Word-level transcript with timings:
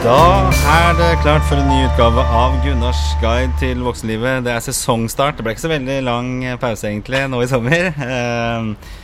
Da 0.00 0.16
er 0.70 0.94
det 0.96 1.08
klart 1.20 1.44
for 1.44 1.60
en 1.60 1.68
ny 1.68 1.82
utgave 1.84 2.22
av 2.34 2.54
Gunnars 2.64 3.00
guide 3.20 3.52
til 3.60 3.82
voksenlivet. 3.84 4.40
Det 4.46 4.52
er 4.54 4.62
sesongstart. 4.64 5.36
Det 5.36 5.44
ble 5.44 5.52
ikke 5.52 5.64
så 5.66 5.70
veldig 5.74 5.98
lang 6.06 6.30
pause 6.62 6.88
egentlig 6.88 7.20
nå 7.30 7.42
i 7.44 7.48
sommer. 7.50 7.90
Eh, 7.92 8.96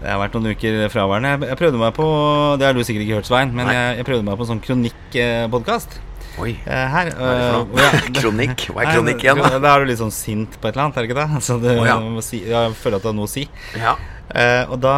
Det 0.00 0.08
har 0.08 0.16
vært 0.16 0.32
noen 0.32 0.54
uker 0.56 0.88
fraværende. 0.88 1.46
Jeg- 1.46 1.58
prøvde 1.58 1.76
meg 1.78 1.92
på 1.92 2.58
Det 2.58 2.64
har 2.66 2.72
du 2.72 2.80
sikkert 2.80 3.02
ikke 3.04 3.14
hørt, 3.20 3.26
Svein, 3.26 3.54
men 3.54 3.66
jeg, 3.68 3.96
jeg 3.98 4.04
prøvde 4.06 4.24
meg 4.24 4.38
på 4.38 4.46
en 4.46 4.48
sånn 4.48 4.62
kronikkpodkast 4.64 5.98
Oi. 6.38 6.52
her. 6.64 7.10
Hva 7.10 7.28
er 7.28 7.36
det 7.36 7.44
for 7.44 7.52
eh, 7.52 7.52
noe? 7.52 7.82
ja, 7.84 7.90
Kronikk? 8.20 8.64
Hva 8.72 8.80
er 8.80 8.94
kronikk 8.96 9.20
igjen, 9.22 9.36
da? 9.42 9.58
Da 9.58 9.74
er 9.76 9.80
du 9.84 9.90
litt 9.90 9.98
sånn 10.00 10.10
sint 10.10 10.56
på 10.58 10.68
et 10.68 10.72
eller 10.74 10.84
annet, 10.86 10.96
er 10.96 11.02
det 11.02 11.10
ikke 11.10 11.20
det? 11.20 11.42
Så 11.46 11.58
du 11.60 11.68
oh, 11.68 11.84
ja. 11.84 11.98
si, 12.24 12.40
jeg 12.48 12.72
føler 12.80 12.96
at 12.96 13.02
du 13.02 13.08
har 13.08 13.14
noe 13.14 13.28
å 13.28 13.30
si. 13.30 13.44
Ja. 13.76 13.94
Eh, 14.34 14.64
og 14.72 14.80
da 14.80 14.94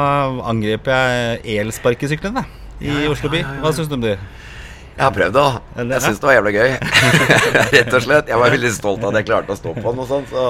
angrep 0.46 0.86
jeg 0.86 1.42
elsparkesyklene 1.58 2.46
i 2.80 3.08
Oslo 3.10 3.28
by. 3.28 3.42
Hva 3.60 3.74
syns 3.74 3.90
du 3.90 3.98
om 3.98 4.06
det? 4.06 4.16
Jeg 4.92 5.04
har 5.06 5.12
prøvd 5.16 5.32
det. 5.38 5.44
Jeg 5.94 6.02
syns 6.04 6.18
det 6.20 6.26
var 6.28 6.34
jævlig 6.36 6.52
gøy. 6.58 6.70
Rett 7.76 7.94
og 7.96 8.02
slett. 8.04 8.28
Jeg 8.28 8.38
var 8.44 8.52
veldig 8.52 8.72
stolt 8.76 9.02
av 9.04 9.10
at 9.14 9.20
jeg 9.22 9.28
klarte 9.32 9.54
å 9.54 9.58
stå 9.58 9.72
på 9.78 9.82
den 9.92 10.02
og 10.04 10.08
sånn. 10.10 10.26
Så. 10.30 10.42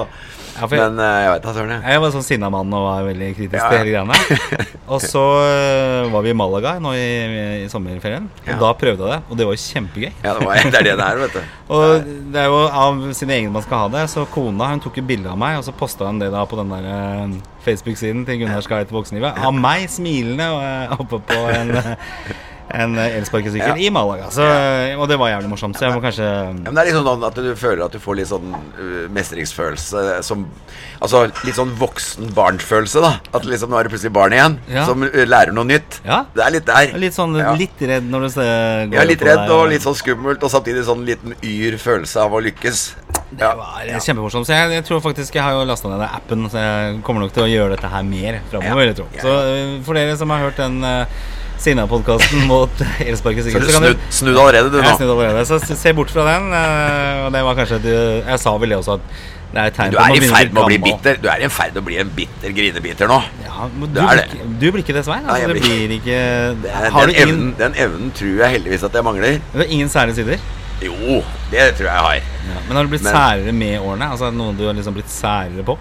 Ja, 0.53 0.67
jeg- 0.69 0.77
Men 0.83 0.99
eh, 1.01 1.13
jeg 1.23 1.29
veit 1.31 1.45
da 1.47 1.53
søren, 1.55 1.71
jeg. 1.81 1.99
Var 2.03 2.11
sånn 2.13 2.25
sinna 2.27 2.49
mann 2.53 2.73
og 2.77 2.83
var 2.85 3.05
veldig 3.07 3.29
kritisk 3.39 3.57
Ja, 3.57 3.69
til 3.71 3.79
hele 3.79 3.93
greiene. 3.95 4.67
Og 4.93 4.99
så 5.01 5.21
øh, 5.47 6.11
var 6.13 6.21
vi 6.21 6.29
i 6.29 6.35
Malaga 6.37 6.75
nå 6.83 6.91
i, 6.93 7.05
i 7.63 7.69
sommerferien, 7.71 8.27
og 8.43 8.51
Ja. 8.51 8.57
da 8.59 8.69
prøvde 8.77 8.99
jeg 9.07 9.15
det. 9.15 9.19
Og 9.31 9.39
det 9.39 9.47
var 9.47 9.55
jo 9.55 9.63
kjempegøy. 9.63 10.11
Ja, 10.21 10.33
det, 10.37 10.45
var, 10.45 10.59
det 10.59 10.77
er 10.81 10.85
det 10.89 10.95
det 10.99 11.07
er, 11.07 11.21
vet 11.23 11.37
du. 11.39 11.41
Og 11.73 12.11
det 12.35 12.41
er 12.43 12.51
jo 12.51 12.59
av 12.83 13.01
sine 13.17 13.33
egne 13.39 13.53
man 13.55 13.63
skal 13.65 13.85
ha 13.85 13.89
det. 13.95 14.03
Så 14.13 14.27
kona 14.29 14.67
hun 14.75 14.83
tok 14.83 14.99
jo 15.01 15.05
bilde 15.09 15.31
av 15.31 15.39
meg, 15.41 15.57
og 15.57 15.65
så 15.65 15.73
posta 15.73 16.05
hun 16.11 16.19
det 16.21 16.29
da 16.35 16.43
på 16.45 16.59
den 16.59 16.69
der 16.75 16.85
øh, 16.91 17.33
Facebook-siden 17.65 18.25
til 18.27 18.43
Gunnar 18.43 18.61
Skei 18.67 18.83
til 18.85 18.99
voksenlivet. 18.99 19.39
Av 19.41 19.55
meg 19.55 19.87
smilende 19.89 20.51
og 20.53 20.99
oppe 21.07 21.23
på 21.31 21.41
en, 21.55 21.73
en 22.71 22.95
øh, 22.97 23.17
elsparkesykkel 23.19 23.75
Ja. 23.75 23.75
i 23.75 23.89
Malaga. 23.89 24.29
Så, 24.31 24.41
øh, 24.41 24.99
og 25.01 25.09
det 25.09 25.17
var 25.19 25.29
jævlig 25.29 25.49
morsomt, 25.49 25.77
så 25.77 25.85
jeg 25.85 25.93
må 25.93 26.01
kanskje 26.01 26.29
men 26.53 26.71
det 26.71 26.81
er 26.81 26.87
liksom 26.89 27.05
sånn 27.05 27.25
at 27.27 27.35
du 27.35 27.49
føler 27.59 27.83
at 27.85 27.91
du 27.91 27.99
får 27.99 28.17
litt 28.19 28.29
sånn 28.29 28.53
uh, 28.55 29.09
mestringsfølelse 29.13 30.23
som 30.23 30.47
Altså 31.03 31.25
litt 31.43 31.57
sånn 31.57 31.73
voksen-barn-følelse, 31.75 33.01
da. 33.03 33.17
At 33.35 33.43
liksom 33.43 33.73
nå 33.73 33.75
er 33.75 33.87
du 33.87 33.91
plutselig 33.91 34.13
barn 34.15 34.31
igjen, 34.31 34.53
Ja. 34.71 34.85
som 34.87 35.03
lærer 35.03 35.51
noe 35.51 35.67
nytt. 35.67 35.97
Ja. 36.05 36.21
Det 36.31 36.45
er 36.45 36.53
litt 36.55 36.65
der. 36.69 36.93
Litt 36.97 37.13
sånn 37.17 37.35
litt 37.59 37.81
redd 37.81 38.07
når 38.07 38.21
du 38.21 38.29
ser 38.29 38.87
går 38.87 38.95
Ja, 38.95 39.03
litt 39.03 39.25
redd 39.27 39.51
og 39.51 39.67
litt 39.73 39.83
sånn 39.83 39.97
skummelt, 39.99 40.43
og 40.43 40.53
samtidig 40.53 40.85
sånn 40.87 41.03
liten 41.03 41.35
yr 41.43 41.75
følelse 41.81 42.23
av 42.23 42.31
å 42.31 42.39
lykkes. 42.39 42.95
Det 43.35 43.51
var 43.59 43.83
ja. 43.83 43.99
kjempemorsomt. 43.99 44.47
Så 44.47 44.55
jeg, 44.55 44.71
jeg 44.77 44.85
tror 44.87 45.03
faktisk 45.03 45.35
jeg 45.35 45.43
har 45.43 45.57
jo 45.57 45.67
lasta 45.67 45.91
ned 45.91 45.99
den 45.99 46.15
appen, 46.21 46.49
så 46.53 46.63
jeg 46.63 47.01
kommer 47.03 47.25
nok 47.25 47.35
til 47.35 47.43
å 47.43 47.51
gjøre 47.51 47.75
dette 47.75 47.91
her 47.91 48.03
mer 48.07 48.39
framover. 48.53 48.93
Ja. 49.03 49.21
Så 49.25 49.37
for 49.83 49.99
dere 49.99 50.15
som 50.15 50.31
har 50.31 50.45
hørt 50.45 50.61
den 50.61 50.79
Sinna-podkasten 51.63 52.45
mot 52.51 52.69
du 52.77 52.85
så 53.15 53.23
snudd, 53.23 53.93
du 53.95 54.09
snudd 54.11 54.37
allerede, 54.37 54.71
du 54.73 54.77
nå. 54.79 54.83
jeg 54.83 54.97
snudd 54.99 55.13
allerede, 55.15 55.45
så 55.47 55.59
se 55.63 55.93
bort 55.95 56.11
fra 56.11 56.25
den. 56.27 56.49
øh, 56.51 57.25
og 57.25 57.31
det 57.35 57.43
var 57.47 57.55
kanskje 57.61 57.79
Jeg 58.27 58.39
sa 58.43 58.57
vel 58.59 58.73
det 58.73 58.77
også, 58.81 58.97
at 58.99 59.21
det 59.53 59.61
er 59.61 59.69
et 59.69 59.75
tegn 59.77 59.91
Du 59.93 59.97
er 60.01 60.15
i 60.17 60.19
ferd 60.25 60.49
med 60.55 60.63
å 60.63 60.65
bli 60.65 60.77
bitter. 60.81 61.17
Du 61.21 61.27
er 61.29 61.43
i 61.45 61.49
ferd 61.53 61.75
med 61.75 61.83
å 61.83 61.85
bli 61.85 61.97
en 62.01 62.09
bitter 62.17 62.55
grinebiter 62.57 63.07
nå. 63.11 63.19
Ja, 63.45 63.67
men 63.69 63.91
du, 63.93 63.99
blir 64.01 64.17
det. 64.17 64.25
ikke- 64.33 64.47
du 64.59 64.65
blir 64.73 64.81
ikke 64.83 64.95
det, 64.97 65.03
Svein. 65.05 65.27
Altså, 65.29 65.51
det 65.53 65.61
blir 65.61 65.93
ikke 65.99 66.17
Den, 66.63 66.91
Har 66.95 67.05
du 67.05 67.13
ingen, 67.13 67.29
evnen, 67.29 67.55
den 67.59 67.75
evnen 67.85 68.11
tror 68.17 68.33
jeg 68.41 68.55
heldigvis 68.57 68.83
at 68.89 68.97
jeg 68.97 69.05
mangler. 69.05 69.39
du 69.53 69.57
har 69.61 69.69
ingen 69.69 69.89
særlige 69.93 70.15
sider? 70.19 70.37
Jo, 70.83 71.21
det 71.53 71.67
tror 71.77 71.85
jeg 71.85 71.93
jeg 71.93 72.03
har. 72.09 72.15
Ja. 72.49 72.57
Men 72.67 72.75
har 72.77 72.83
du 72.83 72.89
blitt 72.95 73.03
Men- 73.05 73.13
særere 73.13 73.53
med 73.53 73.79
årene? 73.79 74.09
Altså 74.11 74.25
er 74.25 74.31
det 74.33 74.37
Noe 74.41 74.53
du 74.57 74.65
har 74.67 74.73
liksom 74.73 74.97
blitt 74.97 75.13
særere 75.13 75.63
på? 75.69 75.77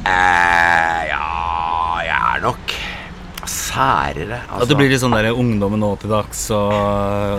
Eh, 0.00 1.00
ja, 1.12 2.00
jeg 2.08 2.16
er 2.16 2.40
nok 2.42 2.72
særere. 3.70 4.40
Altså. 4.48 4.62
At 4.66 4.68
du 4.72 4.74
blir 4.80 4.90
litt 4.92 5.00
sånn 5.02 5.14
der 5.16 5.30
ungdommen 5.32 5.80
nå 5.82 5.92
til 6.02 6.10
dags 6.12 6.42
og 6.54 6.72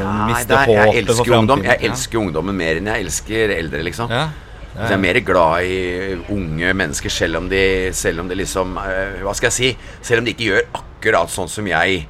ja, 0.01 0.13
mister 0.31 0.55
er- 0.57 0.71
jeg 0.71 0.87
håpet 0.87 1.11
for 1.11 1.25
elsker 1.25 1.37
ungdom. 1.39 1.63
Jeg 1.67 1.83
elsker 1.91 2.21
ungdommen 2.23 2.57
mer 2.57 2.79
enn 2.79 2.87
jeg 2.93 3.05
elsker 3.05 3.53
eldre, 3.57 3.83
liksom. 3.89 4.09
ja. 4.09 4.29
Så 4.71 4.85
jeg 4.87 4.95
er 4.95 5.01
mer 5.03 5.17
glad 5.27 5.65
i 5.67 6.15
unge 6.31 6.69
mennesker, 6.79 7.11
selv 7.11 7.41
om 7.41 7.49
de, 7.51 7.91
selv 7.91 8.21
om 8.23 8.29
de 8.31 8.37
liksom 8.39 8.77
eh, 8.79 9.17
Hva 9.25 9.33
skal 9.35 9.49
jeg 9.49 9.55
si? 9.57 9.71
Selv 10.01 10.21
om 10.21 10.25
de 10.29 10.31
ikke 10.31 10.45
gjør 10.47 10.61
akkurat 10.79 11.33
sånn 11.33 11.49
som 11.51 11.67
jeg 11.67 12.05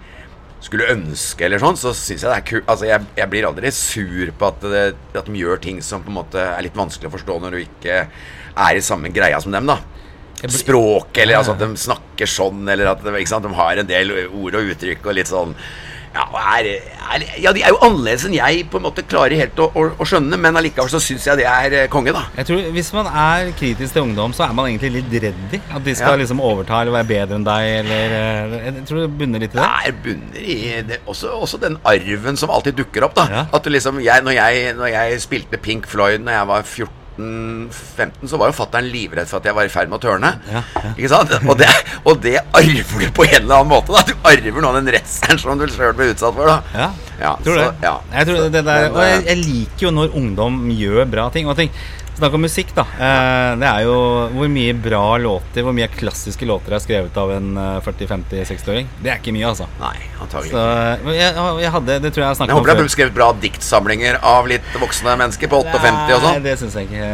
skulle 0.61 0.91
ønske, 0.93 1.41
eller 1.47 1.57
sånn, 1.57 1.73
så 1.81 1.89
syns 1.97 2.21
jeg 2.21 2.29
det 2.29 2.35
er 2.37 2.45
kult. 2.45 2.67
Altså, 2.69 2.85
jeg, 2.85 3.07
jeg 3.17 3.29
blir 3.31 3.47
aldri 3.49 3.71
sur 3.73 4.29
på 4.37 4.45
at, 4.51 4.61
det, 4.61 4.83
at 5.17 5.25
de 5.25 5.39
gjør 5.41 5.57
ting 5.63 5.79
som 5.81 6.03
på 6.05 6.13
en 6.13 6.19
måte 6.19 6.37
er 6.37 6.61
litt 6.61 6.77
vanskelig 6.77 7.09
å 7.09 7.15
forstå 7.15 7.39
når 7.41 7.55
du 7.57 7.61
ikke 7.63 7.97
er 8.05 8.77
i 8.77 8.83
samme 8.85 9.09
greia 9.09 9.41
som 9.41 9.57
dem, 9.57 9.65
da. 9.65 9.79
Jeg 10.41 10.50
blir- 10.50 10.59
Språk, 10.66 11.18
eller 11.22 11.38
altså 11.38 11.53
at 11.53 11.59
de 11.59 11.69
snakker 11.78 12.25
sånn, 12.28 12.68
eller 12.69 12.91
at 12.96 13.03
de, 13.06 13.25
sant, 13.29 13.44
de 13.46 13.53
har 13.53 13.78
en 13.78 13.88
del 13.88 14.12
ord 14.34 14.56
og 14.56 14.75
uttrykk 14.75 15.06
og 15.06 15.13
litt 15.19 15.28
sånn 15.31 15.56
ja, 16.12 16.25
er, 16.59 16.66
er, 17.16 17.24
ja, 17.40 17.53
de 17.56 17.62
er 17.63 17.72
jo 17.72 17.78
annerledes 17.88 18.25
enn 18.28 18.34
jeg 18.35 18.66
på 18.68 18.81
en 18.81 18.84
måte 18.84 19.00
klarer 19.07 19.31
helt 19.40 19.56
å, 19.63 19.69
å, 19.79 19.84
å 19.96 20.03
skjønne, 20.03 20.35
men 20.44 20.57
allikevel 20.59 20.90
så 20.91 21.00
syns 21.00 21.24
jeg 21.29 21.40
det 21.40 21.46
er 21.47 21.72
eh, 21.72 21.88
konge, 21.88 22.12
da. 22.12 22.25
Jeg 22.35 22.50
tror 22.50 22.66
Hvis 22.75 22.90
man 22.91 23.07
er 23.07 23.53
kritisk 23.56 23.96
til 23.96 24.03
ungdom, 24.09 24.34
så 24.35 24.44
er 24.50 24.52
man 24.57 24.68
egentlig 24.68 24.91
litt 24.97 25.16
redd 25.24 25.56
i 25.56 25.62
at 25.72 25.85
de 25.88 25.96
skal 25.96 26.18
Ja. 26.18 26.19
liksom 26.19 26.44
overta 26.44 26.81
eller 26.84 26.97
være 26.97 27.08
bedre 27.13 27.38
enn 27.40 27.47
deg. 27.47 27.69
Eller, 27.85 28.18
eh, 28.18 28.58
jeg 28.68 28.84
tror 28.90 29.00
det 29.06 29.18
bunner 29.22 29.40
litt 29.46 29.56
i 29.56 29.62
det. 29.62 29.63
Det 29.63 29.88
er 29.88 29.97
bunner 30.03 30.44
i 30.44 30.59
det, 30.91 31.00
også, 31.08 31.31
også 31.47 31.62
den 31.63 31.79
arven 31.88 32.35
som 32.44 32.52
alltid 32.52 32.75
dukker 32.84 33.08
opp. 33.08 33.16
da 33.16 33.28
Ja. 33.31 33.46
At 33.53 33.72
liksom, 33.72 34.03
jeg, 34.03 34.28
når, 34.28 34.35
jeg, 34.35 34.75
når 34.75 34.91
jeg 34.97 35.22
spilte 35.23 35.62
Pink 35.63 35.88
Floyd 35.88 36.19
Når 36.28 36.31
jeg 36.41 36.47
var 36.52 36.68
14-15, 37.17 38.27
så 38.31 38.38
var 38.39 38.51
jo 38.51 38.55
fatter'n 38.57 38.88
livredd 38.91 39.27
for 39.29 39.41
at 39.41 39.47
jeg 39.49 39.55
var 39.57 39.67
i 39.67 39.72
ferd 39.73 39.91
med 39.91 39.99
å 39.99 40.03
tørne. 40.03 40.31
Ja, 40.51 40.61
ja. 40.75 40.91
Ikke 40.95 41.09
sant? 41.11 41.33
Og 41.49 41.57
det, 41.59 41.67
og 42.07 42.19
det 42.23 42.38
arver 42.57 43.05
du 43.05 43.07
på 43.17 43.25
en 43.27 43.35
eller 43.41 43.55
annen 43.61 43.72
måte. 43.73 43.94
da 43.94 44.03
Du 44.07 44.13
arver 44.27 44.61
noe 44.61 44.72
av 44.72 44.79
den 44.79 44.91
redselen 44.95 45.41
som 45.41 45.59
du 45.59 45.66
sjøl 45.72 45.94
ble 45.97 46.11
utsatt 46.13 46.35
for. 46.38 46.45
da 46.47 46.61
Ja, 46.73 46.89
Ja, 47.22 47.35
tror 47.44 47.55
så- 47.57 47.66
det. 47.72 47.73
ja. 47.83 47.95
Jeg 48.16 48.27
tror 48.27 48.49
det 48.49 48.63
der, 48.66 48.89
og 48.91 49.01
jeg, 49.03 49.17
eh, 49.19 49.25
jeg 49.29 49.38
liker 49.45 49.85
jo 49.88 49.91
når 49.91 50.16
ungdom 50.17 50.61
gjør 50.72 51.05
bra 51.11 51.29
ting. 51.29 51.47
Og 51.47 51.55
ting 51.55 51.69
Snakk 52.11 52.33
om 52.35 52.41
musikk, 52.44 52.69
da. 52.75 52.83
Eh, 53.01 53.51
det 53.57 53.66
er 53.66 53.85
jo 53.88 53.94
hvor 54.35 54.49
mye 54.51 54.73
bra 54.77 55.16
låter, 55.17 55.63
hvor 55.66 55.73
mye 55.73 55.88
klassiske 55.89 56.45
låter 56.45 56.75
er 56.75 56.81
skrevet 56.83 57.16
av 57.17 57.31
en 57.33 57.47
eh, 57.57 57.77
40-50-60-åring. 57.85 58.89
Det 59.01 59.13
er 59.13 59.22
ikke 59.22 59.33
mye, 59.33 59.47
altså. 59.47 59.66
Nei, 59.79 59.95
antagelig 60.22 60.51
Så 60.51 60.66
jeg, 61.16 61.45
jeg 61.63 61.72
hadde 61.77 61.95
Det 62.03 62.11
tror 62.11 62.23
jeg 62.25 62.27
jeg 62.27 62.39
snakket 62.41 62.53
om 62.53 62.59
før. 62.59 62.67
håper 62.67 62.77
du 62.77 62.83
har 62.83 62.94
skrevet 62.94 63.16
bra 63.16 63.29
diktsamlinger 63.45 64.19
av 64.33 64.49
litt 64.51 64.75
voksne 64.83 65.16
mennesker 65.23 65.49
på 65.49 65.61
58 65.63 65.88
og 65.88 66.11
Nei, 66.11 66.19
sånn. 66.27 66.45
det 66.45 66.55
syns 66.61 66.77
jeg 66.77 66.89
ikke. 66.91 67.07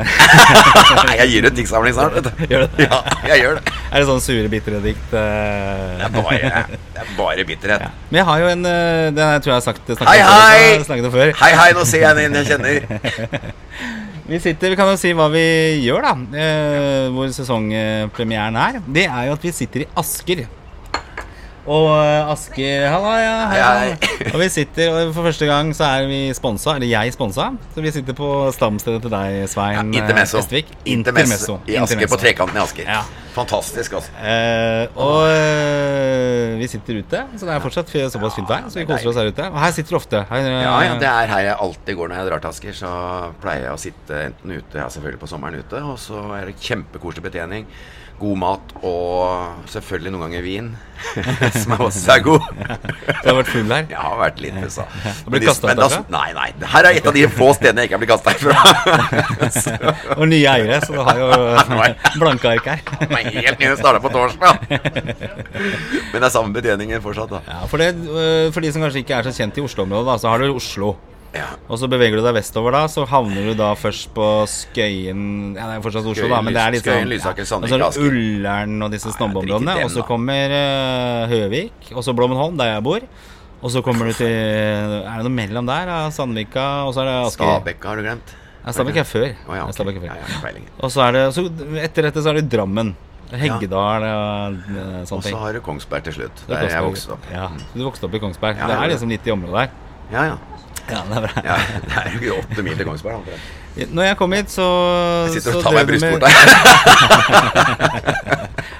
Nei, 1.08 1.16
jeg 1.22 1.31
gir 1.35 1.47
ut 1.47 1.59
diktsamling 1.62 1.96
snart, 1.96 2.18
vet 2.18 2.28
du. 2.28 2.44
Gjør 2.52 2.66
du 2.66 2.75
det? 2.81 2.90
Ja, 2.90 3.00
jeg 3.31 3.46
gjør 3.46 3.62
det. 3.62 3.75
Er 3.88 4.03
det 4.03 4.08
sånn 4.09 4.19
sure, 4.25 4.50
bitre 4.52 4.81
dikt? 4.84 5.14
eh? 5.16 5.94
Det 6.02 6.09
er 6.09 6.18
bare, 6.18 6.66
det 6.97 7.06
er 7.06 7.14
bare 7.16 7.46
bitterhet. 7.47 7.85
Ja. 7.88 7.94
Men 8.09 8.19
jeg 8.19 8.28
har 8.28 8.41
jo 8.41 8.50
en 8.52 8.66
Det 8.68 9.29
tror 9.46 9.53
jeg 9.53 9.56
har 9.56 9.64
sagt 9.64 9.88
snakket 9.94 10.09
Hei, 10.09 10.18
om 10.19 10.28
før, 10.28 10.97
hei! 10.97 11.00
om 11.08 11.16
før. 11.16 11.31
Hei, 11.46 11.53
hei, 11.62 11.69
nå 11.78 11.85
ser 11.88 12.03
jeg 12.03 12.28
en 12.28 12.38
jeg 12.41 12.52
kjenner. 12.52 14.06
Vi 14.28 14.40
sitter, 14.44 14.74
vi 14.74 14.76
kan 14.76 14.90
jo 14.92 14.98
si 15.00 15.14
hva 15.16 15.30
vi 15.32 15.44
gjør, 15.86 16.04
da. 16.04 16.14
Eh, 16.36 17.06
hvor 17.16 17.30
sesongpremieren 17.32 18.58
er. 18.60 18.82
Det 18.84 19.06
er 19.08 19.30
jo 19.30 19.36
at 19.38 19.46
vi 19.48 19.54
sitter 19.56 19.86
i 19.86 19.88
Asker. 20.02 20.42
Og 21.68 21.86
eh, 21.96 22.32
Asker 22.34 22.88
Halla, 22.92 23.14
ja. 23.24 23.38
Hei, 23.52 23.62
Hei. 23.64 24.32
Og 24.34 24.40
vi 24.44 24.50
sitter, 24.52 24.92
og 24.92 25.14
for 25.16 25.28
første 25.30 25.48
gang 25.48 25.72
så 25.76 25.88
er 26.02 26.10
vi 26.12 26.20
sponsa, 26.36 26.76
eller 26.76 26.92
jeg 26.92 27.16
sponsa. 27.16 27.50
Så 27.76 27.84
vi 27.84 27.92
sitter 27.96 28.16
på 28.20 28.32
stamstedet 28.56 29.02
til 29.08 29.12
deg, 29.16 29.40
Svein 29.52 29.94
Ja, 29.96 30.02
Intermesso. 30.04 30.40
eh, 30.40 30.44
Estvik. 30.44 30.76
Intermesso 30.86 31.58
i 31.64 31.76
Asker, 31.80 31.82
Intermesso. 31.96 32.16
på 32.16 32.22
trekanten 32.26 32.59
i 32.59 32.64
Asker. 32.66 32.84
Ja. 32.88 33.02
Fantastisk, 33.38 33.94
altså. 34.00 34.14
Eh, 34.18 34.98
og 34.98 35.28
eh, 35.30 36.56
vi 36.58 36.70
sitter 36.72 37.02
ute, 37.03 37.22
så 37.38 37.46
det 37.48 37.53
er 37.56 37.62
fortsatt 37.64 37.92
såpass 38.14 38.38
fint 38.40 38.50
vær. 38.50 38.66
Så 38.72 38.80
vi 38.80 38.86
er 38.86 38.90
koser 38.90 39.12
oss 39.12 39.20
her 39.22 39.30
ute. 39.30 39.50
Og 39.52 39.59
her 39.62 39.75
sitter 39.75 39.94
du 39.94 40.00
ofte. 40.02 40.24
Her, 40.31 40.48
eh, 40.48 40.64
Ja, 40.66 40.74
ja, 40.88 40.96
det 41.02 41.12
er 41.12 41.30
her 41.36 41.46
jeg 41.52 41.59
alltid 41.68 42.00
går 42.02 42.09
når 42.14 42.22
jeg 42.24 42.31
drar 42.31 42.44
til 42.47 42.53
Asker. 42.56 42.80
Så 42.81 42.96
pleier 43.44 43.68
jeg 43.70 43.76
å 43.78 43.84
sitte 43.86 44.24
enten 44.31 44.58
ute, 44.58 44.81
ja 44.81 44.90
selvfølgelig 44.90 45.22
på 45.22 45.30
sommeren 45.36 45.62
ute, 45.62 45.84
og 45.86 46.02
så 46.02 46.26
er 46.40 46.50
det 46.52 46.58
kjempekoselig 46.66 47.30
betjening. 47.30 47.70
God 48.18 48.38
mat 48.42 48.72
og 48.81 49.68
selvfølgelig 49.70 50.09
noen 50.16 50.24
ganger 50.26 50.42
vin, 50.42 50.70
som 51.62 51.76
er 51.76 51.84
også 51.86 52.16
er 52.16 52.24
god. 52.26 52.47
Du 53.28 53.28
har 53.29 53.35
vært 53.38 53.52
full 53.52 53.70
her. 53.70 53.84
Jeg 53.91 54.00
har 54.02 54.16
vært 54.17 54.40
litt 54.41 54.56
pussa. 54.64 54.85
Har 55.03 55.29
blitt 55.29 55.46
kastet 55.46 55.70
ut 55.70 55.82
derfra? 55.84 56.00
Nei, 56.16 56.32
nei. 56.34 56.47
Her 56.73 56.88
er 56.90 56.97
et 56.97 57.09
av 57.11 57.14
de 57.14 57.28
få 57.29 57.52
stedene 57.58 57.84
jeg 57.85 57.91
ikke 57.91 58.00
har 58.00 58.02
blitt 58.02 58.14
kasta 58.16 58.34
herfra. 58.34 60.16
Og 60.17 60.23
nye 60.32 60.50
eiere, 60.56 60.79
så 60.82 60.96
du 60.97 61.02
har 61.06 61.22
jo 61.22 61.28
blanke 62.23 62.56
ark 62.56 62.72
her. 62.72 62.82
Helt 63.34 63.59
nye 63.62 63.76
starta 63.79 64.02
på 64.03 64.12
torsdag. 64.14 64.64
Men 66.12 66.18
det 66.18 66.26
er 66.28 66.34
samme 66.34 66.56
betjeningen 66.56 67.03
fortsatt, 67.03 67.35
da. 67.35 67.44
Ja, 67.47 67.59
for, 67.70 67.82
det, 67.82 67.94
øh, 68.08 68.47
for 68.56 68.64
de 68.64 68.72
som 68.74 68.84
kanskje 68.85 69.03
ikke 69.03 69.20
er 69.20 69.29
så 69.29 69.35
kjent 69.35 69.59
i 69.59 69.68
Oslo-området, 69.68 70.18
så 70.24 70.32
har 70.32 70.44
du 70.44 70.56
Oslo. 70.56 70.96
Ja. 71.35 71.47
Og 71.68 71.79
så 71.82 71.90
beveger 71.91 72.18
du 72.18 72.24
deg 72.24 72.38
vestover, 72.38 72.74
da, 72.74 72.85
så 72.90 73.03
havner 73.09 73.50
du 73.50 73.53
da 73.59 73.74
først 73.78 74.09
på 74.16 74.26
Skøyen 74.50 75.58
Ja, 75.58 75.68
det 75.68 75.76
er 75.76 75.84
fortsatt 75.84 76.06
Oslo, 76.06 76.16
Skøyen, 76.16 76.34
da, 76.34 76.41
men 76.46 76.56
det 76.56 76.64
er 76.64 76.76
litt 76.78 76.85
Skøyen, 76.85 77.09
Lysaker, 77.12 77.44
Lysaker, 77.44 77.44
ja. 77.44 77.50
Sandvik, 77.52 77.76
Og 77.76 77.97
så 77.97 78.03
er. 78.03 78.12
Ullern 78.12 78.85
og 78.88 78.94
disse 78.96 79.14
snobbeområdene. 79.14 79.76
Og 79.84 79.91
så 79.94 80.06
kommer 80.08 80.56
uh, 80.56 81.34
Høvik, 81.34 81.91
og 81.94 82.06
så 82.06 82.16
Blommenholm, 82.18 82.58
der 82.59 82.72
jeg 82.73 82.85
bor. 82.88 83.08
Og 83.58 83.73
så 83.73 83.82
kommer 83.82 84.09
du 84.09 84.14
til 84.14 84.30
Er 84.30 85.18
det 85.18 85.26
noe 85.26 85.34
mellom 85.34 85.70
der? 85.70 85.90
da? 85.90 86.02
Sandvika, 86.14 86.68
og 86.88 86.94
så 86.96 87.03
er 87.03 87.09
det 87.09 87.16
Asker. 87.26 87.56
Stabekka 87.58 87.91
har 87.91 88.00
du 88.00 88.06
glemt? 88.06 88.35
Ja, 88.62 88.73
Stabekk 88.76 89.02
er 89.02 89.08
før. 89.08 89.28
Oh, 89.47 89.56
ja, 89.56 89.66
okay. 89.66 89.85
er 89.88 90.00
før. 90.00 90.08
Ja, 90.12 90.16
ja. 90.52 90.64
Og 90.84 90.91
så 90.94 91.03
er 91.08 91.16
det 91.16 91.22
så 91.35 91.46
Etter 91.82 92.09
dette 92.09 92.23
så 92.23 92.34
er 92.34 92.41
det 92.41 92.50
Drammen. 92.52 92.94
Heggedal 93.32 94.03
og 94.08 94.59
sånne 94.68 95.06
ting. 95.08 95.18
Og 95.18 95.24
så 95.28 95.38
har 95.41 95.53
du 95.58 95.59
Kongsberg 95.66 96.03
til 96.08 96.14
slutt. 96.22 96.44
Er 96.47 96.53
Der 96.53 96.70
jeg 96.72 96.84
vokste 96.88 97.12
opp. 97.18 97.26
Ja, 97.34 97.47
du 97.74 97.82
vokste 97.84 98.08
opp 98.08 98.14
i 98.16 98.22
Kongsberg. 98.24 98.56
Ja, 98.62 98.68
det 98.72 98.78
er 98.79 98.88
liksom 98.94 99.09
litt 99.12 99.28
i 99.28 99.32
området 99.35 99.68
der. 99.68 99.70
Ja, 100.14 100.24
ja. 100.32 100.38
Ja, 100.88 101.02
det 101.03 101.18
er 101.18 101.22
bra. 101.26 101.41
Ja, 101.44 101.56
det 101.84 101.96
er 102.06 102.20
jo 102.24 102.35
åtte 102.40 102.64
mil 102.64 102.78
til 102.79 102.85
Kongsberg. 102.88 103.26
da. 103.28 103.85
Når 103.94 104.03
jeg 104.08 104.18
kom 104.18 104.32
hit, 104.34 104.50
så 104.50 104.64
Jeg 105.28 105.41
sitter 105.41 105.58
og 105.59 105.64
tar 105.68 105.72
meg 105.76 105.85
brystvorta. 105.90 106.28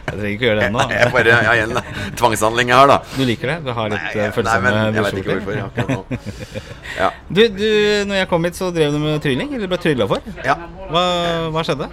Jeg 0.08 0.22
trenger 0.22 0.32
ikke 0.34 0.46
gjøre 0.48 0.60
det 0.62 0.68
ennå. 0.72 0.84
Jeg 0.98 1.12
bare, 1.14 1.28
jeg 1.28 1.46
har 1.46 1.56
en 1.62 2.16
tvangshandling 2.18 2.70
jeg 2.72 2.78
har, 2.80 2.88
da. 2.90 2.96
Du 3.14 3.24
liker 3.28 3.52
det? 3.52 3.58
Du 3.68 3.72
har 3.76 3.90
litt 3.92 4.02
Nei, 4.02 4.14
eh, 4.24 4.32
følsomme 4.34 4.72
jeg 4.72 5.04
brystvorter? 5.04 5.58
Ja. 6.98 7.10
Du, 7.30 7.42
du, 7.54 7.68
når 8.10 8.16
jeg 8.24 8.28
kom 8.32 8.48
hit, 8.48 8.56
så 8.58 8.72
drev 8.74 8.96
du 8.96 8.98
med 9.04 9.20
trylling? 9.22 9.52
Eller 9.54 9.70
ble 9.70 9.78
trylla 9.84 10.08
for? 10.10 10.24
ja. 10.48 10.56
Hva, 10.90 11.04
hva 11.54 11.62
skjedde? 11.68 11.90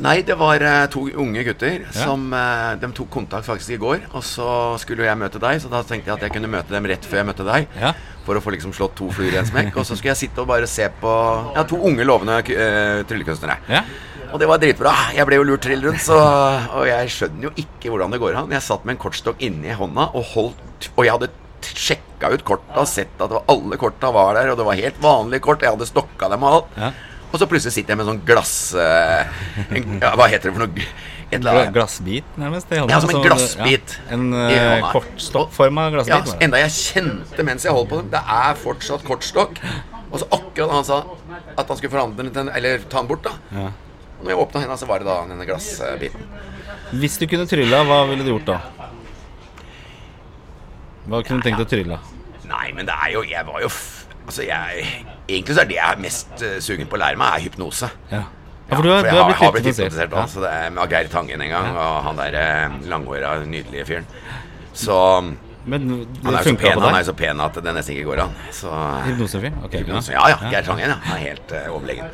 Nei, 0.00 0.22
det 0.24 0.34
var 0.40 0.62
uh, 0.64 0.86
to 0.90 1.04
unge 1.20 1.42
gutter 1.44 1.82
som 1.92 2.30
uh, 2.32 2.72
De 2.80 2.88
tok 2.96 3.10
kontakt 3.12 3.46
faktisk 3.46 3.76
i 3.76 3.80
går. 3.80 4.06
Og 4.16 4.24
så 4.24 4.48
skulle 4.80 5.04
jeg 5.06 5.20
møte 5.20 5.42
deg, 5.42 5.60
så 5.60 5.70
da 5.72 5.82
tenkte 5.84 6.10
jeg 6.10 6.16
at 6.16 6.24
jeg 6.26 6.34
kunne 6.34 6.50
møte 6.50 6.72
dem 6.72 6.88
rett 6.88 7.04
før 7.08 7.20
jeg 7.20 7.28
møtte 7.28 7.46
deg. 7.46 7.68
Ja. 7.80 7.92
For 8.24 8.38
å 8.38 8.42
få 8.42 8.54
liksom 8.54 8.72
slått 8.76 8.96
to 8.98 9.10
fluer 9.12 9.36
i 9.36 9.38
en 9.42 9.48
smekk. 9.48 9.76
Og 9.76 9.86
så 9.86 9.98
skulle 9.98 10.14
jeg 10.14 10.22
sitte 10.24 10.42
og 10.42 10.48
bare 10.50 10.68
se 10.70 10.88
på 11.02 11.12
Ja, 11.54 11.66
to 11.68 11.78
unge, 11.84 12.08
lovende 12.08 12.40
uh, 12.40 13.04
tryllekunstnere. 13.08 13.60
Ja. 13.68 13.84
Og 14.32 14.40
det 14.42 14.48
var 14.50 14.58
dritbra. 14.58 14.92
Jeg 15.14 15.28
ble 15.28 15.38
jo 15.38 15.46
lurt 15.46 15.62
trill 15.62 15.84
rundt, 15.84 16.02
så 16.02 16.16
Og 16.18 16.88
jeg 16.88 17.12
skjønner 17.12 17.50
jo 17.50 17.54
ikke 17.60 17.92
hvordan 17.92 18.16
det 18.16 18.22
går 18.24 18.40
an. 18.40 18.54
Jeg 18.56 18.66
satt 18.66 18.86
med 18.88 18.96
en 18.96 19.02
kortstokk 19.04 19.44
inni 19.46 19.76
hånda 19.76 20.08
og 20.16 20.30
holdt 20.32 20.88
Og 20.96 21.04
jeg 21.04 21.14
hadde 21.14 21.30
sjekka 21.64 22.32
ut 22.32 22.42
korta 22.44 22.82
og 22.82 22.88
sett 22.88 23.20
at 23.24 23.32
alle 23.48 23.76
korta 23.80 24.10
var 24.12 24.34
der, 24.36 24.50
og 24.52 24.58
det 24.60 24.66
var 24.66 24.76
helt 24.76 24.98
vanlige 25.00 25.44
kort. 25.46 25.62
Jeg 25.64 25.72
hadde 25.72 25.88
stokka 25.88 26.28
dem 26.32 26.44
og 26.44 26.56
alt. 26.58 26.74
Ja. 27.34 27.34
Og 27.34 27.40
så 27.42 27.48
plutselig 27.50 27.74
sitter 27.74 27.94
jeg 27.94 27.98
med 27.98 28.06
en 28.06 28.12
sånn 28.14 28.22
glass... 28.28 28.54
eh, 28.78 29.26
ja, 29.98 30.12
hva 30.14 30.28
heter 30.30 30.50
det 30.50 30.54
for 30.54 30.62
noe? 30.68 30.86
Eller 31.34 31.70
Glassbit, 31.74 32.26
nærmest? 32.38 32.70
i 32.70 32.78
hånda. 32.78 32.94
Ja, 32.94 33.00
som 33.02 33.10
en 33.10 33.16
Altså, 33.16 33.24
glassbit 33.26 33.94
Ja, 33.96 34.14
en 34.14 34.26
uh, 34.30 34.84
kortstokkforma 34.92 35.88
glassbit. 35.90 36.28
det. 36.30 36.36
enda 36.46 36.60
jeg 36.62 36.74
kjente 36.76 37.46
mens 37.48 37.64
jeg 37.66 37.74
holdt 37.74 37.88
på 37.90 37.98
dem. 37.98 38.10
Det 38.12 38.20
er 38.36 38.60
fortsatt 38.60 39.02
kortstokk. 39.08 39.58
Og 40.12 40.20
så 40.22 40.28
akkurat 40.30 40.68
da 40.70 40.76
han 40.78 40.86
sa 40.86 41.00
at 41.58 41.66
han 41.66 41.80
skulle 41.80 41.90
forandre 41.90 42.28
den 42.30 42.52
Eller 42.54 42.84
ta 42.86 43.00
den 43.02 43.08
bort, 43.10 43.24
da. 43.26 43.32
Ja. 43.50 43.72
Og 44.20 44.28
når 44.28 44.30
jeg 44.30 44.42
åpna 44.44 44.62
henda, 44.62 44.76
så 44.78 44.86
var 44.86 45.02
det 45.02 45.08
da 45.10 45.16
denne 45.26 45.48
glassbiten. 45.48 46.28
Hvis 46.94 47.18
du 47.18 47.26
kunne 47.26 47.48
trylla, 47.50 47.82
hva 47.88 48.04
ville 48.12 48.22
du 48.22 48.30
gjort 48.30 48.46
da? 48.52 48.60
Hva 51.08 51.18
kunne 51.24 51.42
du 51.42 51.48
tenkt 51.48 51.64
å 51.64 51.68
trylle? 51.68 51.98
Nei, 52.46 52.68
men 52.76 52.86
det 52.86 52.94
er 52.94 53.10
jo 53.16 53.24
Jeg 53.26 53.44
var 53.48 53.60
jo 53.64 53.68
f 53.72 54.04
Altså, 54.24 54.44
jeg 54.46 54.86
Egentlig 55.28 55.56
så 55.56 55.62
er 55.64 55.68
det 55.70 55.76
jeg 55.78 55.96
er 55.96 56.00
mest 56.04 56.42
eh, 56.44 56.56
sugen 56.60 56.88
på 56.90 56.98
å 56.98 57.00
lære 57.00 57.16
meg, 57.20 57.38
er 57.38 57.46
hypnose. 57.46 57.88
Ja. 58.10 58.24
ja, 58.68 58.74
for 58.74 58.82
du 58.84 58.90
er, 58.92 58.98
for 58.98 59.08
du 59.08 59.08
jeg 59.08 59.14
har 59.14 59.24
har, 59.24 59.38
har 59.40 59.54
blitt 59.54 59.68
hypnotisert. 59.70 59.94
hypnotisert 59.94 60.18
også, 60.24 60.44
det 60.44 60.50
er 60.52 60.74
med 60.76 60.92
Geir 60.92 61.08
Tangen 61.12 61.46
en 61.46 61.54
gang, 61.54 61.70
og 61.72 61.96
han 62.08 62.20
der 62.20 62.38
eh, 62.42 62.76
langhåra, 62.92 63.38
nydelige 63.48 63.88
fyren. 63.88 64.06
Så 64.74 64.98
Men 65.64 65.86
han 66.24 66.34
er 66.34 66.42
jo 66.44 66.52
så 66.52 66.56
pen, 66.60 66.80
han 66.82 66.94
er 66.98 67.04
så 67.06 67.14
pen 67.16 67.38
at 67.40 67.56
det 67.64 67.72
nesten 67.72 67.94
ikke 67.94 68.10
går 68.10 68.20
an. 68.26 68.32
Så 68.52 68.68
Hypnosefyr? 69.06 69.54
Okay, 69.64 69.80
Hypnose. 69.80 70.12
Ja, 70.12 70.26
ja. 70.34 70.50
Geir 70.52 70.66
Tangen, 70.66 70.90
ja. 70.92 70.98
Han 71.06 71.16
er 71.16 71.22
helt 71.30 71.54
uh, 71.56 71.70
overlegen. 71.72 72.10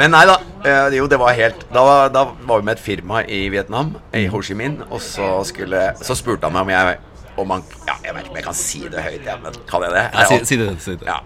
Men 0.00 0.14
nei 0.16 0.22
da. 0.30 0.38
Uh, 0.64 0.94
jo, 0.96 1.08
det 1.12 1.18
var 1.20 1.34
helt 1.36 1.66
Da, 1.74 1.82
da 2.08 2.22
var 2.48 2.62
vi 2.62 2.70
med 2.70 2.78
et 2.78 2.80
firma 2.80 3.20
i 3.28 3.42
Vietnam, 3.52 3.98
i 4.16 4.24
Ho 4.32 4.40
Chi 4.40 4.56
Minh, 4.56 4.78
og 4.88 5.02
så 5.04 5.34
skulle 5.44 5.90
Så 6.00 6.16
spurte 6.16 6.48
han 6.48 6.56
meg 6.56 6.64
om 6.64 6.72
jeg 6.72 7.02
om 7.36 7.50
han, 7.50 7.66
Ja, 7.88 7.98
jeg 8.06 8.14
vet 8.14 8.24
ikke 8.24 8.30
om 8.30 8.36
jeg 8.38 8.46
kan 8.46 8.56
si 8.56 8.80
det 8.88 9.02
høyt, 9.04 9.26
ja, 9.26 9.36
men 9.42 9.56
kan 9.68 9.82
jeg 9.84 9.92
det? 9.96 10.04
Ja, 10.14 10.26
si, 10.30 10.40
si 10.46 10.58
det. 10.60 10.70
Si 10.80 10.94
det. 11.00 11.08
Ja. 11.08 11.18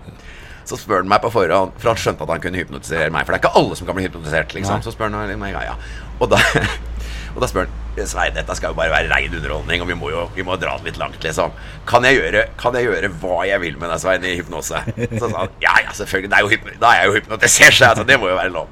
Så 0.69 0.77
spør 0.77 1.01
han 1.01 1.09
meg 1.09 1.23
på 1.25 1.31
forhånd, 1.33 1.75
for 1.81 1.93
han 1.93 2.01
skjønte 2.01 2.27
at 2.27 2.35
han 2.35 2.43
kunne 2.45 2.61
hypnotisere 2.61 3.09
meg. 3.15 3.25
For 3.25 3.33
det 3.33 3.39
er 3.39 3.45
ikke 3.47 3.61
alle 3.61 3.79
som 3.79 3.89
kan 3.89 3.97
bli 3.97 4.05
hypnotisert, 4.05 4.55
liksom. 4.57 4.83
Så 4.85 4.93
spør 4.93 5.15
han 5.15 5.41
meg, 5.41 5.55
ja, 5.57 5.71
ja. 5.71 5.77
Og 6.19 6.29
da, 6.33 6.41
og 7.35 7.41
da 7.41 7.49
spør 7.49 7.69
han 7.69 7.85
Svein, 8.07 8.35
dette 8.37 8.55
skal 8.55 8.71
jo 8.71 8.79
bare 8.79 8.93
være 8.93 9.11
rein 9.11 9.33
underholdning, 9.35 9.83
og 9.83 9.89
vi 9.91 9.97
må 9.99 10.11
jo 10.13 10.21
vi 10.37 10.45
må 10.47 10.55
dra 10.61 10.77
det 10.79 10.93
litt 10.93 11.01
langt, 11.01 11.19
liksom. 11.25 11.57
Kan 11.89 12.07
jeg 12.07 12.21
gjøre, 12.21 12.45
kan 12.61 12.77
jeg 12.79 12.87
gjøre 12.87 13.11
hva 13.23 13.41
jeg 13.49 13.63
vil 13.65 13.81
med 13.81 13.91
deg, 13.91 14.03
Svein, 14.05 14.29
i 14.29 14.37
hypnose? 14.39 14.85
Så 15.17 15.25
sa 15.25 15.33
han 15.33 15.59
ja, 15.65 15.75
ja, 15.83 15.97
selvfølgelig. 15.99 16.31
Det 16.31 16.39
er 16.39 16.79
da 16.85 16.93
er 16.93 17.01
jeg 17.01 17.11
jo 17.11 17.19
hypnotisert, 17.19 17.79
så 17.81 17.91
altså, 17.91 18.07
det 18.07 18.21
må 18.21 18.31
jo 18.31 18.39
være 18.39 18.55
lov. 18.55 18.71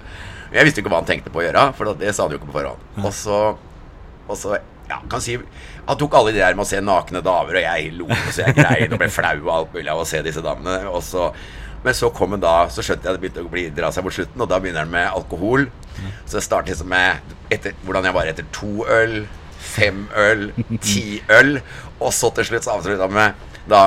Jeg 0.54 0.69
visste 0.69 0.81
jo 0.81 0.87
ikke 0.87 0.94
hva 0.94 1.02
han 1.02 1.08
tenkte 1.08 1.32
på 1.34 1.43
å 1.43 1.46
gjøre, 1.48 1.66
for 1.76 1.96
det 1.98 2.14
sa 2.14 2.26
han 2.26 2.37
jo 2.37 2.38
ikke 2.38 2.52
på 2.52 2.58
forhånd. 2.60 2.88
Og 3.02 3.12
så, 3.16 3.40
og 4.28 4.38
så 4.38 4.58
ja, 4.87 5.00
kan 5.10 5.22
si 5.22 5.34
Han 5.87 5.98
tok 5.98 6.14
alle 6.19 6.32
de 6.34 6.38
der 6.38 6.54
med 6.54 6.62
å 6.62 6.69
se 6.69 6.81
nakne 6.82 7.22
damer, 7.22 7.58
og 7.58 7.62
jeg 7.62 7.93
lo 7.94 8.08
så 8.31 8.43
jeg 8.43 8.56
grein 8.58 8.94
og 8.94 8.98
ble 8.98 9.08
flau 9.10 9.37
og 9.44 9.52
alt 9.54 9.75
mulig 9.75 9.90
av 9.93 10.02
å 10.02 10.06
se 10.08 10.22
disse 10.26 10.43
damene. 10.43 10.81
Og 10.90 11.02
så, 11.06 11.28
men 11.87 11.94
så 11.94 12.11
kom 12.11 12.35
han 12.35 12.43
da 12.43 12.55
Så 12.73 12.83
skjønte 12.83 13.06
jeg 13.06 13.15
at 13.15 13.19
det 13.19 13.23
begynte 13.23 13.44
å 13.47 13.50
bli, 13.53 13.69
dra 13.75 13.93
seg 13.94 14.06
mot 14.06 14.15
slutten, 14.15 14.43
og 14.43 14.50
da 14.50 14.59
begynner 14.62 14.83
han 14.83 14.94
med 14.94 15.06
alkohol. 15.06 15.69
Så 16.27 16.38
det 16.38 16.44
startet 16.44 16.75
liksom 16.75 16.91
med 16.91 17.37
etter, 17.55 17.77
hvordan 17.87 18.09
jeg 18.09 18.17
var 18.17 18.31
etter 18.31 18.49
to 18.55 18.87
øl, 18.91 19.21
fem 19.62 20.03
øl, 20.19 20.50
ti 20.88 21.23
øl, 21.33 21.61
og 22.00 22.11
så 22.15 22.33
til 22.35 22.50
slutt 22.50 22.67
så 22.67 22.75
avslutta 22.75 23.06
han 23.06 23.17
med 23.17 23.47
da 23.71 23.87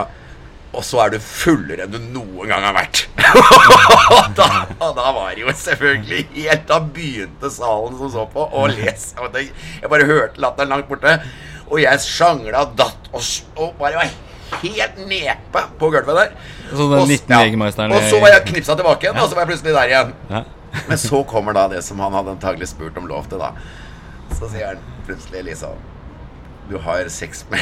og 0.70 0.84
så 0.86 1.00
er 1.02 1.16
du 1.16 1.24
fullere 1.24 1.88
enn 1.88 1.94
du 1.96 1.98
noen 2.14 2.52
gang 2.52 2.62
har 2.68 2.76
vært. 2.78 3.00
og, 3.18 4.28
da, 4.38 4.48
og 4.78 4.92
da 4.98 5.14
var 5.16 5.32
det 5.34 5.42
jo 5.42 5.54
selvfølgelig 5.58 6.20
helt 6.36 6.68
Da 6.70 6.78
begynte 6.86 7.50
salen 7.54 7.98
som 7.98 8.12
så 8.14 8.26
på, 8.30 8.46
å 8.46 8.68
lese. 8.70 9.16
Og 9.18 9.34
det, 9.34 9.48
jeg 9.82 9.90
bare 9.90 10.06
hørte 10.10 10.44
latteren 10.44 10.76
langt 10.76 10.90
borte. 10.92 11.16
Og 11.70 11.82
jeg 11.82 12.06
sjangla 12.06 12.68
og 12.68 12.78
datt 12.78 13.10
og, 13.10 13.26
og 13.58 13.82
bare 13.82 14.04
var 14.04 14.62
helt 14.62 15.02
nepe 15.10 15.66
på 15.82 15.90
gulvet 15.90 16.22
der. 16.22 16.38
Så 16.70 16.86
den 16.90 17.00
Og 17.00 17.06
s- 17.08 17.10
19 17.10 17.36
Jegermeisteren 17.40 17.92
Og 17.96 18.02
så 18.10 18.20
var 18.22 18.28
jeg 18.36 18.46
knipsa 18.52 18.76
tilbake 18.76 19.08
igjen, 19.08 19.18
og 19.18 19.30
så 19.30 19.36
var 19.36 19.46
jeg 19.46 19.52
plutselig 19.54 19.74
der 19.76 19.92
igjen. 19.94 20.14
Ja. 20.30 20.42
Men 20.90 20.98
så 21.02 21.24
kommer 21.26 21.54
da 21.58 21.68
det 21.72 21.84
som 21.84 22.00
han 22.00 22.14
hadde 22.14 22.36
antagelig 22.38 22.68
spurt 22.70 22.98
om 23.02 23.08
lov 23.10 23.26
til, 23.32 23.40
da. 23.42 23.52
Så 24.38 24.50
sier 24.52 24.68
han 24.76 24.84
plutselig 25.08 25.44
liksom 25.48 25.80
Du 26.70 26.76
har 26.78 27.08
sex 27.10 27.46
med, 27.50 27.60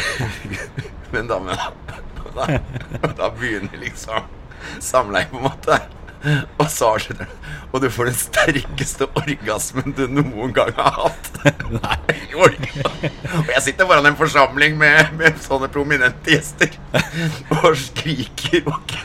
med 1.12 1.22
en 1.22 1.28
dame, 1.32 1.56
da. 1.56 1.70
Og 2.26 2.34
da, 2.40 2.60
da 3.22 3.30
begynner 3.40 3.80
liksom 3.80 4.26
samleie, 4.84 5.30
på 5.32 5.38
en 5.40 5.44
måte. 5.48 5.78
Og 6.62 6.70
så 6.72 6.92
avslutter 6.94 7.26
den. 7.26 7.34
Og 7.72 7.82
du 7.84 7.90
får 7.92 8.10
den 8.10 8.18
sterkeste 8.18 9.08
orgasmen 9.20 9.96
du 9.98 10.06
noen 10.12 10.54
gang 10.56 10.72
har 10.78 10.96
hatt. 11.02 11.30
Og 12.38 13.52
jeg 13.54 13.62
sitter 13.66 13.88
foran 13.88 14.08
en 14.10 14.18
forsamling 14.20 14.78
med, 14.80 15.14
med 15.20 15.38
sånne 15.44 15.70
prominente 15.72 16.38
gjester 16.38 16.74
og 17.58 17.72
skriker 17.80 18.68
og 18.68 18.98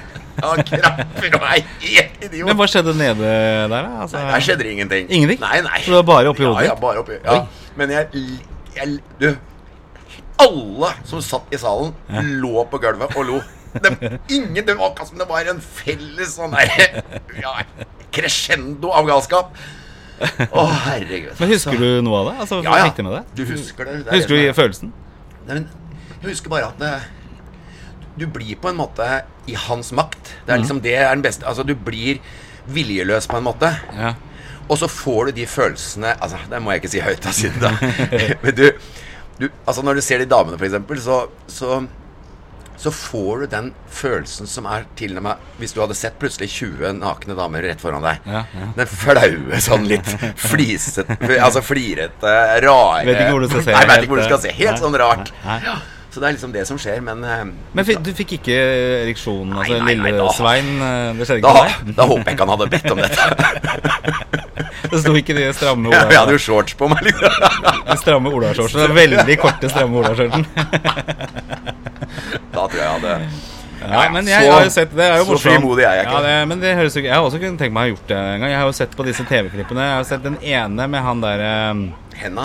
ja, 0.42 0.52
krapper 0.66 1.36
og 1.38 1.46
er 1.46 1.64
helt 1.82 2.26
idiot. 2.26 2.48
Men 2.48 2.58
hva 2.58 2.69
skjedde 2.70 2.94
nede 2.98 3.30
der? 3.70 3.88
Altså, 4.02 4.18
Nei, 4.18 4.32
der 4.32 4.44
skjedde 4.46 4.68
ingenting. 4.70 5.08
Ingenting? 5.10 5.40
Nei, 5.42 5.62
nei. 5.66 5.80
Så 5.84 5.92
det 5.92 5.98
var 6.00 6.08
bare 6.12 6.32
oppi 6.32 6.46
hodet 6.46 6.66
ja, 6.66 6.72
ja, 6.72 6.76
bare 6.80 7.02
oppi, 7.04 7.18
ja. 7.22 7.40
Men 7.78 7.92
jeg, 7.94 8.22
jeg 8.76 8.98
Du, 9.20 9.28
alle 10.42 10.92
som 11.08 11.22
satt 11.25 11.52
i 11.54 11.60
salen, 11.60 11.92
lå 12.42 12.64
på 12.70 12.80
gulvet 12.82 13.16
og 13.16 13.28
lo. 13.28 13.42
Det, 13.72 13.92
ingen, 14.28 14.64
det 14.66 14.75
var 14.76 14.90
akkurat 14.90 15.08
som 15.08 15.20
det 15.20 15.28
var 15.28 15.49
en 15.52 15.62
felles 15.64 16.35
sånn 16.37 16.52
der 16.52 17.00
ja, 17.40 17.54
crescendo 18.12 18.92
av 18.92 19.08
galskap. 19.08 19.54
Å, 20.23 20.66
herregud. 20.87 21.32
Men 21.40 21.50
husker 21.50 21.78
du 21.80 21.88
noe 22.04 22.20
av 22.20 22.28
det? 22.30 22.35
Altså, 22.44 22.61
Ja, 22.62 22.76
ja. 22.85 22.90
Med 23.02 23.12
det? 23.16 23.23
Du 23.38 23.42
husker 23.49 23.88
det. 23.88 23.97
det 24.04 24.12
er 24.12 24.20
Husker 24.20 24.38
du 24.38 24.52
følelsen? 24.58 24.92
Nei, 25.49 25.62
jeg 26.23 26.28
husker 26.28 26.52
bare 26.52 26.68
at 26.70 26.78
det, 26.78 26.92
du 28.20 28.26
blir 28.30 28.58
på 28.61 28.70
en 28.70 28.78
måte 28.78 29.06
i 29.50 29.56
hans 29.58 29.90
makt. 29.97 30.35
Det 30.47 30.54
er 30.54 30.62
liksom 30.62 30.78
mm. 30.78 30.85
det 30.85 30.94
er 31.00 31.08
den 31.11 31.25
beste 31.25 31.47
Altså, 31.49 31.64
du 31.66 31.75
blir 31.75 32.20
viljeløs 32.70 33.26
på 33.30 33.40
en 33.40 33.49
måte. 33.49 33.73
Ja. 33.97 34.14
Og 34.68 34.78
så 34.78 34.88
får 34.88 35.30
du 35.30 35.40
de 35.40 35.47
følelsene 35.50 36.14
Altså, 36.23 36.38
det 36.50 36.61
må 36.62 36.70
jeg 36.73 36.82
ikke 36.82 36.92
si 36.92 37.02
høyt, 37.02 37.25
da, 37.25 37.32
siden 37.35 37.64
da. 37.64 37.73
Men 38.44 38.54
du, 38.56 38.68
du 39.40 39.49
Altså, 39.66 39.82
når 39.82 39.99
du 39.99 40.04
ser 40.06 40.23
de 40.23 40.28
damene, 40.30 40.58
for 40.58 40.68
eksempel, 40.68 41.02
så, 41.02 41.25
så 41.50 41.82
så 42.82 42.90
får 42.90 43.44
du 43.44 43.46
den 43.52 43.68
følelsen 43.94 44.48
som 44.50 44.66
er 44.66 44.82
til 44.98 45.14
og 45.20 45.22
med 45.28 45.36
Hvis 45.60 45.70
du 45.76 45.78
hadde 45.84 45.94
sett 45.94 46.16
plutselig 46.18 46.48
20 46.50 46.96
nakne 46.98 47.36
damer 47.38 47.62
rett 47.62 47.78
foran 47.82 48.02
deg. 48.02 48.18
Ja, 48.26 48.40
ja. 48.50 48.68
Den 48.80 48.90
flaue, 48.90 49.60
sånn 49.62 49.86
litt 49.86 50.10
flisete 50.42 51.06
Altså 51.38 51.62
flirete, 51.62 52.32
rare 52.66 53.06
Vet 53.06 53.20
ikke 53.22 53.30
hvor 53.36 53.46
du 53.46 53.50
skal 53.52 53.62
se 53.68 53.76
Nei, 53.76 53.84
vet 53.92 54.02
ikke 54.02 54.14
hvor 54.16 54.22
du 54.24 54.26
skal 54.26 54.42
se. 54.42 54.54
Helt 54.58 54.74
nei, 54.74 54.82
sånn 54.82 54.98
rart. 55.04 55.30
nei. 55.46 55.60
Så 56.12 56.20
det 56.20 56.26
er 56.28 56.34
liksom 56.34 56.50
det 56.52 56.62
som 56.68 56.76
skjer, 56.76 56.98
men 57.06 57.22
eh, 57.24 57.44
Men 57.72 57.86
du 58.04 58.10
fikk 58.18 58.34
ikke 58.36 58.56
ereksjon? 59.06 59.54
Altså, 59.56 59.78
nei, 59.78 59.94
nei, 59.94 60.10
lille 60.10 60.26
da- 60.26 60.34
Svein? 60.36 60.68
eh, 60.84 61.12
Det 61.16 61.28
skjedde 61.30 61.40
da, 61.46 61.52
ikke 61.54 61.78
for 61.78 61.86
deg? 61.86 61.94
da 61.96 62.08
håper 62.10 62.26
jeg 62.26 62.36
ikke 62.36 62.44
han 62.44 62.52
hadde 62.52 62.68
bedt 62.74 62.90
om 62.92 63.00
dette. 63.00 63.22
Det 64.92 64.98
sto 65.00 65.12
ikke 65.16 65.32
de 65.38 65.46
stramme 65.56 65.88
Ja, 65.94 66.02
jeg 66.10 66.18
hadde 66.20 66.34
jo 66.34 66.40
shorts 66.42 66.74
på 66.76 66.88
meg, 66.90 67.00
liksom. 67.06 67.96
stramme 68.02 68.28
olashortsene. 68.34 68.90
De 68.90 68.96
Veldig 68.98 69.36
korte, 69.40 69.70
stramme 69.72 70.02
olashortsen. 70.02 70.44
Da 72.52 72.66
tror 72.66 72.76
jeg 72.78 72.85
jeg 72.85 72.95
hadde 73.00 73.16
Ja, 73.83 74.02
men 74.14 74.26
jeg 74.31 74.45
så- 74.45 74.52
har 74.52 74.62
jo 74.64 74.71
sett 74.71 74.92
det. 74.95 75.07
jo 75.19 75.25
så 75.25 75.38
frimodig 75.42 75.83
er 75.85 75.97
jeg 75.97 76.07
ikke. 76.07 76.12
Ja, 76.12 76.21
det, 76.23 76.49
men 76.49 76.61
det 76.61 76.76
høres 76.78 76.95
jo 76.95 77.02
Jeg 77.02 77.12
har 77.14 77.23
også 77.26 77.40
kunnet 77.42 77.59
tenke 77.59 77.73
meg 77.75 77.81
å 77.83 77.87
ha 77.88 77.92
gjort 77.97 78.07
det 78.12 78.16
en 78.19 78.40
gang. 78.40 78.50
Jeg 78.52 78.59
har 78.61 78.66
jo 78.69 78.73
sett 78.78 78.97
på 78.97 79.04
disse 79.04 79.25
TV-klippene. 79.26 79.87
Jeg 79.88 79.97
har 79.97 80.04
sett 80.04 80.23
den 80.23 80.37
ene 80.42 80.87
med 80.88 81.02
han 81.02 81.21
derre 81.21 81.50
Henda. 82.14 82.45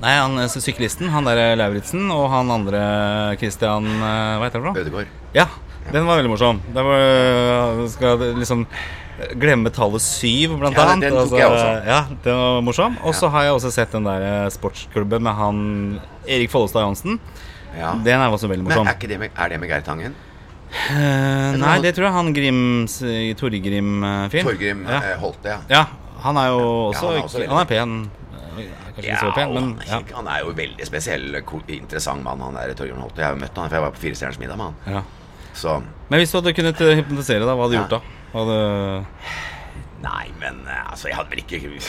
Nei, 0.00 0.14
han 0.16 0.38
eh, 0.40 0.46
syklisten. 0.48 1.10
Han 1.12 1.24
derre 1.28 1.50
Lauritzen. 1.60 2.06
Og 2.10 2.30
han 2.32 2.48
andre 2.50 3.36
Christian 3.38 3.84
eh, 3.84 4.38
Hva 4.40 4.48
heter 4.48 4.62
han 4.64 4.72
for? 4.72 4.80
Ødegård. 4.80 5.06
Ja, 5.36 5.46
den 5.92 6.06
var 6.08 6.16
veldig 6.22 6.30
morsom. 6.32 6.62
Det 6.72 6.86
var 6.86 7.86
Skal 7.92 8.18
liksom 8.40 8.64
glemme 9.36 9.68
tallet 9.68 10.00
syv, 10.00 10.54
blant 10.62 10.74
Ja, 10.80 10.86
annet. 10.94 11.10
den 11.10 11.12
tok 11.12 11.26
Altså, 11.26 11.36
jeg 11.36 11.50
også. 11.52 11.86
Ja, 11.86 12.00
den 12.24 12.36
var 12.40 12.62
morsom. 12.64 12.96
Og 13.04 13.12
så 13.14 13.28
har 13.28 13.42
jeg 13.44 13.52
også 13.52 13.70
sett 13.70 13.92
den 13.92 14.04
der 14.08 14.48
sportsklubben 14.48 15.20
med 15.28 15.34
han 15.36 16.00
Erik 16.26 16.48
Follestad 16.48 16.80
Johansen. 16.86 17.20
Ja. 17.78 17.94
Den 18.04 18.20
er 18.20 18.34
også 18.34 18.48
veldig 18.50 18.64
Men 18.66 18.72
morsom. 18.72 18.88
er, 18.90 18.98
ikke 18.98 19.08
det 19.12 19.18
med, 19.22 19.30
er 19.36 19.48
det 19.54 19.60
med 19.62 19.68
Geir 19.70 19.84
Tangen? 19.86 20.14
Eh, 20.70 21.56
nei, 21.58 21.76
det 21.82 21.94
tror 21.96 22.06
jeg 22.08 22.14
han 22.14 22.32
Grims 22.34 23.00
i 23.02 23.32
Torgrim-film. 23.38 24.46
Torgrim 24.46 24.84
ja. 24.86 25.00
eh, 25.02 25.16
Holte, 25.18 25.56
ja. 25.56 25.60
ja. 25.70 25.84
Han 26.22 26.36
er 26.36 26.50
jo 26.52 26.60
også, 26.90 27.06
han 27.08 27.16
er 27.16 27.24
også 27.24 27.46
Han 27.48 27.58
er 27.62 27.68
pen. 27.70 27.94
Eh, 28.30 28.66
Kanskje 28.90 29.06
ikke 29.06 29.20
så 29.22 29.32
pen, 29.34 29.54
men 29.56 29.70
er 29.80 29.90
ja. 29.94 30.00
han 30.18 30.28
er 30.28 30.42
jo 30.44 30.52
veldig 30.58 30.86
spesiell, 30.86 31.28
interessant 31.40 32.22
mann, 32.26 32.42
han 32.44 32.58
der 32.58 32.74
Torgrim 32.78 33.00
Holte. 33.02 33.22
Jeg 33.22 33.30
har 33.30 33.34
jo 33.38 33.42
møtt 33.42 33.56
han, 33.56 33.68
for 33.70 33.78
jeg 33.80 33.86
var 33.86 33.94
på 33.96 34.02
Firestjerners 34.04 34.38
middag 34.42 34.60
med 34.60 34.70
han. 34.70 34.98
ja. 34.98 35.02
Så 35.60 35.80
Men 36.08 36.20
hvis 36.22 36.30
du 36.30 36.36
hadde 36.38 36.52
kunnet 36.54 36.80
eh, 36.86 36.96
hypnotisere, 37.00 37.42
da, 37.44 37.54
hva 37.58 37.66
hadde 37.66 37.74
du 37.74 37.80
Ja. 37.80 37.82
gjort 37.82 37.96
da? 37.96 38.00
Hadde... 38.30 38.58
Nei, 40.00 40.30
men 40.40 40.62
eh, 40.64 40.84
altså, 40.88 41.10
jeg 41.10 41.16
hadde 41.18 41.28
vel 41.34 41.42
ikke 41.42 41.58
Jeg 41.60 41.80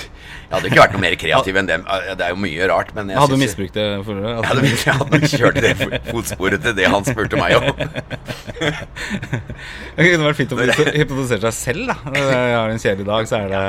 hadde 0.51 0.67
ikke 0.67 0.81
vært 0.81 0.95
noe 0.97 1.03
mer 1.05 1.13
kreativ 1.19 1.59
enn 1.61 1.69
dem. 1.69 1.85
Det 2.19 2.25
er 2.25 2.33
jo 2.33 2.39
mye 2.43 2.67
rart, 2.67 2.89
men 2.97 3.11
jeg 3.13 3.19
Hadde 3.21 3.37
du 3.37 3.39
misbrukt 3.39 3.77
det 3.77 3.85
for 4.07 4.19
deg? 4.19 4.25
Jeg 4.31 4.49
hadde, 4.49 4.71
jeg 4.71 4.97
hadde 4.99 5.29
kjørt 5.31 5.59
det 5.63 5.71
fotsporet 6.09 6.65
til 6.65 6.75
det 6.81 6.89
han 6.91 7.07
spurte 7.07 7.39
meg 7.39 7.55
om. 7.61 7.69
Det 9.95 10.05
kunne 10.07 10.27
vært 10.27 10.39
fint 10.39 10.53
å 10.55 10.59
hypnotisere- 10.61 11.51
seg 11.51 11.55
selv, 11.55 11.91
da. 11.91 11.95
Jeg 12.15 12.55
har 12.55 12.71
en 12.73 12.81
kjedelig 12.81 13.07
dag, 13.07 13.27
så 13.29 13.39
er 13.41 13.47
det 13.51 13.61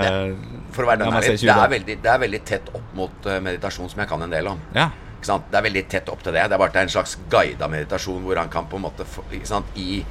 For 0.75 0.85
å 0.85 0.91
være 0.91 1.03
den 1.03 1.17
ærlig, 1.19 1.37
det 1.43 1.55
er, 1.55 1.71
veldig, 1.77 1.97
det 2.03 2.11
er 2.13 2.21
veldig 2.23 2.43
tett 2.49 2.69
opp 2.75 2.93
mot 2.97 3.27
eh, 3.31 3.41
meditasjon, 3.45 3.91
som 3.93 4.03
jeg 4.03 4.11
kan 4.11 4.23
en 4.27 4.33
del 4.33 4.51
om. 4.53 4.61
Ja. 4.77 4.89
Ikke 5.19 5.29
sant? 5.31 5.49
Det 5.53 5.59
er 5.61 5.67
veldig 5.69 5.85
tett 5.93 6.09
opp 6.11 6.23
til 6.25 6.35
det. 6.35 6.47
Det 6.51 6.57
er 6.57 6.63
bare 6.63 6.75
det 6.75 6.81
er 6.83 6.89
en 6.89 6.95
slags 6.97 7.17
guida 7.31 7.69
meditasjon 7.71 8.23
hvor 8.27 8.41
han 8.41 8.51
kan 8.53 8.67
på 8.71 8.79
en 8.81 8.87
måte 8.89 9.07
ikke 9.31 9.47
sant? 9.51 9.69
I, 9.79 10.03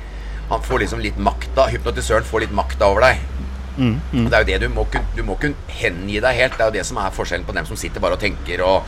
Han 0.51 0.63
får 0.63 0.83
liksom 0.85 1.00
litt 1.03 1.17
makta. 1.19 1.67
Hypnotisøren 1.71 2.27
får 2.27 2.45
litt 2.45 2.55
makta 2.55 2.88
over 2.91 3.07
deg. 3.09 3.19
Mm, 3.77 4.25
Og 4.25 4.31
Det 4.31 4.35
er 4.37 4.43
jo 4.43 4.49
det 4.49 4.59
du 4.61 4.69
må 4.73 4.83
kunne 4.91 5.15
Du 5.15 5.23
må 5.23 5.37
kunne 5.39 5.55
hengi 5.71 6.19
deg 6.19 6.35
helt. 6.41 6.57
Det 6.57 6.65
er 6.65 6.71
jo 6.71 6.77
det 6.79 6.85
som 6.87 6.99
er 7.01 7.15
forskjellen 7.15 7.47
på 7.47 7.55
dem 7.55 7.65
som 7.69 7.79
sitter 7.79 8.03
bare 8.03 8.17
og 8.17 8.23
tenker 8.23 8.63
og, 8.67 8.87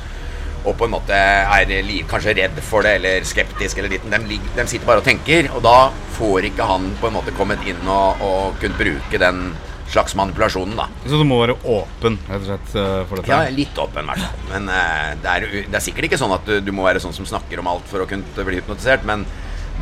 og 0.63 0.77
på 0.79 0.87
en 0.87 0.93
måte 0.95 1.15
er 1.15 1.71
liv, 1.83 2.05
kanskje 2.07 2.35
redd 2.37 2.59
for 2.63 2.83
det 2.85 2.97
eller 2.99 3.27
skeptisk 3.27 3.77
eller 3.79 3.91
ditt. 3.91 4.05
De, 4.07 4.39
de 4.55 4.65
sitter 4.67 4.87
bare 4.87 5.03
og 5.03 5.07
tenker, 5.07 5.49
og 5.55 5.63
da 5.65 5.91
får 6.17 6.49
ikke 6.51 6.67
han 6.67 6.91
på 7.01 7.09
en 7.09 7.17
måte 7.17 7.35
kommet 7.35 7.63
inn 7.67 7.81
og, 7.87 8.23
og 8.23 8.59
kunne 8.61 8.79
bruke 8.79 9.19
den 9.19 9.53
slags 9.93 10.15
manipulasjonen, 10.15 10.77
da. 10.79 10.87
Så 11.05 11.19
du 11.19 11.25
må 11.27 11.37
være 11.41 11.57
åpen, 11.69 12.17
rett 12.29 12.41
og 12.41 12.47
slett, 12.47 12.71
eh, 12.79 13.03
for 13.09 13.19
dette? 13.19 13.29
Ja, 13.29 13.51
litt 13.53 13.77
åpen, 13.77 14.09
i. 14.09 14.29
Men 14.49 14.71
uh, 14.71 15.11
det, 15.21 15.35
er, 15.35 15.47
det 15.67 15.77
er 15.77 15.83
sikkert 15.83 16.07
ikke 16.09 16.19
sånn 16.21 16.33
at 16.33 16.47
du, 16.47 16.55
du 16.65 16.71
må 16.73 16.87
være 16.87 17.03
sånn 17.03 17.13
som 17.13 17.27
snakker 17.29 17.61
om 17.61 17.69
alt 17.69 17.85
for 17.91 18.01
å 18.01 18.09
kunne 18.09 18.47
bli 18.47 18.61
hypnotisert, 18.61 19.05
men, 19.05 19.27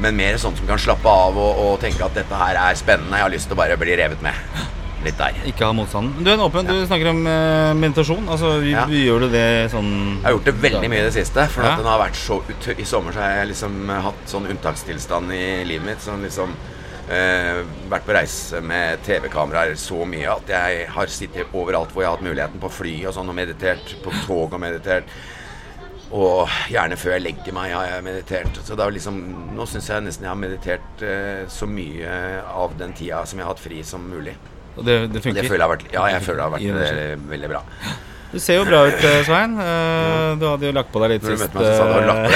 men 0.03 0.17
mer 0.17 0.39
sånn 0.41 0.57
som 0.57 0.67
kan 0.67 0.81
slappe 0.81 1.07
av 1.07 1.37
og, 1.39 1.63
og 1.63 1.79
tenke 1.83 2.03
at 2.03 2.17
dette 2.17 2.43
her 2.43 2.59
er 2.59 2.79
spennende. 2.79 3.15
Jeg 3.21 3.27
har 3.27 3.35
lyst 3.37 3.51
til 3.51 3.55
å 3.55 3.61
bare 3.61 3.79
bli 3.79 3.95
revet 4.01 4.25
med. 4.25 4.35
Litt 5.03 5.17
der. 5.17 5.33
Ikke 5.49 5.65
ha 5.65 5.73
motstanden. 5.73 6.19
Du 6.23 6.29
er 6.29 6.35
en 6.35 6.43
åpen, 6.45 6.67
du 6.67 6.85
snakker 6.85 7.09
om 7.09 7.21
eh, 7.25 7.71
meditasjon. 7.73 8.27
Altså, 8.29 8.51
vi, 8.61 8.71
Ja. 8.75 8.83
vi 8.85 9.05
gjør 9.07 9.23
du 9.25 9.29
det 9.33 9.71
sånn 9.73 9.89
Jeg 10.19 10.23
har 10.27 10.35
gjort 10.35 10.45
det 10.51 10.53
veldig 10.61 10.89
mye 10.93 10.99
i 11.01 11.07
det 11.07 11.13
siste. 11.15 11.47
For 11.49 11.63
Ja. 11.65 11.75
den 11.79 11.85
har 11.89 11.99
vært 12.03 12.19
så 12.21 12.37
ut 12.47 12.67
I 12.77 12.83
sommer 12.85 13.11
så 13.11 13.19
har 13.23 13.39
jeg 13.41 13.47
liksom 13.55 13.89
hatt 13.89 14.21
sånn 14.29 14.45
unntakstilstand 14.51 15.31
i 15.33 15.63
livet 15.65 15.85
mitt. 15.87 15.97
Sånn 16.05 16.21
liksom 16.21 16.53
eh, 17.09 17.63
Vært 17.89 18.05
på 18.05 18.13
reise 18.13 18.61
med 18.61 19.01
TV-kameraer 19.03 19.73
så 19.75 20.05
mye 20.05 20.29
at 20.35 20.47
jeg 20.47 20.87
har 20.93 21.07
sittet 21.07 21.47
overalt 21.53 21.89
hvor 21.91 22.03
jeg 22.03 22.09
har 22.11 22.17
hatt 22.17 22.27
muligheten. 22.29 22.59
På 22.61 22.69
fly 22.69 23.05
og 23.07 23.13
sånn 23.17 23.29
og 23.33 23.35
meditert. 23.35 23.95
På 24.05 24.13
tog 24.27 24.53
og 24.53 24.59
meditert. 24.61 25.09
Og 26.11 26.47
gjerne 26.69 26.97
før 26.99 27.13
jeg 27.15 27.23
legger 27.23 27.53
meg 27.55 27.71
har 27.73 27.85
jeg 27.87 28.03
meditert. 28.03 28.57
Så 28.67 28.75
det 28.77 28.85
er 28.85 28.91
liksom, 28.91 29.19
nå 29.55 29.65
syns 29.65 29.87
jeg 29.89 30.03
nesten 30.03 30.25
jeg 30.27 30.29
har 30.29 30.41
meditert 30.45 31.01
eh, 31.07 31.45
så 31.47 31.65
mye 31.65 32.43
av 32.51 32.77
den 32.77 32.93
tida 32.93 33.25
som 33.25 33.39
jeg 33.39 33.47
har 33.47 33.53
hatt 33.55 33.63
fri 33.63 33.81
som 33.81 34.03
mulig. 34.11 34.35
Og 34.77 34.85
det, 34.87 34.95
det 35.11 35.23
funker? 35.23 35.41
Det 35.41 35.49
føler 35.49 35.63
jeg 35.63 35.67
har 35.67 35.73
vært, 35.75 35.85
ja, 35.93 36.05
jeg 36.15 36.23
føler 36.25 36.39
det 36.39 36.47
har 36.47 36.53
vært 36.55 36.79
veldig, 36.79 37.29
veldig 37.33 37.51
bra. 37.51 37.63
Du 38.31 38.39
ser 38.39 38.61
jo 38.61 38.63
bra 38.63 38.85
ut, 38.87 39.01
eh, 39.03 39.23
Svein. 39.27 39.57
Eh, 39.59 40.35
Du 40.39 40.45
hadde 40.47 40.63
jo 40.69 40.71
lagt 40.71 40.91
på 40.93 41.01
deg 41.03 41.09
litt 41.17 41.25
sist. 41.27 41.51
du 41.51 41.59
møtte 41.59 41.59
meg, 41.59 41.65
så 41.67 41.77
sa 41.77 41.83
du 41.91 42.07
lagt 42.07 42.23
på 42.23 42.29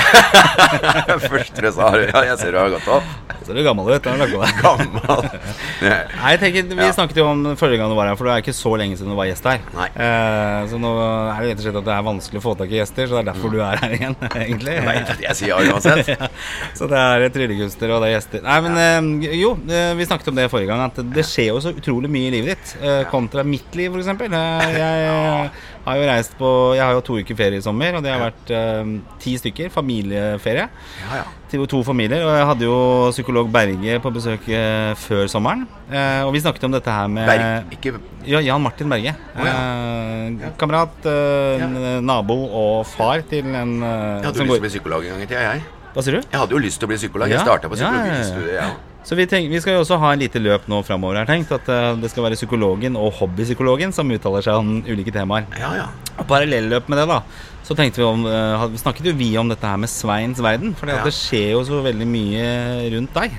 deg. 1.16 1.30
Først 1.32 1.62
du 1.64 1.70
sa 1.72 1.92
ja, 1.96 2.24
jeg 2.32 2.38
ser 2.42 2.52
du 2.52 2.58
har 2.60 2.70
gått 2.74 2.90
opp. 2.92 3.14
Ser 3.46 3.54
du 3.56 3.62
gammel 3.64 3.88
ut? 3.94 4.04
Har 4.10 4.18
lagt 4.20 4.34
på 4.34 4.42
deg. 4.42 4.60
Gammel. 4.66 5.30
Nei, 5.86 6.32
jeg 6.34 6.40
tenker, 6.42 6.68
Vi 6.75 6.84
Ja. 6.84 6.92
snakket 6.98 7.16
jo 7.22 7.25
om 7.30 7.44
forrige 7.56 7.78
gang 7.80 7.90
du 7.94 7.96
var 7.96 8.10
her, 8.10 8.16
for 8.20 8.28
det 8.28 8.34
er 8.36 8.42
ikke 8.44 8.56
så 8.58 8.74
lenge 8.75 8.98
siden 9.00 9.14
du 9.14 9.16
var 9.16 9.30
gjest 9.30 9.46
her. 9.48 9.60
Nei. 9.78 9.88
Eh, 9.96 10.66
så 10.72 10.80
nå 10.82 10.92
er 11.00 11.40
det 11.40 11.48
rett 11.54 11.62
og 11.62 11.66
slett 11.68 11.80
at 11.80 11.88
det 11.88 11.96
er 11.96 12.04
vanskelig 12.10 12.42
å 12.42 12.44
få 12.44 12.56
tak 12.60 12.74
i 12.75 12.80
gjester, 12.82 13.08
så 13.08 13.16
det 13.16 13.22
er 13.24 13.30
derfor 13.32 13.54
du 13.56 13.60
er 13.64 13.80
her 13.86 13.96
igjen, 13.96 14.18
egentlig. 14.46 14.75
Nei, 14.90 14.98
jeg 15.24 15.40
sier 15.40 15.54
ja 15.54 15.62
uansett. 15.72 16.12
Ja, 16.16 16.28
så 16.75 16.90
det 16.92 17.00
er 17.00 17.30
tryllekunstnere 17.38 17.96
og 17.96 18.04
det 18.04 18.10
er 18.12 18.16
gjester. 18.18 18.44
Nei, 18.44 18.58
men 18.68 19.22
jo, 19.32 19.54
vi 19.64 20.10
snakket 20.10 20.28
om 20.34 20.36
det 20.42 20.50
forrige 20.52 20.74
gang, 20.74 20.84
at 20.90 21.00
det 21.16 21.24
skjer 21.28 21.54
jo 21.54 21.62
så 21.64 21.72
utrolig 21.75 22.12
mye 22.12 22.28
i 22.28 22.36
livet 22.36 22.60
ditt. 22.60 22.75
kontra 23.14 23.44
mitt 23.48 23.72
liv, 23.78 23.96
f.eks. 23.96 24.12
Jeg 24.25 25.50
har 25.86 25.98
jo 26.00 26.06
reist 26.10 26.34
på 26.39 26.50
Jeg 26.75 26.84
har 26.84 26.94
jo 26.98 27.01
to 27.06 27.18
uker 27.22 27.38
ferie 27.38 27.60
i 27.60 27.63
sommer, 27.63 27.96
og 27.98 28.04
det 28.06 28.12
har 28.13 28.22
vært 28.24 28.51
eh, 28.51 28.92
ti 29.22 29.36
stykker. 29.38 29.70
Familieferie. 29.74 30.65
Ja, 31.06 31.20
ja. 31.22 31.25
Til 31.51 31.65
to 31.70 31.84
familier. 31.86 32.24
Og 32.25 32.34
jeg 32.36 32.48
hadde 32.50 32.65
jo 32.68 32.77
psykolog 33.13 33.51
Berge 33.54 34.00
på 34.04 34.12
besøk 34.15 34.48
eh, 34.50 34.94
før 34.98 35.30
sommeren. 35.32 35.68
Eh, 35.92 36.24
og 36.25 36.34
vi 36.34 36.42
snakket 36.42 36.65
om 36.68 36.74
dette 36.74 36.89
her 36.92 37.08
med 37.12 37.30
Berg, 37.30 37.77
ikke 37.77 37.96
ja, 38.25 38.42
Jan 38.42 38.63
Martin 38.65 38.89
Berge. 38.89 39.13
Å, 39.36 39.46
eh, 39.51 40.50
kamerat, 40.58 41.06
eh, 41.06 41.62
Ja. 41.62 41.70
nabo 42.01 42.36
og 42.50 42.86
far 42.89 43.22
til 43.30 43.46
en 43.54 43.77
eh, 43.84 44.22
Jeg 44.24 44.32
hadde 44.32 44.42
jo 44.42 44.44
lyst 44.44 44.51
til 44.51 44.60
å 44.60 44.65
bli 44.65 44.74
psykolog 44.74 45.06
en 45.06 45.15
gang 45.15 45.22
i 45.22 45.30
tida, 45.30 45.46
jeg. 45.54 45.63
Hva 45.96 46.04
sier 46.04 46.18
du? 46.18 46.25
Jeg 46.27 46.39
hadde 46.42 46.51
jo 46.58 46.60
lyst 46.60 46.80
til 46.82 46.88
å 46.89 46.92
bli 46.92 46.98
psykolog. 47.00 47.30
Jeg 47.30 47.38
Ja, 47.39 47.46
starta 47.46 47.70
på 47.72 47.77
ja, 47.80 47.94
ja, 47.94 48.51
ja. 48.58 48.70
Så 49.05 49.13
vi, 49.17 49.27
tenk, 49.29 49.51
vi 49.53 49.59
skal 49.62 49.75
jo 49.77 49.83
også 49.83 50.00
ha 50.01 50.12
en 50.15 50.21
lite 50.24 50.39
løp 50.41 50.63
nå 50.71 50.79
framover, 50.88 51.19
har 51.19 51.27
jeg 51.27 51.43
tenkt. 51.45 51.51
At 51.59 51.67
eh, 51.69 51.91
det 52.01 52.09
skal 52.09 52.25
være 52.25 52.38
psykologen 52.39 52.95
og 52.97 53.12
hobbypsykologen 53.19 53.93
som 53.93 54.09
uttaler 54.09 54.41
seg 54.45 54.57
om 54.57 54.79
ulike 54.89 55.13
temaer. 55.13 55.45
Ja, 55.62 55.69
ja. 55.77 55.89
Og 56.17 56.25
parallelløp 56.29 56.89
med 56.89 56.97
det, 57.03 57.05
da, 57.12 57.19
så 57.67 57.77
tenkte 57.77 58.01
vi 58.01 58.07
om 58.07 58.25
eh, 58.25 58.65
snakket 58.81 59.12
jo 59.12 59.13
vi 59.19 59.29
om 59.38 59.51
dette 59.53 59.69
her 59.69 59.77
med 59.77 59.91
Sveins 59.93 60.41
verden. 60.41 60.74
For 60.79 60.89
Ja. 60.89 61.03
det 61.05 61.13
skjer 61.13 61.51
jo 61.53 61.62
så 61.69 61.83
veldig 61.85 62.07
mye 62.09 62.50
rundt 62.97 63.13
deg. 63.21 63.38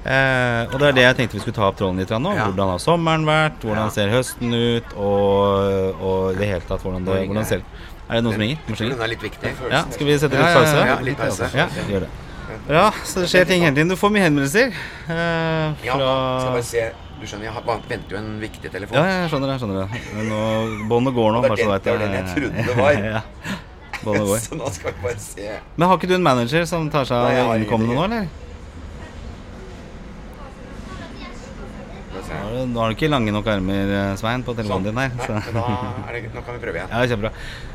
Eh, 0.00 0.62
og 0.70 0.78
det 0.80 0.86
er 0.88 0.94
det 0.96 1.02
jeg 1.08 1.16
tenkte 1.18 1.36
vi 1.36 1.42
skulle 1.42 1.58
ta 1.58 1.66
opp 1.68 1.76
tråden 1.82 1.98
litt 2.00 2.14
nå. 2.14 2.30
Hvordan 2.38 2.70
har 2.76 2.78
sommeren 2.80 3.26
vært? 3.28 3.58
Hvordan 3.66 3.90
ser 3.92 4.14
høsten 4.14 4.54
ut? 4.54 4.94
Og, 4.94 6.00
og 6.00 6.38
det 6.38 6.54
hele 6.54 6.64
tatt, 6.70 6.86
hvordan 6.86 7.04
det 7.10 7.18
hvordan 7.26 7.50
ser 7.50 7.66
Er 8.08 8.14
det 8.16 8.24
noen 8.24 8.38
som 8.38 8.46
ringer? 8.46 8.62
Den 8.94 9.02
er 9.04 9.10
litt 9.12 9.22
viktig. 9.26 9.52
Ja, 9.74 9.82
skal 9.90 10.06
vi 10.08 10.16
sette 10.22 10.38
Ja, 10.38 10.46
litt 10.46 10.54
ja, 10.54 10.62
pause? 10.62 10.86
ja, 10.86 10.98
litt 11.10 11.18
pause. 11.20 11.50
Ja, 11.54 11.66
gjør 11.90 12.06
det. 12.06 12.29
Ja, 12.70 12.90
så 13.04 13.20
det 13.24 13.28
skjer 13.32 13.46
ting 13.50 13.64
hele 13.66 13.74
tiden. 13.74 13.88
Du 13.90 13.96
får 13.98 14.12
mye 14.14 14.22
henvendelser 14.28 14.68
eh, 14.70 15.72
Ja, 15.86 15.96
fra 15.96 16.10
skal 16.40 16.52
bare 16.54 16.66
se 16.68 16.84
Du 17.20 17.24
skjønner, 17.26 17.48
jeg 17.48 17.80
venter 17.90 18.14
jo 18.14 18.18
en 18.20 18.28
viktig 18.40 18.70
telefon. 18.72 18.96
Ja, 18.96 19.04
jeg 19.24 19.30
skjønner 19.32 19.50
det. 19.50 19.56
jeg 19.56 19.62
skjønner 19.64 19.76
det 19.80 19.88
Men 20.16 20.30
nå, 20.30 20.42
Båndet 20.92 21.16
går 21.18 21.34
nå. 21.34 21.40
Det 21.42 21.50
var 21.50 21.56
den- 21.56 21.82
det 21.84 21.92
var 21.96 22.04
den 22.04 22.14
jeg 22.14 22.24
trodde 22.36 22.66
det 22.68 22.76
var. 22.78 22.92
ja, 23.16 23.22
båndet 24.04 24.26
går. 24.30 24.38
Så 24.46 24.60
nå 24.60 24.70
skal 24.76 24.94
vi 24.94 25.02
bare 25.08 25.18
se. 25.26 25.50
Men 25.76 25.88
har 25.90 25.98
ikke 25.98 26.08
du 26.12 26.14
en 26.20 26.28
manager 26.30 26.64
som 26.70 26.86
tar 26.94 27.04
seg 27.10 27.16
av 27.42 27.56
innkommende 27.58 27.98
nå, 27.98 28.06
eller? 28.06 28.30
Skal 32.10 32.22
vi 32.22 32.24
se. 32.30 32.39
Nå 32.50 32.80
har 32.80 32.90
du- 32.90 32.96
ikke 32.96 33.08
lange 33.10 33.32
nok 33.32 33.46
armer, 33.46 33.90
eh, 34.10 34.16
Svein, 34.20 34.42
på 34.42 34.54
telefonen 34.58 34.84
din 34.90 34.96
her. 34.98 35.10
Så. 35.26 35.32
Nei, 35.32 35.52
da 35.54 35.64
er 36.08 36.12
det, 36.18 36.34
nå 36.34 36.42
kan 36.44 36.54
vi 36.58 36.60
prøve 36.66 36.80
igjen. 36.80 36.90
Ja, 36.90 37.06
kjempebra. 37.06 37.30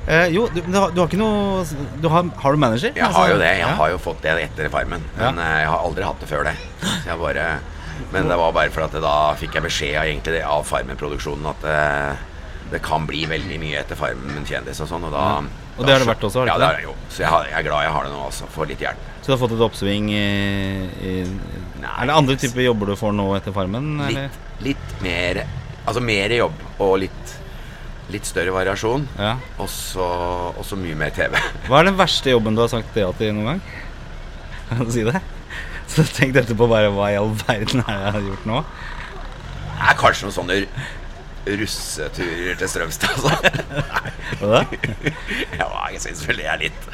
Eh, 0.08 0.28
jo, 0.36 0.48
du, 0.54 0.60
du, 0.62 0.78
har, 0.80 0.92
du 0.92 1.00
har 1.02 1.08
ikke 1.08 1.18
noe 1.22 1.64
du 2.02 2.10
har, 2.10 2.24
har 2.44 2.52
du 2.52 2.58
manager? 2.58 2.92
Jeg 2.96 3.06
har 3.20 3.30
jo 3.32 3.38
det. 3.40 3.52
Jeg 3.58 3.64
ja. 3.64 3.72
har 3.80 3.90
jo 3.90 3.98
fått 3.98 4.22
det 4.22 4.36
etter 4.50 4.70
Farmen. 4.70 5.02
Men 5.18 5.36
Ja. 5.40 5.42
eh, 5.48 5.60
jeg 5.64 5.68
har 5.72 5.80
aldri 5.80 6.04
hatt 6.04 6.20
det 6.20 6.30
før 6.30 6.44
det. 6.50 6.56
Så 6.82 7.06
jeg 7.08 7.20
bare 7.20 7.48
Men 8.12 8.28
det 8.28 8.36
var 8.38 8.52
bare 8.52 8.70
for 8.70 8.84
at 8.84 8.92
da 8.92 9.34
fikk 9.40 9.54
jeg 9.56 9.64
beskjed 9.64 9.96
av, 9.96 10.04
egentlig 10.04 10.42
av 10.44 10.66
Farmen-produksjonen 10.68 11.48
at 11.50 11.62
det, 11.64 12.18
det 12.72 12.82
kan 12.84 13.06
bli 13.08 13.26
veldig 13.26 13.58
mye 13.62 13.80
etter 13.80 13.96
Farmen 13.96 14.44
kjendis 14.46 14.82
og 14.84 14.90
sånn. 14.92 15.06
Og, 15.08 15.12
da. 15.16 15.44
Og 15.76 15.84
det 15.84 15.92
har 15.92 16.00
det 16.04 16.08
vært 16.08 16.24
også, 16.24 16.42
har 16.42 16.48
det 16.48 16.54
Ja, 16.54 16.58
det 16.62 16.68
har 16.70 16.78
jeg 16.80 16.88
jo. 16.88 16.96
Så 17.10 17.24
jeg, 17.24 17.30
har, 17.32 17.48
jeg 17.50 17.58
er 17.60 17.66
glad 17.68 17.84
jeg 17.84 17.94
har 17.96 18.08
det 18.08 18.12
nå, 18.14 18.22
altså. 18.30 18.48
Får 18.54 18.70
litt 18.72 18.84
hjelp. 18.86 19.08
Så 19.20 19.28
du 19.28 19.34
har 19.34 19.42
fått 19.42 19.56
et 19.58 19.64
oppsving 19.66 20.10
i, 20.14 20.26
i 21.02 21.14
Nei, 21.82 21.92
Er 21.92 22.10
det 22.10 22.16
andre 22.16 22.38
typer 22.40 22.64
jobber 22.64 22.92
du 22.92 22.96
får 23.00 23.16
nå 23.18 23.26
etter 23.36 23.56
Farmen? 23.56 23.90
Eller? 24.06 24.30
Litt, 24.62 24.70
litt 24.70 25.02
mer 25.04 25.42
Altså 25.86 26.02
mer 26.02 26.34
jobb 26.34 26.62
og 26.82 26.94
litt, 27.04 27.34
litt 28.14 28.26
større 28.26 28.54
variasjon. 28.56 29.04
Ja. 29.22 29.36
Og 29.62 29.68
så 29.70 30.06
og 30.56 30.64
så 30.66 30.80
mye 30.80 30.98
mer 30.98 31.14
TV. 31.14 31.36
Hva 31.68 31.82
er 31.82 31.92
den 31.92 32.00
verste 32.00 32.34
jobben 32.34 32.58
du 32.58 32.64
har 32.64 32.72
sagt 32.72 32.98
ja 32.98 33.12
til 33.20 33.36
noen 33.38 33.52
gang? 33.52 33.64
Kan 34.72 34.88
du 34.88 34.94
si 34.96 35.06
det? 35.06 35.22
Så 35.92 36.02
tenk 36.16 36.40
etterpå 36.42 36.66
bare 36.72 36.90
hva 36.90 37.12
i 37.14 37.18
all 37.20 37.36
verden 37.44 37.84
er 37.84 37.92
det 37.92 38.00
jeg 38.08 38.14
har 38.16 38.24
gjort 38.32 38.48
nå? 38.50 38.62
Det 39.76 39.90
er 39.92 40.00
kanskje 40.00 40.26
noen 40.26 40.38
sånne 40.40 40.56
russeturer 41.46 42.58
til 42.60 42.70
Strømstad, 42.70 43.10
altså. 43.16 43.30
Hva 44.42 44.64
ja, 45.60 45.68
jeg 45.94 46.02
syns 46.04 46.24
vel 46.28 46.42
det 46.42 46.48
er 46.50 46.62
litt 46.66 46.88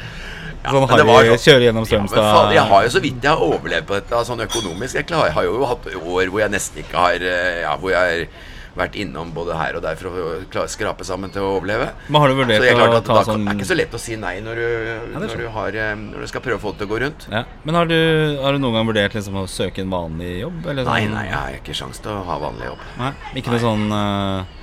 ja, 0.62 0.70
Sånn 0.70 0.84
Harry 0.92 1.32
sånn- 1.32 1.42
kjøre 1.42 1.64
gjennom 1.66 1.82
Ja, 1.86 1.90
Strømstad 1.90 2.22
men 2.22 2.34
faen, 2.36 2.52
jeg 2.54 2.66
har 2.70 2.84
jo 2.86 2.90
så 2.94 3.02
vidt 3.02 3.24
jeg 3.26 3.32
har 3.32 3.44
overlevd 3.48 3.88
på 3.88 3.96
dette 3.98 4.20
sånn 4.28 4.44
økonomisk. 4.44 4.98
Jeg, 5.00 5.08
klar, 5.08 5.24
jeg 5.26 5.34
har 5.38 5.48
jo 5.48 5.64
hatt 5.66 5.88
år 5.98 6.30
hvor 6.30 6.42
jeg 6.44 6.52
nesten 6.54 6.84
ikke 6.84 7.00
har 7.06 7.24
eh, 7.32 7.62
Ja, 7.64 7.72
hvor 7.82 7.90
jeg 7.96 8.28
vært 8.76 8.94
innom 8.96 9.32
både 9.36 9.56
her 9.58 9.76
og 9.76 9.82
der 9.84 9.98
for 10.00 10.08
å 10.08 10.30
klare, 10.52 10.70
skrape 10.72 11.04
sammen 11.04 11.32
til 11.34 11.44
å 11.44 11.50
overleve. 11.58 11.90
Men 12.08 12.22
har 12.24 12.32
du 12.32 12.38
vurdert 12.38 12.64
er 12.64 12.78
å 12.80 13.00
ta 13.04 13.18
da, 13.18 13.24
sånn 13.28 13.44
Det 13.44 13.52
er 13.52 13.58
ikke 13.60 13.68
så 13.68 13.76
lett 13.76 13.96
å 13.98 14.00
si 14.00 14.16
nei 14.16 14.34
når 14.40 14.60
du, 14.62 14.64
er 14.64 15.18
når 15.18 15.36
du, 15.42 15.46
har, 15.56 15.76
eh, 15.76 15.92
når 15.98 16.24
du 16.24 16.30
skal 16.32 16.44
prøve 16.46 16.56
å 16.56 16.62
få 16.62 16.72
det 16.72 16.82
til 16.82 16.88
å 16.88 16.92
gå 16.94 17.02
rundt. 17.04 17.28
ja. 17.32 17.44
Men 17.64 17.74
har 17.80 17.86
du, 17.90 17.98
har 18.42 18.56
du 18.56 18.62
noen 18.64 18.78
gang 18.78 18.88
vurdert 18.88 19.14
liksom 19.18 19.36
å 19.42 19.46
søke 19.50 19.84
en 19.84 19.92
vanlig 19.92 20.40
jobb? 20.40 20.64
Eller 20.72 20.88
Nei, 20.88 21.02
sånn? 21.04 21.14
nei, 21.18 21.26
jeg 21.28 21.36
har 21.36 21.60
ikke 21.60 21.76
sjans 21.82 22.00
til 22.02 22.14
å 22.16 22.24
ha 22.30 22.38
vanlig 22.42 22.66
jobb. 22.72 22.82
Nei, 22.98 23.12
Ikke 23.42 23.52
noe 23.54 23.62
sånn 23.62 23.86
uh, 23.92 24.58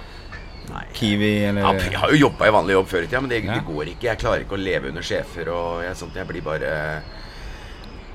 Nei. 0.70 0.84
Kiwi 0.94 1.32
eller 1.50 1.63
Ja, 1.66 1.72
jeg 1.82 1.98
har 1.98 2.12
jo 2.13 2.20
jobba 2.28 2.46
i 2.50 2.51
vanlig 2.54 2.75
jobb 2.75 2.89
før 2.92 3.06
i 3.06 3.08
tida, 3.08 3.22
men 3.25 3.30
det, 3.32 3.39
Ja. 3.46 3.56
det 3.58 3.66
går 3.66 3.94
ikke. 3.94 4.06
Jeg 4.12 4.20
klarer 4.22 4.44
ikke 4.46 4.58
å 4.58 4.62
leve 4.62 4.89
under 4.92 5.01
sjefer 5.06 5.50
og 5.54 5.82
jeg, 5.86 5.96
sånt. 5.98 6.13
Jeg 6.18 6.28
blir 6.30 6.46
bare 6.46 6.74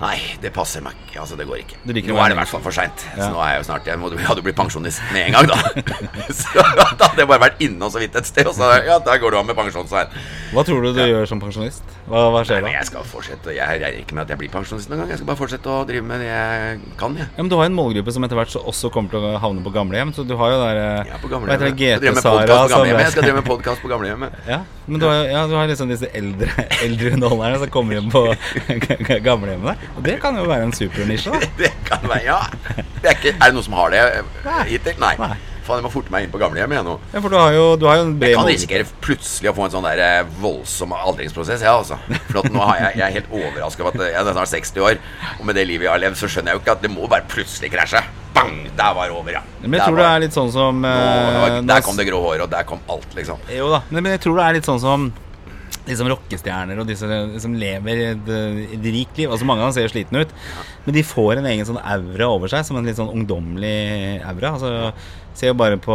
Nei, 0.00 0.16
det 0.42 0.50
passer 0.54 0.82
meg 0.82 0.96
ikke. 1.06 1.20
Altså, 1.22 1.36
det 1.38 1.46
går 1.46 1.60
ikke. 1.62 1.76
Det 1.86 2.02
Nå 2.08 2.16
er 2.18 2.32
det 2.32 2.34
i 2.34 2.38
hvert 2.40 2.50
fall 2.50 2.62
for 2.64 2.74
seint. 2.74 3.04
Ja. 3.14 3.28
Så 3.28 3.28
nå 3.30 3.42
er 3.44 3.52
jeg 3.54 3.60
jo 3.60 3.66
snart 3.68 3.86
Jeg, 3.86 3.98
hadde 4.26 4.42
jo 4.42 4.46
blitt 4.46 4.58
pensjonist 4.58 5.02
med 5.14 5.28
en 5.28 5.36
gang, 5.36 5.50
da. 5.52 5.58
så 6.40 6.64
da 6.74 6.88
hadde 6.90 7.22
jeg 7.22 7.30
bare 7.30 7.42
vært 7.46 7.62
innom 7.64 7.92
så 7.94 8.02
vidt 8.02 8.18
et 8.18 8.28
sted, 8.28 8.48
og 8.50 8.56
så 8.56 8.72
Ja, 8.84 8.98
der 9.04 9.20
går 9.22 9.34
du 9.34 9.38
av 9.38 9.46
med 9.46 9.56
pensjonsveien. 9.58 10.10
Hva 10.54 10.64
tror 10.66 10.82
du 10.84 10.90
du 10.96 11.00
gjør 11.02 11.28
som 11.30 11.42
pensjonist? 11.42 11.94
Hva, 12.08 12.26
hva 12.34 12.42
skjer 12.46 12.64
Nei, 12.64 12.72
da? 12.72 12.80
jeg 12.80 12.90
skal 12.90 13.06
fortsette. 13.08 13.54
Jeg 13.54 13.80
regner 13.84 14.02
ikke 14.02 14.18
med 14.18 14.26
at 14.26 14.34
jeg 14.34 14.42
blir 14.42 14.50
pensjonist 14.52 14.90
noen 14.90 15.04
gang. 15.04 15.14
Jeg 15.14 15.20
skal 15.22 15.30
bare 15.30 15.40
fortsette 15.40 15.70
å 15.70 15.86
drive 15.88 16.06
med 16.10 16.20
det 16.24 16.28
jeg 16.28 16.82
kan, 17.00 17.16
jeg. 17.18 17.30
Ja, 17.30 17.40
men 17.40 17.52
Du 17.52 17.56
har 17.60 17.70
en 17.70 17.78
målgruppe 17.78 18.14
som 18.14 18.26
etter 18.26 18.38
hvert 18.38 18.52
så 18.52 18.62
også 18.66 18.90
kommer 18.94 19.14
til 19.14 19.24
å 19.24 19.32
havne 19.40 19.64
på 19.64 19.72
gamlehjem. 19.74 20.12
Så 20.16 20.26
du 20.26 20.34
har 20.40 20.54
jo 20.54 20.60
der 20.60 20.82
eh, 20.82 21.12
Ja, 21.12 21.20
på 21.22 21.30
gamlehjemmet. 21.32 21.80
Jeg. 21.80 22.02
Jeg 22.04 23.14
skal 23.14 23.28
drive 23.28 23.38
med 23.40 23.48
podkast 23.48 23.84
på 23.84 23.92
gamlehjemmet. 23.94 24.40
Ja, 24.54 24.60
men 24.86 25.00
du 25.00 25.06
har, 25.08 25.22
ja, 25.24 25.46
du 25.48 25.54
har 25.56 25.68
liksom 25.70 25.88
disse 25.88 26.10
eldre, 26.12 26.50
eldre 26.84 27.14
underholderne 27.16 27.62
som 27.62 27.70
kommer 27.72 27.96
hjem 27.96 28.10
på 28.12 28.26
gamlehjemmene. 29.24 29.78
Og 29.96 30.04
det 30.06 30.18
kan 30.22 30.36
jo 30.38 30.44
være 30.48 30.68
en 30.68 30.76
supernisje, 30.76 31.32
da. 31.32 31.50
Det 31.62 31.72
kan 31.88 32.04
være, 32.08 32.24
ja. 32.26 32.40
Det 33.00 33.10
er, 33.10 33.18
ikke, 33.18 33.34
er 33.36 33.42
det 33.50 33.54
noen 33.56 33.66
som 33.66 33.76
har 33.78 33.92
det 33.94 34.04
hittil? 34.70 34.96
Nei. 35.02 35.16
Nei. 35.20 35.34
Faen, 35.64 35.80
jeg 35.80 35.86
må 35.86 35.90
forte 35.94 36.12
meg 36.12 36.26
inn 36.26 36.32
på 36.32 36.36
gamlehjemmet 36.40 36.76
igjen 36.76 36.88
nå. 36.90 36.94
Ja, 37.14 37.20
for 37.24 37.32
du 37.32 37.38
har 37.38 37.54
jo, 37.56 37.62
du 37.80 37.86
har 37.88 37.96
jo 37.96 38.02
en 38.04 38.10
bred 38.20 38.34
Jeg 38.34 38.36
kan 38.36 38.48
risikere 38.50 38.88
plutselig 39.04 39.48
å 39.48 39.54
få 39.56 39.64
en 39.64 39.72
sånn 39.72 39.86
der 39.86 40.02
eh, 40.04 40.34
voldsom 40.42 40.92
aldringsprosess, 40.92 41.64
ja, 41.64 41.72
altså. 41.78 41.96
For 42.26 42.42
at 42.42 42.50
nå 42.52 42.60
har 42.68 42.82
jeg, 42.82 42.98
jeg 43.00 43.04
er 43.06 43.14
helt 43.14 43.32
overraska 43.32 43.86
over 43.86 43.96
at 43.96 44.12
jeg 44.12 44.18
er 44.20 44.36
snart 44.36 44.52
60 44.52 44.84
år, 44.90 45.00
og 45.38 45.48
med 45.48 45.56
det 45.56 45.64
livet 45.70 45.88
jeg 45.88 45.94
har 45.94 46.02
levd, 46.04 46.20
så 46.20 46.28
skjønner 46.28 46.52
jeg 46.52 46.60
jo 46.60 46.64
ikke 46.66 46.76
at 46.76 46.84
det 46.84 46.92
må 46.92 47.08
bare 47.08 47.24
plutselig 47.32 47.72
krasje. 47.72 48.04
Bang! 48.36 48.58
Der 48.76 48.92
var 48.98 49.08
det 49.08 49.16
over, 49.16 49.32
ja. 49.38 49.40
Men 49.62 49.78
jeg 49.78 49.80
Der 49.80 49.88
tror 49.88 50.02
det 50.02 50.06
er 50.10 50.22
litt 50.26 50.36
sånn 50.36 50.48
som 50.52 50.80
Nå, 50.82 50.90
eh, 50.90 51.58
Der 51.70 51.84
kom 51.86 51.96
det 51.96 52.08
grå 52.10 52.20
håret, 52.26 52.44
og 52.44 52.52
der 52.52 52.68
kom 52.68 52.84
alt, 52.90 53.08
liksom. 53.16 53.40
Jo 53.54 53.70
da, 53.72 53.80
men 53.94 54.12
jeg 54.12 54.20
tror 54.26 54.40
det 54.40 54.44
er 54.50 54.58
litt 54.58 54.68
sånn 54.68 54.82
som 54.84 55.12
de 55.84 55.96
som 55.98 56.08
rockestjerner 56.08 56.78
og 56.80 56.86
de 56.88 56.96
som, 56.96 57.56
lever 57.60 58.04
et, 58.10 58.30
et 58.76 58.86
rikt 58.88 59.20
liv. 59.20 59.28
Altså 59.30 59.48
Mange 59.48 59.64
av 59.64 59.70
dem 59.70 59.76
ser 59.76 59.92
slitne 59.92 60.24
ut, 60.24 60.32
men 60.86 60.96
de 60.96 61.02
får 61.04 61.42
en 61.42 61.50
egen 61.50 61.68
sånn 61.68 61.80
aura 61.82 62.30
over 62.32 62.52
seg, 62.52 62.64
som 62.64 62.80
en 62.80 62.88
litt 62.88 62.96
sånn 63.00 63.12
ungdommelig 63.12 64.22
aura. 64.24 64.54
Altså 64.56 64.72
Se 65.34 65.48
jo 65.48 65.54
bare 65.58 65.74
på 65.82 65.94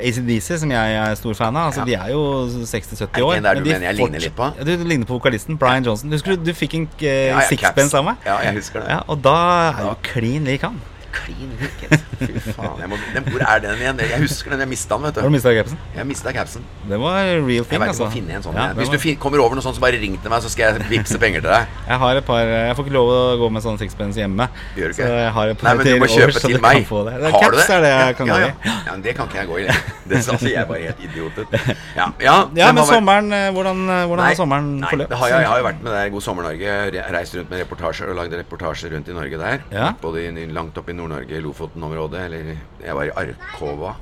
ACDC, 0.00 0.54
som 0.62 0.70
jeg 0.72 0.92
er 0.96 1.16
stor 1.20 1.34
fan 1.36 1.56
av. 1.60 1.66
Altså 1.68 1.82
Ja. 1.84 1.84
De 1.84 1.96
er 2.08 2.12
jo 2.14 2.22
60-70 2.48 3.02
Er 3.02 3.08
det 3.12 3.24
år. 3.26 3.40
der 3.44 3.54
du 3.58 3.64
de 3.64 3.72
mener 3.74 3.86
jeg 3.90 3.96
ligner 3.98 4.22
litt 4.24 4.36
på? 4.36 4.46
Ja, 4.56 4.64
du 4.64 4.84
ligner 4.84 5.04
på 5.04 5.18
vokalisten 5.18 5.58
Brian 5.60 5.84
Johnson. 5.84 6.10
Husker 6.10 6.36
du 6.36 6.48
du 6.48 6.54
fikk 6.56 6.74
en 6.74 6.86
uh, 6.88 7.04
Ja, 7.04 7.26
ja, 7.36 7.40
sixpence 7.50 7.92
av 7.98 8.06
meg? 8.06 8.16
Ja, 8.24 8.38
jeg 8.46 8.56
husker 8.62 8.80
det. 8.80 8.88
Ja, 8.88 9.02
og 9.06 9.20
da 9.20 9.36
er 9.76 9.82
jo 9.90 9.92
klin 10.08 10.48
lik 10.48 10.64
han. 10.64 10.80
Klin 11.12 11.52
hvilket. 11.58 11.92
Fy 12.20 12.52
faen. 12.52 12.80
Jeg 12.82 12.88
må, 12.92 12.96
den, 13.14 13.24
hvor 13.32 13.42
er 13.48 13.60
den 13.64 13.78
igjen? 13.80 14.00
Jeg 14.02 14.20
husker 14.22 14.52
den. 14.52 14.60
Jeg 14.64 14.68
mista 14.68 14.96
den, 14.98 15.04
vet 15.08 15.16
Har 15.16 15.22
du 15.24 15.28
du. 15.28 15.34
mista 15.36 15.52
capsen? 15.56 15.78
Jeg 15.96 16.06
mista 16.08 16.32
capsen. 16.36 16.64
Det 16.88 16.98
var 17.00 17.16
real 17.24 17.48
Jeg 17.48 17.64
thing, 17.70 17.80
ikke 17.82 17.88
altså. 17.94 18.08
finne 18.12 18.34
en 18.38 18.42
sånn. 18.44 18.54
Ja. 18.58 18.66
Hvis 18.76 18.90
var- 18.92 18.98
du 19.02 19.16
kommer 19.22 19.40
over 19.44 19.54
noe 19.56 19.64
sånt, 19.64 19.76
så 19.78 19.80
bare 19.84 20.00
ring 20.02 20.18
til 20.20 20.30
meg, 20.30 20.42
så 20.44 20.50
skal 20.52 20.74
jeg 20.76 20.88
vippse 20.90 21.18
penger 21.18 21.40
til 21.40 21.50
deg. 21.50 21.66
Jeg 21.88 21.98
har 22.02 22.16
et 22.20 22.26
par 22.28 22.44
Jeg 22.44 22.76
får 22.76 22.84
ikke 22.84 22.94
lov 22.98 23.08
å 23.14 23.20
gå 23.40 23.48
med 23.56 23.62
sånn 23.64 23.78
sixpence 23.80 24.20
hjemme. 24.20 24.48
Gjør 24.76 24.88
du 24.92 24.94
Så 24.98 25.02
ikke? 25.02 25.12
jeg 25.22 25.32
har 25.38 25.48
et 25.54 25.62
Nei, 25.62 25.74
men 25.78 25.86
du 25.86 25.92
må 26.02 26.08
kjøpe 26.12 26.28
over, 26.34 26.40
til 26.48 26.60
meg. 26.60 26.84
få 26.88 27.04
det. 27.08 27.14
Det 27.22 27.32
Har 27.32 27.50
du 27.50 27.56
det? 27.56 27.68
er 27.70 27.80
det 27.86 27.92
jeg 27.94 28.16
kan 28.18 28.26
ja, 28.26 28.34
gå 28.34 28.40
i. 28.48 28.68
ja, 28.68 28.92
men 28.92 29.02
det 29.02 29.14
kan 29.16 29.26
ikke 29.28 29.38
jeg 29.40 29.48
gå 29.48 29.58
i. 29.58 29.66
Det 30.08 30.16
altså, 30.24 30.48
jeg 30.48 30.66
bare 30.68 30.80
helt 30.88 31.00
idiot. 31.04 31.36
vet. 31.36 31.76
Ja, 31.96 32.06
ja, 32.20 32.36
Ja, 32.56 32.68
men 32.72 32.84
sommeren 32.88 33.32
eh, 33.32 33.48
Hvordan, 33.52 33.82
eh, 33.88 34.04
hvordan 34.08 34.22
Nei, 34.24 34.28
har 34.32 34.38
sommeren 34.38 34.68
forløpt? 34.88 35.12
har 35.20 35.28
jeg, 35.28 35.40
jeg 35.42 35.48
har 35.48 35.58
jo 35.58 35.64
vært 35.68 35.82
med 35.84 35.92
der 35.92 36.08
God 36.14 36.22
sommer 36.24 36.42
Norge. 36.48 36.76
Reist 37.12 37.34
rundt 37.36 37.50
med 37.52 37.60
reportasjer 37.64 38.08
og 38.12 38.16
lagd 38.16 38.32
reportasjer 38.38 38.92
rundt 38.94 39.08
i 39.08 39.16
Norge 39.16 39.38
der. 39.40 39.58
Ja. 39.72 39.90
Både 40.00 40.22
i, 40.28 40.46
langt 40.52 40.76
opp 40.80 40.88
i 40.88 40.96
Nord-Norge, 40.98 41.40
Lofoten-området. 41.44 42.22
Eller 42.28 42.54
jeg 42.84 42.96
var 42.98 43.08
i 43.10 43.14
Arkova. 43.22 43.94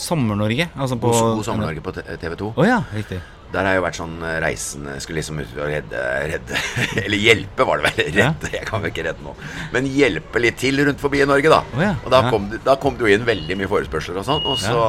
Sommer-Norge? 0.00 0.68
Altså 0.78 0.96
på 1.00 1.10
God, 1.10 1.36
God 1.40 1.44
sommer 1.46 1.66
Norge 1.66 1.82
på 1.84 1.92
TV 1.98 2.34
2. 2.38 2.50
Oh, 2.56 2.66
ja, 2.66 2.82
riktig. 2.94 3.18
Der 3.50 3.66
har 3.66 3.74
jeg 3.74 3.80
jo 3.80 3.82
vært 3.82 3.96
sånn 3.98 4.12
eh, 4.22 4.36
reisende 4.44 4.92
Skulle 5.02 5.18
liksom 5.18 5.40
ut 5.42 5.56
og 5.58 5.64
redde, 5.66 6.02
redde 6.30 6.58
Eller 7.02 7.18
hjelpe, 7.18 7.64
var 7.66 7.80
det 7.82 7.90
vel. 7.96 8.12
Ja. 8.20 8.28
Redde, 8.30 8.50
jeg 8.54 8.68
kan 8.68 8.84
vel 8.84 8.92
ikke 8.92 9.02
redde 9.08 9.24
noe. 9.26 9.34
Men 9.74 9.88
hjelpe 9.90 10.38
litt 10.44 10.60
til 10.62 10.78
rundt 10.86 11.02
forbi 11.02 11.24
i 11.24 11.26
Norge, 11.26 11.50
da. 11.50 11.58
Oh, 11.74 11.82
ja, 11.82 11.96
Og 12.04 12.14
da 12.14 12.20
ja. 12.22 12.30
kom, 12.30 12.46
det- 12.52 12.62
da 12.68 12.76
kom 12.78 12.94
det 13.00 13.08
jo 13.08 13.10
inn 13.16 13.26
veldig 13.26 13.58
mye 13.58 13.70
forespørsler 13.72 14.20
og 14.22 14.28
sånn. 14.28 14.46
Og 14.46 14.60
så, 14.62 14.84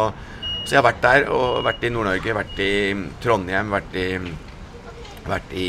så 0.61 0.75
jeg 0.75 0.77
har 0.77 0.85
vært 0.91 1.01
der, 1.07 1.25
og 1.33 1.63
vært 1.65 1.87
i 1.89 1.93
Nord-Norge, 1.95 2.37
vært 2.37 2.61
i 2.61 2.71
Trondheim, 3.25 3.73
vært 3.73 3.97
i 3.97 4.07
Vært 5.21 5.51
i 5.53 5.65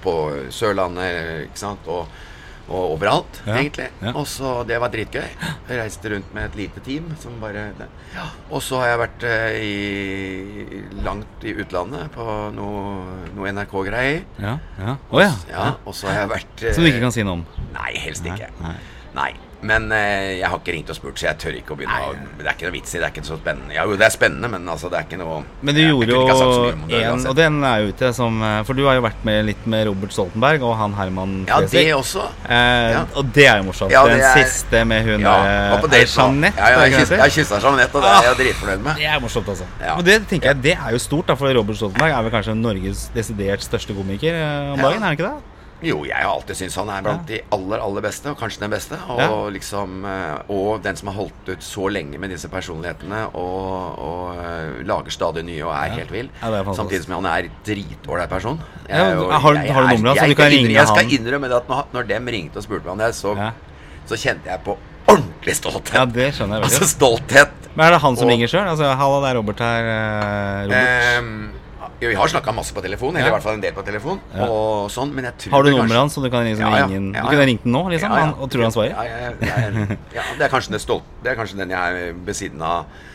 på 0.00 0.12
Sørlandet, 0.56 1.50
ikke 1.50 1.60
sant. 1.60 1.88
Og, 1.92 2.06
og 2.68 2.94
overalt, 2.94 3.42
Ja, 3.46 3.58
egentlig. 3.60 3.90
ja. 4.00 4.12
Og 4.16 4.26
så 4.26 4.64
Det 4.66 4.78
var 4.80 4.88
dritgøy. 4.88 5.26
Jeg 5.68 5.78
reiste 5.80 6.10
rundt 6.14 6.32
med 6.34 6.44
et 6.46 6.56
lite 6.56 6.80
team 6.80 7.10
som 7.20 7.32
bare 7.40 7.66
ja. 8.14 8.24
Og 8.50 8.62
så 8.62 8.78
har 8.80 8.86
jeg 8.88 8.98
vært 9.02 9.24
eh, 9.28 9.58
i, 9.60 10.82
langt 11.04 11.44
i 11.44 11.52
utlandet 11.60 12.10
på 12.14 12.24
noe, 12.56 13.04
noe 13.36 13.52
NRK-greier. 13.52 14.22
Ja, 14.40 14.58
ja. 14.80 14.96
Oh, 15.10 15.20
ja. 15.20 15.32
Ja, 15.50 15.72
og 15.84 15.94
så 15.94 16.08
har 16.08 16.22
jeg 16.24 16.32
vært 16.32 16.62
eh, 16.64 16.72
Som 16.76 16.84
du 16.86 16.90
ikke 16.90 17.04
kan 17.04 17.12
si 17.12 17.22
noe 17.26 17.40
om? 17.40 17.44
Nei, 17.74 17.92
helst 18.04 18.24
ikke. 18.24 18.48
Nei, 18.62 18.72
Nei. 18.72 18.76
nei. 19.14 19.32
Men 19.64 19.86
eh, 19.96 20.34
jeg 20.42 20.48
har 20.50 20.58
ikke 20.60 20.74
ringt 20.76 20.90
og 20.92 20.96
spurt, 20.98 21.16
så 21.20 21.30
jeg 21.30 21.38
tør 21.40 21.54
ikke 21.56 21.72
å 21.72 21.76
begynne 21.78 22.00
å 22.04 22.12
Det 22.36 22.44
er 22.44 22.52
ikke 22.52 22.66
noe 22.68 22.74
vits 22.74 22.92
i, 22.94 22.98
det 23.00 23.06
er 23.06 23.12
ikke 23.14 23.24
så 23.24 23.38
spennende. 23.40 23.72
Ja, 23.72 23.86
jo, 23.88 23.96
det 23.96 24.04
er 24.04 24.12
spennende, 24.12 24.50
men 24.52 24.68
altså, 24.68 24.90
det 24.92 24.98
er 25.00 25.06
ikke 25.08 25.18
noe 25.22 25.38
Men 25.64 25.74
du 25.76 25.80
jeg, 25.80 25.88
gjorde 25.94 26.18
jeg 26.18 26.18
jo 26.18 26.98
én, 27.00 27.24
og 27.30 27.36
den 27.38 27.56
er 27.64 27.84
jo 27.84 27.94
ute 27.94 28.10
som 28.18 28.42
eh, 28.44 28.58
For 28.68 28.76
du 28.76 28.82
har 28.84 28.98
jo 28.98 29.04
vært 29.06 29.24
med 29.24 29.40
litt 29.48 29.64
med 29.70 29.86
Robert 29.88 30.12
Stoltenberg 30.12 30.66
og 30.68 30.74
han 30.82 30.96
Herman 30.98 31.32
Ja, 31.48 31.60
det 31.64 31.86
også. 31.96 32.26
Eh, 32.44 32.90
Ja. 32.94 33.00
Og 33.16 33.30
det 33.34 33.46
er 33.48 33.62
jo 33.62 33.68
morsomt. 33.70 33.90
Ja, 33.94 34.04
den 34.06 34.20
er- 34.20 34.42
siste 34.44 34.84
med 34.84 35.02
hun 35.08 35.24
Ja, 35.24 35.32
der, 35.40 35.88
eh. 35.88 36.04
Jeanette. 36.04 36.58
Ja, 36.60 36.68
ja, 36.74 36.84
jeg 36.84 37.32
kyssa 37.38 37.60
Jeanette, 37.62 37.94
og 37.96 38.02
det 38.04 38.10
er 38.12 38.28
jeg 38.28 38.36
dritfornøyd 38.42 38.84
med. 38.84 39.00
Det 39.00 39.06
er 39.06 39.20
morsomt, 39.24 39.48
altså. 39.48 39.64
Ja. 39.80 39.96
Og 39.96 40.04
det 40.04 40.20
tenker 40.28 40.52
jeg 40.52 40.62
Det 40.62 40.76
er 40.76 40.90
jo 40.92 40.98
stort, 40.98 41.26
da, 41.26 41.34
for 41.34 41.48
Robert 41.54 41.76
Stoltenberg 41.80 42.12
er 42.12 42.22
vel 42.28 42.32
kanskje 42.36 42.54
Norges 42.58 43.08
desidert 43.14 43.64
største 43.64 43.96
komiker 43.96 44.34
eh, 44.34 44.72
om 44.74 44.78
dagen, 44.78 45.00
er 45.02 45.06
han 45.08 45.16
ikke 45.16 45.30
det? 45.30 45.53
Jo, 45.82 46.04
jeg 46.06 46.14
har 46.16 46.30
alltid 46.30 46.56
syntes 46.56 46.76
han 46.76 46.88
er 46.88 47.02
blant 47.02 47.26
de 47.26 47.40
aller, 47.52 47.78
aller 47.82 48.00
beste, 48.00 48.30
og 48.30 48.38
kanskje 48.38 48.60
den 48.60 48.70
beste. 48.70 48.96
Og 49.10 49.18
Ja. 49.20 49.28
liksom 49.50 50.04
eh, 50.04 50.38
Og 50.48 50.82
den 50.82 50.96
som 50.96 51.08
har 51.08 51.14
holdt 51.14 51.48
ut 51.48 51.58
så 51.60 51.90
lenge 51.92 52.18
med 52.18 52.30
disse 52.30 52.48
personlighetene, 52.48 53.26
og, 53.34 53.98
og 53.98 54.38
eh, 54.38 54.84
lager 54.86 55.10
stadig 55.10 55.44
nye 55.44 55.62
og 55.64 55.72
er 55.74 55.86
Ja. 55.90 55.94
helt 55.98 56.10
vill. 56.12 56.30
Ja. 56.42 56.62
Samtidig 56.72 57.04
som 57.04 57.14
han 57.22 57.26
er 57.26 57.48
dritålreit 57.66 58.28
person. 58.30 58.60
Jeg 58.88 58.96
Ja, 58.96 59.04
er 59.10 59.14
jo- 59.14 59.28
har- 59.30 59.40
har 59.40 59.52
du 59.52 59.58
er- 59.58 59.64
nummeret 59.64 60.04
hans, 60.06 60.18
så 60.18 60.26
jeg 60.26 60.28
du 60.28 60.34
kan 60.42 60.50
ringe 60.50 60.68
innrømme- 60.68 60.74
Jeg 60.74 60.86
skal 60.86 61.10
innrømme 61.18 61.48
det 61.48 61.56
at 61.56 61.68
når, 61.68 61.84
når 61.92 62.02
dem 62.08 62.26
ringte 62.26 62.56
og 62.56 62.62
spurte 62.62 62.84
meg 62.84 62.92
om 62.92 62.98
det, 62.98 63.14
så, 63.14 63.36
Ja. 63.36 63.50
så 64.06 64.14
kjente 64.16 64.44
jeg 64.46 64.64
på 64.64 64.76
ordentlig 65.08 65.54
stolthet. 65.54 65.94
Ja, 65.94 66.04
det 66.06 66.34
skjønner 66.34 66.60
jeg 66.60 66.64
veldig 66.64 66.80
Altså 66.80 66.96
stolthet. 66.96 67.50
Men 67.76 67.86
er 67.86 67.90
det 67.90 68.00
han 68.00 68.16
som 68.16 68.24
Og- 68.28 68.30
ringer 68.32 68.46
sjøl? 68.48 68.68
Altså, 68.68 68.96
Halla, 68.96 69.20
det 69.20 69.30
er 69.30 69.38
Robert 69.40 69.58
her. 69.58 69.84
eh, 69.84 70.62
Robert. 70.64 70.88
Ehm, 71.18 71.50
jo, 72.04 72.10
vi 72.12 72.18
har 72.18 72.30
snakka 72.30 72.52
masse 72.56 72.76
på 72.76 72.82
telefon, 72.84 73.16
eller 73.16 73.32
i 73.32 73.34
hvert 73.34 73.46
fall 73.46 73.56
en 73.58 73.64
del 73.64 73.74
på 73.76 73.84
telefon. 73.86 74.20
Og 74.44 74.92
sånn, 74.92 75.14
men 75.16 75.28
jeg 75.30 75.46
tror 75.46 75.56
har 75.56 75.66
du 75.66 75.72
nummeret 75.72 76.02
hans, 76.02 76.16
så 76.16 76.24
du 76.24 76.30
kan 76.32 76.46
liksom 76.46 76.70
ringe 76.74 77.00
Du 77.16 77.30
kunne 77.30 77.48
ringt 77.48 77.64
den 77.66 77.74
nå, 77.74 77.82
liksom? 77.94 78.14
Han, 78.14 78.36
og 78.38 78.52
tror 78.52 78.68
han 78.68 78.76
svarer? 78.76 78.94
Ja, 80.14 80.28
det 80.38 80.46
er 80.46 80.52
kanskje 80.52 80.76
den 80.76 81.02
Det 81.24 81.32
er 81.32 81.40
kanskje 81.40 81.60
den 81.62 81.74
jeg 81.74 82.04
er 82.04 82.22
ved 82.26 82.38
siden 82.38 82.62
av 82.64 83.10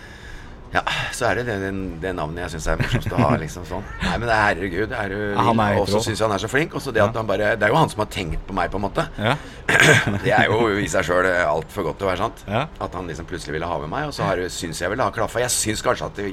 Ja, 0.69 0.83
så 1.17 1.25
er 1.31 1.39
det 1.39 1.45
det, 1.47 1.55
det, 1.63 1.69
det 2.03 2.11
navnet 2.13 2.43
jeg 2.43 2.53
syns 2.53 2.67
er 2.69 2.77
morsomst 2.77 3.13
å 3.15 3.21
ha. 3.23 3.29
liksom 3.41 3.63
sånn 3.65 3.85
Nei, 4.03 4.11
men 4.21 4.25
det 4.29 4.35
er 4.35 4.43
herregud, 4.43 4.91
er 4.93 5.09
du 5.09 5.17
Ja, 5.33 5.53
Og 5.81 5.87
så 5.89 6.01
syns 6.05 6.19
jeg 6.19 6.27
han 6.27 6.35
er 6.35 6.43
så 6.43 6.49
flink. 6.51 6.75
Og 6.77 6.83
så 6.85 6.93
det 6.93 7.01
at 7.01 7.17
han 7.17 7.29
bare 7.29 7.55
Det 7.57 7.65
er 7.65 7.73
jo 7.73 7.79
han 7.79 7.89
som 7.89 8.03
har 8.03 8.11
tenkt 8.13 8.43
på 8.45 8.53
meg, 8.57 8.69
på 8.69 8.77
en 8.77 8.85
måte. 8.85 9.07
Ja. 9.17 9.33
Det 10.25 10.33
er 10.35 10.45
jo 10.51 10.69
i 10.77 10.85
seg 10.91 11.07
sjøl 11.07 11.25
altfor 11.29 11.89
godt 11.89 12.01
til 12.01 12.09
å 12.09 12.11
være 12.11 12.21
sant. 12.21 12.45
Ja. 12.45 12.67
At 12.85 12.97
han 12.97 13.09
liksom 13.09 13.25
plutselig 13.29 13.57
ville 13.57 13.69
ha 13.69 13.79
med 13.81 13.89
meg, 13.95 14.11
og 14.11 14.13
så 14.17 14.27
har 14.29 14.43
syns 14.53 14.83
jeg 14.83 14.93
vel 14.93 15.01
det 15.01 15.07
har 15.09 15.15
klaffa. 15.17 15.41
Jeg 15.45 15.55
syns 15.55 15.83
kanskje 15.85 16.11
at 16.11 16.21
det, 16.21 16.29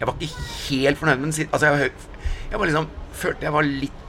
Jeg 0.00 0.08
var 0.08 0.20
ikke 0.28 0.44
helt 0.68 1.00
fornøyd 1.00 1.16
med 1.22 1.28
den 1.30 1.36
siden. 1.40 1.52
Altså, 1.56 1.72
jeg, 1.72 1.92
jeg 2.52 2.60
var 2.60 2.72
liksom 2.72 2.92
Følte 3.20 3.44
jeg 3.48 3.52
var 3.52 3.66
litt 3.68 4.06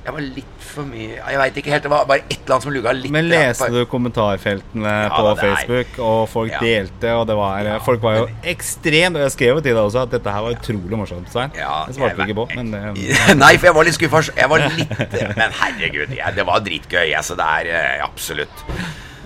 Jeg 0.00 0.14
var 0.16 0.22
litt 0.24 0.62
for 0.64 0.86
mye 0.88 1.16
Jeg 1.18 1.38
veit 1.40 1.56
ikke 1.60 1.72
helt. 1.74 1.82
Det 1.84 1.90
var 1.92 2.06
bare 2.08 2.22
et 2.24 2.38
eller 2.38 2.54
annet 2.56 2.64
som 2.64 2.72
lugga 2.72 2.92
litt. 2.96 3.12
Men 3.12 3.26
leste 3.28 3.66
du 3.74 3.82
kommentarfeltene 3.90 4.94
Ja, 4.94 5.10
på 5.12 5.24
da, 5.26 5.34
Facebook, 5.42 5.98
og 6.06 6.28
folk 6.32 6.52
Ja. 6.54 6.60
delte, 6.64 7.12
og 7.18 7.26
det 7.28 7.36
var 7.36 7.60
Ja, 7.66 7.78
Folk 7.84 8.00
var 8.02 8.16
jo 8.16 8.24
men- 8.26 8.36
ekstremt 8.54 9.16
Og 9.16 9.22
jeg 9.26 9.30
skrev 9.36 9.54
jo 9.56 9.60
til 9.60 9.74
deg 9.74 9.82
også 9.84 10.02
at 10.06 10.10
dette 10.16 10.30
her 10.32 10.40
var 10.46 10.56
utrolig 10.56 10.96
morsomt, 11.02 11.28
Svein. 11.30 11.50
Det 11.52 11.94
svarte 11.98 12.16
du 12.16 12.22
ikke 12.24 12.38
på, 12.40 12.48
men 12.56 12.70
det, 12.72 13.36
Nei, 13.44 13.56
for 13.58 13.66
jeg 13.66 13.74
var 13.74 13.84
litt 13.84 13.94
skuffa. 13.98 14.22
Jeg 14.36 14.48
var 14.48 14.58
litt 14.58 14.96
Men 15.42 15.52
herregud, 15.60 16.16
jeg, 16.16 16.34
det 16.34 16.46
var 16.46 16.60
dritgøy. 16.60 17.12
Altså, 17.14 17.36
det 17.36 17.44
er 17.44 17.70
eh, 17.98 18.04
absolutt. 18.04 18.66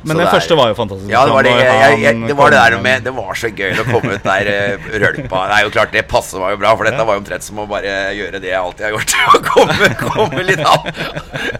Men 0.05 0.21
den 0.21 0.29
første 0.29 0.57
var 0.59 0.71
jo 0.71 0.77
fantastisk. 0.79 1.11
Ja, 1.13 1.25
det 1.27 1.35
var 1.35 1.47
det. 1.47 1.53
Jeg, 1.59 2.01
jeg, 2.03 2.21
det 2.29 2.37
var 2.39 2.53
det 2.53 2.61
der 2.61 2.77
med 2.85 3.07
Det 3.07 3.13
var 3.17 3.39
så 3.41 3.51
gøy 3.51 3.81
å 3.81 3.87
komme 3.89 4.17
ut 4.17 4.27
der 4.27 4.51
eh, 4.53 4.89
rølpa. 5.03 5.43
Det 5.51 5.57
er 5.59 5.67
jo 5.67 5.73
klart, 5.75 5.93
det 5.95 6.05
passer 6.11 6.43
meg 6.43 6.55
jo 6.55 6.61
bra, 6.63 6.75
for 6.77 6.89
dette 6.89 7.07
var 7.09 7.19
jo 7.19 7.23
omtrent 7.23 7.47
som 7.47 7.63
å 7.63 7.67
bare 7.71 7.95
gjøre 8.19 8.43
det 8.45 8.53
jeg 8.53 8.61
alltid 8.61 8.87
har 8.89 8.95
gjort. 8.99 9.17
Å 9.35 9.41
komme, 9.49 9.89
komme 10.03 10.45
litt 10.47 10.63
av. 10.69 10.87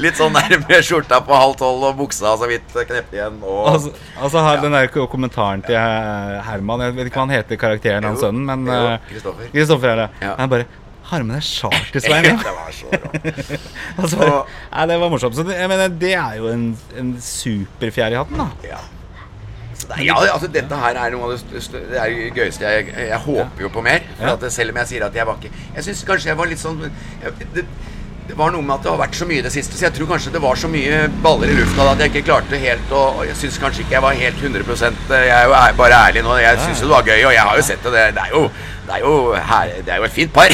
Litt 0.03 0.19
sånn 0.21 0.37
der 0.37 0.59
med 0.67 0.85
skjorta 0.87 1.21
på 1.25 1.37
halv 1.39 1.57
tolv 1.61 1.89
og 1.91 1.99
buksa 2.05 2.35
så 2.41 2.49
vidt 2.51 2.75
knept 2.75 3.17
igjen. 3.17 3.41
Og 3.43 3.63
Altså, 3.75 3.91
altså 4.21 4.45
her, 4.45 4.61
Den 4.63 4.77
der 4.77 4.91
kommentaren 4.93 5.65
til 5.65 5.75
eh, 5.79 6.37
Herman 6.47 6.85
Jeg 6.85 6.95
vet 6.99 7.09
ikke 7.11 7.19
hva 7.23 7.27
han 7.27 7.35
heter, 7.35 7.59
karakteren, 7.61 8.07
han 8.07 8.21
sønnen, 8.21 8.45
men 8.47 8.69
eh, 8.71 9.11
Kristoffer. 9.11 9.51
Kristoffer 9.55 9.95
er 9.95 10.03
det. 10.05 10.09
Ja. 10.23 10.35
Han 10.39 10.53
bare 10.53 10.69
har 11.11 11.23
med 11.27 11.37
deg 11.37 11.45
charter-Svein 11.45 12.25
det 12.31 12.37
var 12.57 12.73
så 12.73 12.91
bra. 12.91 13.11
Altså, 14.01 14.19
Og- 14.25 14.51
nei, 14.73 14.87
det 14.91 14.99
var 15.03 15.13
morsomt. 15.13 15.37
Så 15.37 15.45
det, 15.47 15.57
jeg 15.61 15.69
mener, 15.71 15.89
det 16.01 16.13
er 16.17 16.37
jo 16.41 16.49
en, 16.53 16.67
en 17.01 17.15
superfjær 17.23 18.15
i 18.17 18.21
hatten, 18.23 18.41
da. 18.41 18.49
Ja. 18.67 18.81
Så 19.75 19.89
det, 19.91 20.05
ja, 20.07 20.15
altså 20.33 20.49
dette 20.55 20.77
her 20.79 20.97
er 21.03 21.11
noe 21.17 21.27
av 21.27 21.35
det, 21.35 21.63
det 21.75 21.99
er 21.99 22.13
det 22.15 22.29
gøyeste. 22.37 22.65
Jeg, 22.77 22.93
jeg 23.11 23.19
håper 23.27 23.65
jo 23.67 23.71
på 23.75 23.83
mer. 23.85 24.05
For 24.21 24.31
at 24.37 24.47
selv 24.55 24.71
om 24.73 24.79
jeg 24.85 24.93
sier 24.93 25.07
at 25.09 25.17
jeg 25.19 25.27
var 25.27 25.41
ikke 25.43 25.51
Jeg 25.75 25.87
syns 25.89 26.05
kanskje 26.07 26.31
jeg 26.31 26.39
var 26.39 26.51
litt 26.53 26.63
sånn 26.63 26.79
jeg, 26.87 27.65
det, 28.29 28.37
var 28.39 28.53
noe 28.55 28.65
med 28.65 28.77
at 28.77 28.87
det 28.87 28.93
har 28.93 29.01
vært 29.01 29.19
så 29.19 29.29
mye 29.29 29.43
i 29.43 29.45
det 29.45 29.53
siste, 29.53 29.77
så 29.79 29.87
jeg 29.89 29.97
tror 29.97 30.11
kanskje 30.15 30.33
det 30.35 30.43
var 30.45 30.61
så 30.61 30.71
mye 30.73 31.01
baller 31.25 31.53
i 31.53 31.57
lufta 31.59 31.89
at 31.91 32.01
jeg 32.03 32.13
ikke 32.13 32.27
klarte 32.31 32.61
helt 32.61 32.95
å 32.95 33.03
Jeg 33.29 33.37
syns 33.41 33.59
kanskje 33.63 33.85
ikke 33.85 33.99
jeg 33.99 34.05
var 34.05 34.21
helt 34.21 34.47
100 34.51 34.95
Jeg 35.13 35.35
er 35.35 35.49
jo 35.49 35.81
bare 35.81 35.99
ærlig 36.09 36.25
nå. 36.25 36.37
Jeg 36.41 36.63
syns 36.63 36.81
jo 36.83 36.89
det 36.89 36.97
var 36.97 37.11
gøy, 37.11 37.27
og 37.29 37.35
jeg 37.37 37.49
har 37.49 37.59
jo 37.61 37.67
sett 37.67 37.85
det. 37.85 38.07
Det, 38.17 38.25
er 38.25 38.33
jo 38.33 38.47
det 38.85 38.99
er 38.99 39.01
jo, 39.01 39.13
her, 39.33 39.71
det 39.81 39.93
er 39.95 40.01
jo 40.03 40.05
et 40.05 40.13
fint 40.13 40.33
par. 40.33 40.53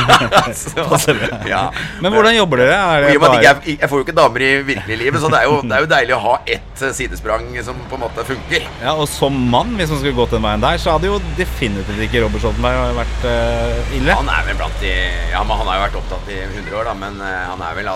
så, 0.62 1.14
ja. 1.48 1.62
Men 2.04 2.12
hvordan 2.12 2.34
jobber 2.36 2.60
dere? 2.60 2.76
Er 2.76 3.06
ikke 3.14 3.30
jeg, 3.40 3.76
jeg 3.80 3.88
får 3.88 4.02
jo 4.02 4.04
ikke 4.06 4.16
damer 4.18 4.44
i 4.44 4.50
virkelig 4.66 4.98
livet, 5.00 5.20
så 5.22 5.30
det 5.32 5.40
er, 5.40 5.46
jo, 5.48 5.60
det 5.64 5.76
er 5.78 5.86
jo 5.86 5.88
deilig 5.94 6.14
å 6.16 6.20
ha 6.26 6.34
ett 6.44 6.82
eh, 6.84 6.92
sidesprang 6.96 7.48
som 7.64 7.80
på 7.88 7.96
en 7.96 8.04
måte 8.04 8.26
funker. 8.28 8.66
Ja, 8.82 8.92
og 8.92 9.08
som 9.08 9.38
mann, 9.54 9.72
hvis 9.78 9.92
man 9.92 10.02
skulle 10.02 10.18
gått 10.18 10.36
den 10.36 10.44
veien 10.44 10.64
der, 10.64 10.80
så 10.82 10.98
hadde 10.98 11.08
jo 11.08 11.16
definitivt 11.38 12.04
ikke 12.08 12.26
Robert 12.26 12.44
Stoltenberg 12.44 12.92
vært 13.00 13.24
uh, 13.24 13.96
ille. 13.96 14.18
Han 14.20 14.28
er 14.32 14.44
vel 14.50 14.60
blant 14.60 14.84
de 14.84 14.92
Ja, 15.32 15.40
men 15.40 15.62
han 15.62 15.72
har 15.72 15.80
jo 15.80 15.86
vært 15.86 16.00
opptatt 16.02 16.32
i 16.32 16.42
100 16.44 16.76
år, 16.76 16.90
da, 16.90 16.96
men 17.02 17.20
eh, 17.20 17.38
han 17.50 17.62
er 17.66 17.76
vel 17.80 17.88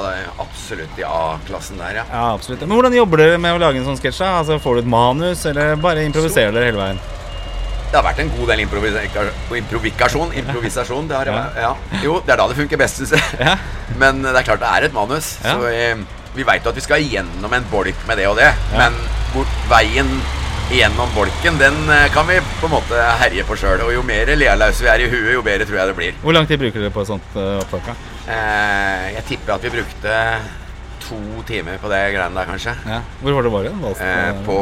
absolutt 0.42 0.99
i 1.01 1.05
A-klassen 1.07 1.79
der, 1.81 2.03
ja. 2.03 2.05
Ja, 2.11 2.25
absolutt. 2.35 2.62
Men 2.66 2.77
hvordan 2.77 2.97
jobber 2.99 3.23
dere 3.23 3.38
med 3.42 3.57
å 3.57 3.61
lage 3.62 3.81
en 3.81 3.87
sånn 3.88 4.01
sketsj? 4.01 4.25
Altså, 4.27 4.59
får 4.62 4.79
du 4.81 4.83
et 4.85 4.90
manus, 4.97 5.45
eller 5.49 5.77
bare 5.81 6.05
improviserer 6.09 6.53
dere 6.57 6.71
hele 6.73 6.83
veien? 6.83 6.99
Det 7.87 7.95
har 7.95 8.03
vært 8.03 8.19
en 8.25 8.31
god 8.35 8.49
del 8.51 8.64
improvisa- 8.64 9.05
improvikasjon. 9.61 10.33
Improvisasjon. 10.42 11.07
Det 11.09 11.16
har, 11.16 11.27
Ja. 11.31 11.45
ja. 11.69 11.75
Jo, 12.03 12.19
det 12.27 12.33
er 12.35 12.40
da 12.42 12.49
det 12.51 12.57
funker 12.59 12.77
best, 12.81 12.99
syns 12.99 13.12
jeg. 13.14 13.23
Ja. 13.40 13.55
Men 13.97 14.23
det 14.27 14.35
er 14.35 14.42
klart 14.49 14.61
det 14.64 14.73
er 14.75 14.88
et 14.88 14.92
manus. 14.97 15.29
Så 15.42 15.55
vi, 15.62 16.05
vi 16.35 16.42
veit 16.49 16.66
jo 16.66 16.73
at 16.75 16.77
vi 16.77 16.83
skal 16.85 17.01
gjennom 17.07 17.53
en 17.57 17.69
bolk 17.71 18.03
med 18.11 18.19
det 18.19 18.27
og 18.29 18.37
det. 18.40 18.51
Men 18.75 18.99
hvor 19.33 19.47
veien 19.71 20.11
gjennom 20.70 21.09
bolken, 21.14 21.59
den 21.59 21.90
eh, 21.90 22.12
kan 22.12 22.26
vi 22.26 22.40
på 22.61 22.66
en 22.66 22.74
måte 22.74 23.07
herje 23.20 23.44
på 23.46 23.57
sjøl. 23.59 23.85
Og 23.87 23.94
jo 23.94 24.05
mer 24.07 24.33
lealause 24.35 24.85
vi 24.85 24.90
er 24.90 25.05
i 25.05 25.09
huet, 25.11 25.33
jo 25.37 25.44
bedre 25.46 25.68
tror 25.68 25.81
jeg 25.81 25.92
det 25.92 25.96
blir. 25.98 26.20
Hvor 26.22 26.37
lang 26.37 26.48
tid 26.48 26.61
bruker 26.62 26.83
dere 26.83 26.94
på 26.94 27.05
et 27.05 27.11
sånt 27.11 27.37
uh, 27.38 27.59
opptak? 27.62 27.92
Eh, 28.26 29.05
jeg 29.16 29.26
tipper 29.31 29.57
at 29.57 29.66
vi 29.66 29.74
brukte 29.79 30.14
to 31.07 31.19
timer 31.49 31.79
på 31.83 31.88
det 31.92 32.01
greiene 32.14 32.35
der, 32.37 32.49
kanskje. 32.51 32.73
Ja. 32.88 32.99
Hvor 33.23 33.37
var 33.37 33.47
det 33.47 33.53
var 33.55 33.66
igjen? 33.69 33.85
Eh, 34.07 34.40
på 34.47 34.57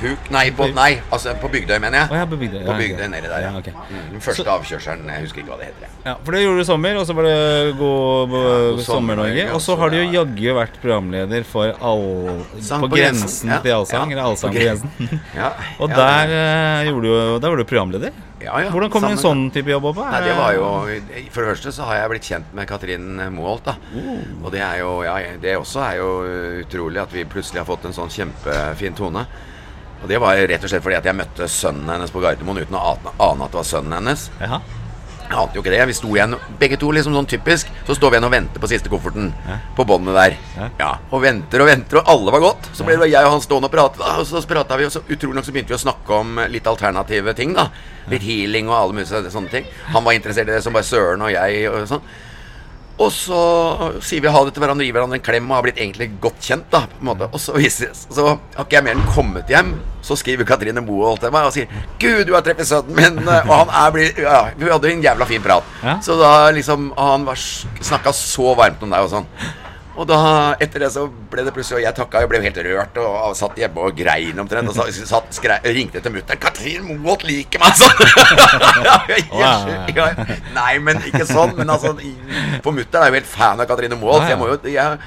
Huk 0.00 0.30
Nei, 0.34 0.44
på, 0.56 0.68
nei, 0.76 0.90
altså 1.12 1.34
på 1.40 1.50
Bygdøy, 1.52 1.78
mener 1.82 1.98
jeg. 2.02 2.08
jeg. 2.10 2.18
ja, 2.22 2.28
på 2.30 2.38
Bygdøy. 2.40 2.62
På 2.64 2.72
Ja, 2.72 2.78
Bygdøy 2.80 3.04
ok. 3.04 3.10
nedi 3.14 3.28
der, 3.28 3.44
ja. 3.44 3.50
Ja, 3.50 3.58
ok. 3.58 3.68
Mm, 3.90 4.06
den 4.14 4.24
første 4.24 4.46
avkjørselen. 4.54 5.10
Jeg 5.12 5.24
husker 5.26 5.42
ikke 5.42 5.52
hva 5.52 5.58
det 5.60 5.68
heter. 5.70 5.86
jeg. 5.86 5.90
Ja, 6.06 6.14
for 6.24 6.32
det 6.36 6.42
gjorde 6.44 6.56
du 6.56 6.64
i 6.64 6.68
sommer, 6.70 6.96
og 7.00 7.06
så 7.06 7.16
var 7.18 7.28
det 7.28 7.36
God, 7.78 8.34
God 8.34 8.82
Sommer-Norge. 8.86 9.46
Og 9.54 9.60
så 9.64 9.76
har 9.80 9.90
du 9.92 9.96
jo 10.00 10.04
ja. 10.06 10.12
jaggu 10.20 10.56
vært 10.60 10.80
programleder 10.82 11.44
for 11.44 11.74
all, 11.80 12.06
På 12.70 12.80
på 12.88 12.94
grensen, 12.96 13.50
ja. 13.52 13.60
til 13.60 13.76
allsang, 13.76 14.10
Ja, 14.10 14.16
eller 14.16 14.30
Allsang 14.30 14.54
på 14.54 14.58
på 14.58 14.64
grensen. 14.64 15.22
Ja, 15.36 15.52
Og 15.82 15.90
ja, 15.90 15.96
der, 16.00 16.90
gjorde 16.90 17.06
du, 17.06 17.38
der 17.42 17.48
var 17.48 17.56
du 17.56 17.64
programleder. 17.64 18.12
Ja, 18.40 18.56
ja, 18.64 18.70
Hvordan 18.72 18.90
kommer 18.92 19.12
en 19.14 19.20
sånn 19.20 19.46
type 19.52 19.70
jobb 19.72 19.90
opp? 19.90 20.00
Nei, 20.06 20.22
det 20.24 20.34
var 20.38 20.54
jo 20.56 20.66
For 21.34 21.44
det 21.44 21.52
første 21.52 21.74
så 21.76 21.86
har 21.88 22.00
jeg 22.00 22.12
blitt 22.14 22.28
kjent 22.32 22.56
med 22.56 22.68
Katrin 22.70 23.06
Moholt, 23.36 23.68
da. 23.68 23.76
mm. 23.92 24.40
Og 24.44 24.50
det 24.54 24.64
er 24.64 24.80
jo 24.82 24.90
Ja, 25.06 25.16
det 25.42 25.56
også 25.60 25.84
er 25.84 26.00
jo 26.00 26.10
utrolig 26.64 27.02
at 27.02 27.14
vi 27.14 27.28
plutselig 27.28 27.62
har 27.62 27.68
fått 27.68 27.86
en 27.88 27.96
sånn 27.96 28.12
kjempefin 28.12 28.96
tone. 28.98 29.26
Og 30.00 30.08
det 30.08 30.20
var 30.22 30.38
rett 30.48 30.64
og 30.64 30.72
slett 30.72 30.84
fordi 30.84 30.96
at 30.96 31.08
jeg 31.10 31.18
møtte 31.18 31.48
sønnen 31.52 31.90
hennes 31.92 32.12
på 32.12 32.22
Gardermoen 32.24 32.62
uten 32.62 32.78
å 32.78 32.84
ane 32.96 33.44
at 33.44 33.52
det 33.52 33.60
var 33.60 33.68
sønnen 33.68 33.98
hennes. 34.00 34.30
Jaha. 34.40 34.62
Jeg 35.30 35.38
ante 35.38 35.54
jo 35.54 35.62
ikke 35.62 35.70
det. 35.70 35.82
Vi 35.86 35.94
sto 35.94 36.08
igjen, 36.10 36.34
begge 36.58 36.76
to 36.80 36.88
liksom 36.90 37.14
sånn 37.14 37.28
typisk. 37.30 37.68
Så 37.86 37.94
står 37.94 38.10
vi 38.10 38.18
igjen 38.18 38.26
og 38.26 38.32
venter 38.34 38.62
på 38.62 38.70
siste 38.70 38.90
kofferten. 38.90 39.28
På 39.76 39.86
båndet 39.86 40.16
der. 40.18 40.34
Ja. 40.56 40.66
Ja. 40.80 40.88
Og 41.14 41.22
venter 41.22 41.62
og 41.62 41.70
venter, 41.70 42.00
og 42.00 42.10
alle 42.10 42.34
var 42.34 42.42
gått. 42.42 42.70
Så 42.74 42.86
ble 42.86 42.96
det 42.98 43.12
jeg 43.12 43.28
og 43.28 43.36
han 43.36 43.44
stående 43.44 43.70
og 43.70 43.74
prate. 43.76 44.02
Og 44.18 44.26
så 44.26 44.42
prata 44.50 44.78
vi, 44.80 44.88
og 44.88 44.94
så 44.96 45.04
utrolig 45.06 45.38
nok 45.38 45.46
så 45.46 45.54
begynte 45.54 45.70
vi 45.70 45.78
å 45.78 45.84
snakke 45.84 46.18
om 46.18 46.42
litt 46.50 46.66
alternative 46.66 47.36
ting. 47.38 47.54
da 47.54 47.68
Litt 48.10 48.26
healing 48.26 48.66
og 48.72 48.74
alle 48.80 48.98
mulige 48.98 49.30
sånne 49.30 49.52
ting. 49.52 49.70
Han 49.94 50.02
var 50.02 50.18
interessert 50.18 50.50
i 50.50 50.56
det 50.56 50.64
som 50.66 50.74
bare 50.74 50.88
søren, 50.88 51.22
og 51.22 51.30
jeg 51.30 51.70
og 51.70 51.86
sånn. 51.92 52.10
Og 53.00 53.08
så 53.14 53.40
sier 54.04 54.20
vi 54.20 54.32
ha 54.32 54.40
det 54.44 54.52
til 54.52 54.60
hverandre, 54.60 54.84
gir 54.84 54.92
hverandre 54.96 55.16
en 55.16 55.24
klem 55.24 55.46
og 55.48 55.56
har 55.56 55.64
blitt 55.64 55.80
egentlig 55.80 56.10
godt 56.20 56.42
kjent. 56.44 56.66
da 56.72 56.82
på 56.90 57.00
en 57.00 57.08
måte 57.08 57.28
Og 57.32 57.40
så 57.40 57.54
viser 57.56 57.94
Så 57.94 58.26
har 58.26 58.66
ikke 58.66 58.76
jeg 58.76 58.84
mer 58.84 58.98
enn 58.98 59.08
kommet 59.14 59.48
hjem, 59.48 59.72
så 60.04 60.16
skriver 60.16 60.48
Katrine 60.48 60.82
Moe 60.84 61.14
til 61.20 61.32
meg 61.32 61.48
og 61.48 61.54
sier 61.54 61.68
'Gud, 62.00 62.26
du 62.28 62.34
har 62.34 62.44
treffet 62.44 62.68
sønnen 62.68 62.96
min', 62.96 63.28
og 63.48 63.54
han 63.54 63.72
er 63.72 63.94
blitt 63.94 64.20
Ja, 64.20 64.50
vi 64.56 64.68
hadde 64.68 64.92
en 64.92 65.02
jævla 65.02 65.26
fin 65.26 65.42
prat. 65.42 65.64
Ja. 65.82 65.96
Så 66.04 66.18
da 66.20 66.50
liksom 66.50 66.92
Han 66.98 67.28
snakka 67.80 68.12
så 68.12 68.54
varmt 68.54 68.82
om 68.82 68.90
deg 68.90 69.00
og 69.00 69.10
sånn. 69.10 69.26
Og 70.00 70.06
da, 70.08 70.18
etter 70.64 70.86
det 70.86 70.88
så 70.94 71.02
ble 71.30 71.42
det 71.44 71.52
plutselig 71.52 71.82
Og 71.82 71.84
jeg 71.84 71.96
takka, 71.98 72.22
og 72.24 72.30
ble 72.32 72.40
helt 72.40 72.60
rørt 72.64 73.00
og, 73.02 73.08
og 73.28 73.34
satt 73.36 73.58
hjemme 73.60 73.84
og 73.84 73.96
grein 73.98 74.38
omtrent. 74.40 74.70
Og 74.72 74.76
så, 74.76 74.86
satt, 75.08 75.28
skrei, 75.36 75.58
ringte 75.76 76.00
til 76.00 76.14
mutter'n 76.14 76.40
'Katrin 76.40 76.86
Moholt 77.02 77.26
liker 77.28 77.60
meg', 77.60 77.76
sånn. 77.80 77.96
Nei, 80.56 80.72
men 80.80 81.02
ikke 81.10 81.26
sånn. 81.28 81.52
Men 81.58 81.74
altså, 81.76 81.92
for 82.64 82.72
mutter'n 82.76 83.02
er 83.04 83.12
jo 83.12 83.18
helt 83.20 83.28
fan 83.34 83.60
av 83.60 83.68
Katrine 83.68 84.00
Moholt. 84.00 84.28
Jeg 84.30 84.40
må 84.40 84.48
jo 84.54 84.56
jeg, 84.72 84.98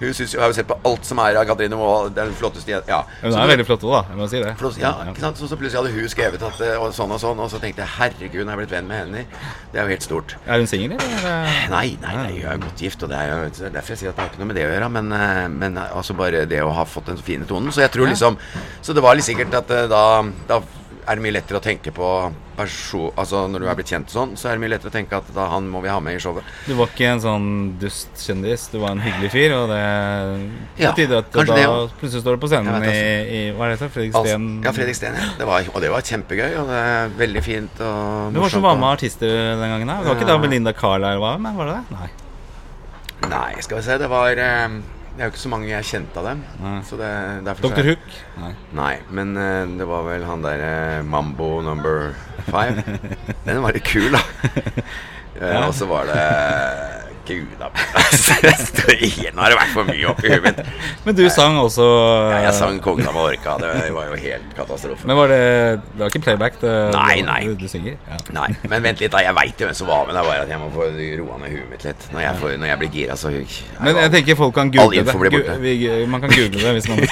hun 0.00 0.14
synes 0.14 0.34
jo, 0.34 0.40
har 0.40 0.52
jo 0.52 0.56
sett 0.58 0.68
på 0.68 0.76
alt 0.86 1.04
som 1.08 1.18
er 1.22 1.36
av 1.40 1.46
Katrine 1.48 1.74
er 1.74 2.10
Den 2.14 2.32
flotteste 2.38 2.70
Ja. 2.88 3.02
Hun 3.22 3.32
er 3.32 3.36
det- 3.46 3.48
veldig 3.56 3.66
flott 3.66 3.82
òg, 3.82 3.92
da. 3.92 4.02
Jeg 4.08 4.18
må 4.18 4.28
si 4.28 4.42
det. 4.42 4.54
Flott, 4.58 4.78
ja, 4.78 4.92
ikke 5.10 5.20
sant? 5.20 5.36
Så, 5.38 5.48
så 5.48 5.56
plutselig 5.56 5.82
hadde 5.82 5.94
hun 5.94 6.08
skrevet 6.08 6.42
at 6.42 6.60
eh, 6.60 6.76
og 6.78 6.92
sånn 6.94 7.10
og 7.12 7.20
sånn, 7.20 7.38
og 7.38 7.50
så 7.50 7.60
tenkte 7.60 7.82
jeg 7.82 7.88
herregud, 7.98 8.40
hun 8.44 8.48
har 8.48 8.56
blitt 8.56 8.70
venn 8.70 8.86
med 8.86 8.98
henne. 9.04 9.24
Det 9.72 9.80
er 9.80 9.84
jo 9.88 9.94
helt 9.94 10.06
stort. 10.06 10.36
Er 10.46 10.58
hun 10.58 10.66
singel, 10.70 10.92
eller? 10.96 11.68
Nei, 11.70 11.96
nei, 12.00 12.14
nei, 12.14 12.32
hun 12.40 12.50
er 12.52 12.58
godt 12.62 12.78
gift, 12.80 13.02
og 13.02 13.08
det 13.10 13.18
er 13.18 13.28
jo 13.32 13.66
er 13.66 13.70
derfor 13.74 13.94
jeg 13.94 13.98
sier 14.04 14.10
at 14.10 14.16
det 14.16 14.22
har 14.24 14.30
ikke 14.32 14.38
noe 14.42 14.50
med 14.52 14.56
det 14.56 14.66
å 14.68 14.72
gjøre. 14.72 14.90
Men, 14.98 15.12
eh, 15.12 15.48
men 15.48 15.78
altså 15.78 16.16
bare 16.16 16.46
det 16.46 16.62
å 16.62 16.72
ha 16.72 16.84
fått 16.84 17.06
den 17.10 17.18
fine 17.18 17.44
tonen. 17.48 17.72
Så 17.72 17.80
jeg 17.84 17.90
tror 17.92 18.06
liksom 18.08 18.38
Så 18.82 18.94
det 18.94 19.02
var 19.02 19.14
litt 19.18 19.24
sikkert 19.26 19.52
at 19.54 19.70
eh, 19.70 19.86
da, 19.90 20.22
da 20.48 20.60
er 21.08 21.18
det 21.18 21.24
mye 21.24 21.34
lettere 21.34 21.58
å 21.58 21.64
tenke 21.64 21.92
på 21.94 22.08
person... 22.58 23.12
Altså 23.18 23.44
når 23.50 23.64
du 23.64 23.68
er 23.70 23.78
blitt 23.78 23.90
kjent 23.92 24.12
sånn, 24.12 24.34
så 24.38 24.50
er 24.50 24.56
det 24.58 24.62
mye 24.64 24.72
lettere 24.74 24.92
å 24.92 24.94
tenke 24.94 25.18
at 25.18 25.30
da 25.34 25.46
han 25.52 25.68
må 25.72 25.80
vi 25.84 25.90
ha 25.92 25.96
med 26.04 26.18
i 26.18 26.22
showet. 26.22 26.46
Du 26.66 26.74
var 26.78 26.90
ikke 26.92 27.08
en 27.14 27.22
sånn 27.22 27.48
dustkjendis, 27.80 28.68
du 28.74 28.78
var 28.82 28.96
en 28.96 29.02
hyggelig 29.04 29.30
fyr, 29.32 29.54
og 29.56 29.72
det 29.72 29.80
Ja, 30.82 30.92
at 30.92 31.32
da 31.32 31.46
det 31.48 31.64
plutselig 32.00 32.22
står 32.24 32.38
du 32.38 32.42
på 32.44 32.50
scenen 32.52 32.70
Jeg 32.76 32.84
vet 32.84 32.98
i, 32.98 33.38
i 33.38 33.42
Hva 33.56 33.68
er 33.68 33.74
det? 33.74 33.90
Fredriksten? 33.94 34.20
Altså, 34.20 34.68
ja, 34.68 34.74
Fredrik 34.76 35.00
Steen. 35.00 35.18
Ja. 35.18 35.30
Det 35.40 35.48
var, 35.48 35.72
og 35.72 35.84
det 35.84 35.92
var 35.94 36.06
kjempegøy, 36.12 36.48
og 36.60 36.70
det 36.72 36.84
er 36.92 37.16
veldig 37.24 37.44
fint 37.46 37.82
og 37.82 37.96
morsomt. 37.96 38.36
Du 38.36 38.44
var 38.44 38.56
som 38.56 38.68
var 38.68 38.80
med 38.82 38.90
artister 38.92 39.34
den 39.62 39.74
gangen? 39.74 39.88
da? 39.88 40.00
Det 40.04 40.12
var 40.12 40.20
ikke 40.20 40.30
da 40.32 40.38
Belinda 40.44 40.76
Carlisle 40.76 41.24
var 41.24 41.42
med? 41.42 41.58
Var 41.58 41.72
det 41.72 41.78
det? 41.78 41.98
Nei. 41.98 43.28
Nei, 43.28 43.50
skal 43.64 43.80
vi 43.80 43.86
se. 43.88 43.98
Det 44.00 44.08
var 44.10 44.38
eh, 44.44 44.78
Det 45.18 45.24
er 45.24 45.32
jo 45.32 45.34
ikke 45.34 45.42
så 45.42 45.50
mange 45.50 45.66
jeg 45.66 45.86
kjente 45.88 46.20
av 46.20 46.26
dem. 46.28 46.42
Så 46.86 46.94
det, 46.94 47.08
Dr. 47.42 47.88
Hook? 47.88 48.04
Nei. 48.38 48.50
Nei, 48.78 48.92
men 49.10 49.32
uh, 49.34 49.66
det 49.66 49.88
var 49.90 50.04
vel 50.06 50.22
han 50.28 50.44
der 50.46 50.62
uh, 50.62 51.02
Mambo 51.02 51.56
number 51.66 52.12
five. 52.46 52.84
Den 53.48 53.58
var 53.64 53.74
litt 53.74 53.88
kul, 53.90 54.14
da. 54.14 54.22
Uh, 54.22 54.78
Ja. 55.38 55.66
Og 55.68 55.74
så 55.74 55.86
var 55.86 56.08
det 56.08 56.22
Gud 57.28 57.60
a. 57.62 57.68
Nå 59.34 59.42
har 59.42 59.52
det 59.52 59.58
vært 59.58 59.72
for 59.74 59.88
mye 59.88 60.08
oppi 60.10 60.30
huet 60.32 60.44
mitt. 60.44 60.60
Men 61.04 61.16
du 61.18 61.22
sang 61.32 61.58
også 61.60 61.86
Ja, 62.32 62.40
jeg 62.48 62.54
sang 62.58 62.80
'Kongen 62.82 63.08
av 63.08 63.14
Mallorca'. 63.16 63.56
Det 63.62 63.92
var 63.94 64.08
jo 64.10 64.18
helt 64.22 64.54
katastrofe. 64.56 65.06
Men 65.06 65.16
var 65.16 65.32
det 65.32 65.40
Det 65.92 66.02
var 66.02 66.12
ikke 66.12 66.24
playback? 66.24 66.60
Det, 66.62 66.74
Nei, 66.94 67.20
nei. 67.26 67.40
Du, 67.46 67.54
du 67.64 67.68
synger? 67.70 67.96
Ja. 68.08 68.18
Nei, 68.38 68.48
men 68.68 68.82
vent 68.88 69.02
litt, 69.02 69.12
da. 69.12 69.22
Jeg 69.24 69.36
veit 69.38 69.60
jo 69.60 69.68
hvem 69.68 69.78
som 69.80 69.90
var 69.90 70.06
med. 70.06 70.14
Det 70.16 70.22
er 70.22 70.30
bare 70.30 70.46
at 70.46 70.52
jeg 70.54 70.62
må 70.62 70.70
få 70.74 70.88
roa 71.22 71.40
ned 71.42 71.56
huet 71.56 71.68
mitt 71.72 71.84
litt. 71.88 72.08
Når 72.12 72.24
jeg, 72.24 72.38
får, 72.42 72.54
når 72.62 72.72
jeg 72.72 72.82
blir 72.82 72.94
gira, 72.98 73.16
så 73.18 73.32
Men 73.80 74.02
jeg 74.04 74.14
tenker 74.16 74.38
folk 74.38 74.54
kan 74.54 74.72
google 74.72 75.04
det. 75.04 76.08
Man 76.08 76.20
kan 76.24 76.30
google 76.32 76.62
det 76.62 76.72
hvis 76.78 76.88
man 76.88 77.04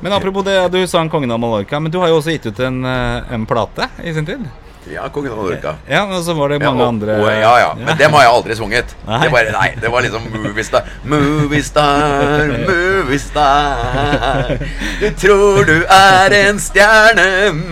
Men 0.00 0.12
apropos 0.16 0.44
det, 0.44 0.56
du 0.72 0.86
sang 0.86 1.10
'Kongen 1.10 1.30
av 1.32 1.40
Mallorca', 1.40 1.80
men 1.80 1.92
du 1.92 1.98
har 2.00 2.08
jo 2.08 2.18
også 2.20 2.34
gitt 2.36 2.46
ut 2.46 2.60
en, 2.60 2.84
eh, 2.84 3.34
en 3.34 3.46
plate 3.46 3.88
i 4.04 4.14
sin 4.14 4.26
tid? 4.26 4.48
Ja, 4.90 5.08
'Kongen 5.08 5.32
av 5.32 5.38
Mallorca'. 5.38 5.74
Ja, 5.88 6.02
og 6.04 6.24
så 6.24 6.34
var 6.34 6.48
det 6.48 6.58
Ja, 6.60 6.70
mange 6.70 6.82
og, 6.82 6.88
andre 6.88 7.16
og, 7.20 7.28
ja, 7.30 7.52
ja, 7.58 7.68
men 7.78 7.96
dem 7.98 8.12
har 8.12 8.22
jeg 8.22 8.32
aldri 8.34 8.56
sunget. 8.58 8.94
Nei. 9.06 9.20
Det, 9.22 9.30
bare, 9.30 9.52
nei, 9.54 9.68
det 9.80 9.92
var 9.92 10.00
liksom 10.02 10.26
Moviestar. 10.34 10.82
Moviestar, 11.04 12.46
Moviestar. 12.66 14.56
Du 15.00 15.08
tror 15.22 15.64
du 15.64 15.76
er 15.86 16.36
en 16.48 16.58
stjerne, 16.58 17.28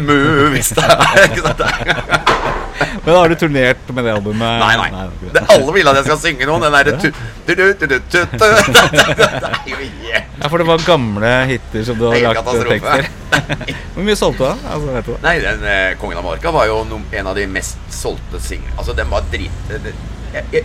Moviestar. 0.07 0.95
Ikke 1.27 1.43
sant? 1.43 2.67
Men 3.05 3.15
har 3.15 3.29
du 3.29 3.35
turnert 3.39 3.91
med 3.95 4.05
det 4.05 4.13
albumet? 4.13 4.61
Nei, 4.63 4.75
nei. 4.79 4.89
det 5.21 5.29
er 5.29 5.35
Det, 5.39 5.43
alle 5.55 5.75
vil 5.75 5.91
at 5.91 5.99
jeg 6.01 6.07
skal 6.09 6.19
synge 6.23 6.49
noe. 6.49 6.59
Den 6.63 6.75
derre 6.77 6.91
er 6.95 6.99
Ja, 10.39 10.47
for 10.49 10.63
det 10.63 10.69
var 10.69 10.85
gamle 10.87 11.33
hiter 11.51 11.87
som 11.89 11.99
du 11.99 12.07
har 12.09 12.21
lagt 12.29 12.53
tekster. 12.69 13.09
Hvor 13.95 14.07
mye 14.07 14.19
solgte 14.19 14.53
du? 14.53 14.69
Altså? 14.75 15.17
Nei, 15.25 15.35
den 15.43 15.65
eh, 15.67 15.97
Kongen 16.01 16.21
av 16.21 16.27
Marka 16.29 16.53
var 16.55 16.69
jo 16.71 16.83
en 16.87 17.27
av 17.27 17.35
de 17.39 17.49
mest 17.51 17.81
solgte 17.93 18.41
singlene. 18.43 18.77
Altså, 18.79 18.95
den 18.99 19.11
var 19.11 19.27
drit... 19.33 19.73
Det, 19.73 19.95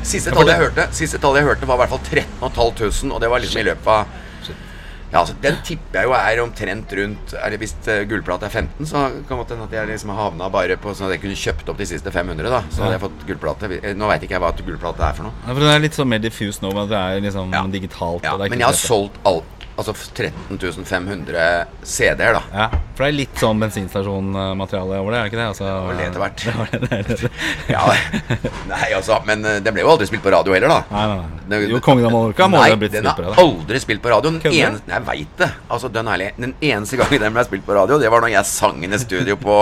siste 0.03 0.33
tallet 0.35 0.51
jeg 0.51 0.59
hørte 0.59 0.83
Siste 0.91 1.19
tallet 1.23 1.39
jeg 1.39 1.47
hørte 1.47 1.67
var 1.69 1.77
i 1.77 1.81
hvert 1.85 1.93
fall 1.93 2.01
13 2.03 2.33
500, 2.43 3.13
og 3.15 3.21
det 3.23 3.29
var 3.31 3.39
liksom 3.39 3.61
i 3.61 3.67
løpet 3.69 3.87
av 3.93 4.22
Ja, 5.13 5.21
altså, 5.21 5.35
Den 5.43 5.59
tipper 5.65 5.99
jeg 6.01 6.09
jo 6.09 6.13
er 6.17 6.39
omtrent 6.41 6.93
rundt 6.97 7.33
Eller 7.37 7.61
Hvis 7.61 7.75
uh, 7.85 7.99
gullplate 8.09 8.47
er 8.49 8.53
15, 8.63 8.87
så 8.89 9.03
kan 9.29 9.37
det 9.43 9.53
hende 9.53 9.67
at 9.69 9.75
jeg 9.77 9.89
liksom 9.91 10.13
havna 10.17 10.49
bare 10.53 10.77
på 10.81 10.95
sånn 10.97 11.11
at 11.11 11.15
jeg 11.17 11.23
kunne 11.27 11.37
kjøpt 11.37 11.69
opp 11.69 11.77
de 11.77 11.87
siste 11.89 12.13
500. 12.13 12.49
da 12.49 12.63
Så 12.73 12.81
hadde 12.83 12.95
jeg 12.97 13.03
fått 13.05 13.25
gullplate. 13.29 13.69
Nå 13.99 14.09
veit 14.09 14.25
ikke 14.25 14.39
jeg 14.39 14.43
hva 14.43 14.51
gullplate 14.57 15.05
er 15.05 15.17
for 15.19 15.29
noe. 15.29 15.35
Ja, 15.45 15.53
for 15.53 15.61
Det 15.63 15.73
er 15.75 15.83
litt 15.85 15.99
sånn 15.99 16.09
mer 16.09 16.23
diffus 16.23 16.61
nå, 16.65 16.73
men 16.73 16.89
det 16.89 16.97
er 16.97 17.21
liksom 17.27 17.53
Ja. 17.53 17.63
digitalt. 17.69 18.23
Ja, 18.25 18.33
er 18.35 18.49
men 18.49 18.59
jeg 18.59 18.67
har 18.67 18.79
solgt 18.79 19.21
alt 19.29 19.62
Altså 19.73 19.93
13.500 19.97 21.65
CD-er, 21.81 22.35
da. 22.37 22.41
Ja, 22.53 22.67
For 22.93 23.03
det 23.03 23.07
er 23.07 23.15
litt 23.17 23.39
sånn 23.41 23.61
bensinstasjonmateriale 23.63 24.99
over 25.01 25.15
det, 25.15 25.19
er 25.19 25.23
det 25.23 25.31
ikke 25.31 25.39
det? 25.39 25.47
Altså, 25.49 25.65
var 25.65 25.97
det 25.97 26.05
etter 26.07 26.21
hvert. 26.21 26.43
Det 26.43 26.53
var 26.59 26.69
det, 26.73 26.81
det, 26.83 26.99
er 26.99 27.23
det. 27.23 27.31
Ja, 27.73 27.85
nei, 28.69 28.89
altså, 28.97 29.17
Men 29.25 29.41
det 29.47 29.55
den 29.65 29.73
ble 29.73 29.85
jo 29.85 29.93
aldri 29.95 30.09
spilt 30.11 30.23
på 30.25 30.33
radio 30.35 30.53
heller, 30.53 30.75
da. 30.75 30.83
Nei, 30.93 31.05
nei, 31.09 31.55
nei. 31.55 31.61
Jo, 31.73 31.81
Kongen 31.85 32.05
av 32.05 32.13
Mallorca 32.13 32.49
må 32.51 32.61
Nei, 32.61 32.67
jo 32.69 32.77
ha 32.77 32.81
blitt 32.83 32.93
den 32.99 33.07
spilt 33.07 33.17
på 33.17 33.25
har 33.25 33.33
det. 33.33 33.47
aldri 33.47 33.81
spilt 33.87 34.03
på 34.05 34.13
radio. 34.13 34.35
Den 34.37 34.59
eneste, 34.61 34.93
jeg 34.93 35.07
veit 35.09 35.33
det. 35.41 35.49
Altså, 35.73 35.89
den, 35.97 36.11
ærlig, 36.13 36.29
den 36.37 36.55
eneste 36.69 37.01
gangen 37.01 37.25
den 37.25 37.35
ble 37.39 37.47
spilt 37.49 37.65
på 37.65 37.79
radio, 37.79 37.97
det 38.01 38.13
var 38.13 38.21
når 38.25 38.35
jeg 38.35 38.51
sang 38.53 38.77
den 38.85 38.93
i 38.93 39.01
studio 39.01 39.39
på 39.41 39.57